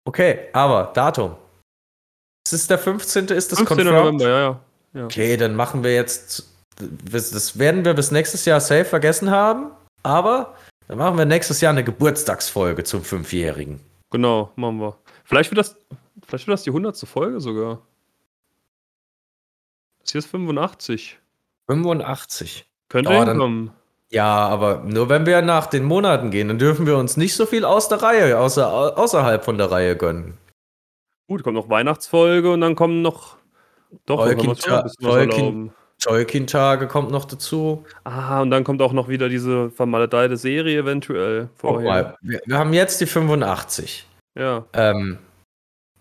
Okay, 0.06 0.50
aber 0.54 0.92
Datum. 0.94 1.36
Es 2.46 2.54
ist 2.54 2.70
der 2.70 2.80
15. 2.80 3.28
ist 3.28 3.52
das 3.52 3.60
15. 3.60 3.66
Confirmed? 3.66 3.94
November, 3.94 4.30
ja, 4.30 4.60
ja, 4.94 5.06
Okay, 5.06 5.38
dann 5.38 5.56
machen 5.56 5.84
wir 5.84 5.94
jetzt. 5.94 6.48
Das 7.12 7.60
werden 7.60 7.86
wir 7.86 7.94
bis 7.94 8.12
nächstes 8.12 8.46
Jahr 8.46 8.60
safe 8.60 8.86
vergessen 8.86 9.30
haben, 9.30 9.72
aber 10.02 10.56
dann 10.88 10.98
machen 10.98 11.18
wir 11.18 11.26
nächstes 11.26 11.62
Jahr 11.62 11.72
eine 11.72 11.84
Geburtstagsfolge 11.84 12.84
zum 12.84 13.04
Fünfjährigen. 13.04 13.80
Genau, 14.10 14.52
machen 14.56 14.80
wir. 14.80 14.98
Vielleicht 15.24 15.52
wird 15.52 15.60
das, 15.60 15.78
vielleicht 16.26 16.48
wird 16.48 16.54
das 16.54 16.64
die 16.64 16.72
100. 16.72 16.98
Folge 17.08 17.39
sogar. 17.39 17.82
Das 20.00 20.12
hier 20.12 20.20
ist 20.20 20.28
85. 20.28 21.20
85. 21.68 22.66
Könnte 22.89 23.12
oh, 23.12 23.24
hinkommen. 23.24 23.72
Ja, 24.12 24.47
aber 24.47 24.83
nur 24.86 25.08
wenn 25.08 25.25
wir 25.25 25.42
nach 25.42 25.67
den 25.67 25.86
Monaten 25.86 26.32
gehen, 26.32 26.50
dann 26.50 26.59
dürfen 26.59 26.86
wir 26.86 26.97
uns 26.97 27.16
nicht 27.16 27.33
so 27.33 27.46
viel 27.46 27.63
aus 27.63 27.88
der 27.88 28.01
Reihe, 28.04 28.38
außer, 28.38 28.97
außerhalb 28.97 29.43
von 29.43 29.58
der 29.58 29.71
Reihe 29.71 29.96
gönnen. 29.96 30.38
Gut, 31.28 31.43
kommt 31.43 31.55
noch 31.55 31.70
Weihnachtsfolge 31.70 32.51
und 32.51 32.59
dann 32.59 32.75
kommen 32.75 33.01
noch. 33.01 33.38
Doch, 34.05 34.25
Tolkien, 35.00 35.71
Tolkien-Tage 36.01 36.88
kommt 36.88 37.12
noch 37.12 37.24
dazu. 37.24 37.86
Ah, 38.04 38.42
und 38.42 38.51
dann 38.51 38.66
kommt 38.66 38.82
auch 38.82 38.92
noch 38.92 39.08
wieder 39.08 39.29
diese 39.29 39.70
vermaledeite 39.70 40.36
Serie 40.36 40.79
eventuell 40.79 41.47
vorher. 41.55 42.17
wir, 42.21 42.42
wir, 42.46 42.58
haben 42.58 42.74
jetzt 42.74 43.00
die 43.00 43.05
85. 43.05 44.05
Ja. 44.38 44.66
Ähm, 44.74 45.20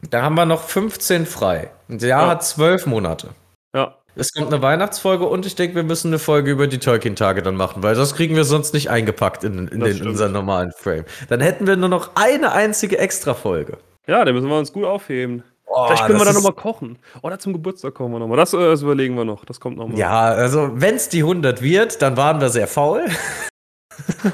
da 0.09 0.23
haben 0.23 0.35
wir 0.35 0.47
noch 0.47 0.63
15 0.63 1.27
frei. 1.27 1.71
Ein 1.89 1.99
Jahr 1.99 2.23
ja. 2.23 2.29
hat 2.29 2.45
zwölf 2.45 2.87
Monate. 2.87 3.29
Ja. 3.75 3.97
Es 4.21 4.35
kommt 4.35 4.53
eine 4.53 4.61
Weihnachtsfolge 4.61 5.27
und 5.27 5.47
ich 5.47 5.55
denke, 5.55 5.77
wir 5.77 5.83
müssen 5.83 6.09
eine 6.09 6.19
Folge 6.19 6.51
über 6.51 6.67
die 6.67 6.79
Tolkien-Tage 6.79 7.43
dann 7.43 7.57
machen, 7.57 7.83
weil 7.83 7.95
das 7.95 8.15
kriegen 8.15 8.37
wir 8.37 8.45
sonst 8.45 8.75
nicht 8.75 8.91
eingepackt 8.91 9.45
in, 9.45 9.67
in, 9.69 9.81
den, 9.81 9.97
in 9.97 10.09
unseren 10.09 10.33
normalen 10.33 10.73
Frame. 10.73 11.07
Dann 11.31 11.41
hätten 11.41 11.67
wir 11.67 11.77
nur 11.77 11.89
noch 11.89 12.11
eine 12.17 12.53
einzige 12.53 12.99
Extra-Folge. 12.99 13.79
Ja, 14.07 14.23
da 14.27 14.33
müssen 14.33 14.49
wir 14.49 14.59
uns 14.59 14.75
gut 14.75 14.85
aufheben. 14.85 15.43
Oh, 15.65 15.87
Vielleicht 15.87 16.05
können 16.05 16.19
wir 16.19 16.27
dann 16.27 16.35
nochmal 16.35 16.53
kochen. 16.53 16.99
Oder 17.23 17.39
zum 17.39 17.55
Geburtstag 17.55 17.95
kochen 17.95 18.13
wir 18.13 18.19
nochmal. 18.19 18.37
Das, 18.37 18.53
äh, 18.53 18.59
das 18.59 18.83
überlegen 18.83 19.15
wir 19.17 19.25
noch. 19.25 19.47
Das 19.47 19.59
kommt 19.59 19.79
nochmal. 19.79 19.99
Ja, 19.99 20.21
also 20.21 20.71
wenn 20.75 20.97
es 20.97 21.09
die 21.09 21.21
100 21.21 21.63
wird, 21.63 22.03
dann 22.03 22.19
waren 22.19 22.43
wir 22.43 22.51
sehr 22.51 22.67
faul. 22.67 23.07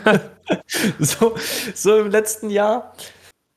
so, 0.99 1.37
so 1.75 1.99
im 1.99 2.11
letzten 2.11 2.51
Jahr. 2.51 2.93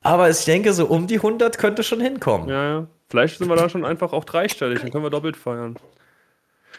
Aber 0.03 0.29
ich 0.29 0.45
denke, 0.45 0.73
so 0.73 0.85
um 0.85 1.07
die 1.07 1.15
100 1.15 1.57
könnte 1.57 1.81
schon 1.81 2.01
hinkommen. 2.01 2.49
Ja, 2.49 2.63
ja. 2.63 2.87
Vielleicht 3.09 3.39
sind 3.39 3.49
wir 3.49 3.55
da 3.55 3.67
schon 3.67 3.83
einfach 3.83 4.13
auch 4.13 4.25
dreistellig. 4.25 4.81
Dann 4.81 4.91
können 4.91 5.03
wir 5.03 5.09
doppelt 5.09 5.35
feiern. 5.35 5.75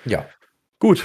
Ja. 0.04 0.26
Gut. 0.78 1.04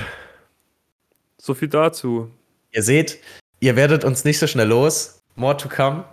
So 1.37 1.53
viel 1.53 1.67
dazu. 1.67 2.31
Ihr 2.71 2.83
seht, 2.83 3.19
ihr 3.59 3.75
werdet 3.75 4.03
uns 4.03 4.25
nicht 4.25 4.39
so 4.39 4.47
schnell 4.47 4.67
los. 4.67 5.21
More 5.35 5.57
to 5.57 5.69
come. 5.69 6.05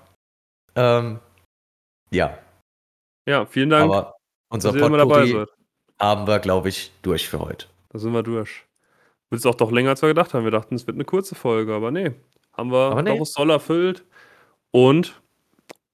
Ähm, 0.74 1.20
ja. 2.10 2.38
Ja, 3.26 3.46
vielen 3.46 3.70
Dank. 3.70 3.90
Aber 3.90 4.16
Unser 4.48 4.72
seid. 4.72 4.82
haben 5.98 6.26
wir, 6.26 6.38
glaube 6.40 6.68
ich, 6.68 6.92
durch 7.02 7.28
für 7.28 7.40
heute. 7.40 7.66
Da 7.90 7.98
sind 7.98 8.12
wir 8.12 8.22
durch. 8.22 8.64
Wird 9.30 9.40
es 9.40 9.46
auch 9.46 9.54
doch 9.54 9.70
länger, 9.70 9.90
als 9.90 10.02
wir 10.02 10.08
gedacht 10.08 10.34
haben. 10.34 10.44
Wir 10.44 10.50
dachten, 10.50 10.74
es 10.74 10.86
wird 10.86 10.96
eine 10.96 11.04
kurze 11.04 11.34
Folge, 11.34 11.74
aber 11.74 11.90
nee. 11.90 12.12
Haben 12.52 12.70
wir 12.70 12.90
Aber 12.90 13.02
nee. 13.02 13.16
doch 13.16 13.24
soll 13.24 13.50
erfüllt. 13.50 14.04
Und 14.70 15.20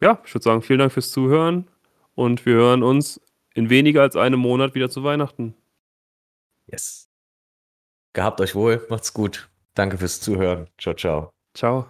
ja, 0.00 0.20
ich 0.24 0.34
würde 0.34 0.44
sagen, 0.44 0.62
vielen 0.62 0.80
Dank 0.80 0.92
fürs 0.92 1.10
Zuhören. 1.10 1.68
Und 2.14 2.46
wir 2.46 2.54
hören 2.54 2.82
uns 2.82 3.20
in 3.54 3.70
weniger 3.70 4.02
als 4.02 4.16
einem 4.16 4.40
Monat 4.40 4.74
wieder 4.74 4.90
zu 4.90 5.04
Weihnachten. 5.04 5.54
Yes. 6.70 7.08
Gehabt 8.12 8.40
euch 8.40 8.54
wohl, 8.54 8.86
macht's 8.90 9.12
gut. 9.12 9.48
Danke 9.74 9.98
fürs 9.98 10.20
Zuhören. 10.20 10.68
Ciao, 10.78 10.94
ciao. 10.94 11.30
Ciao. 11.54 11.86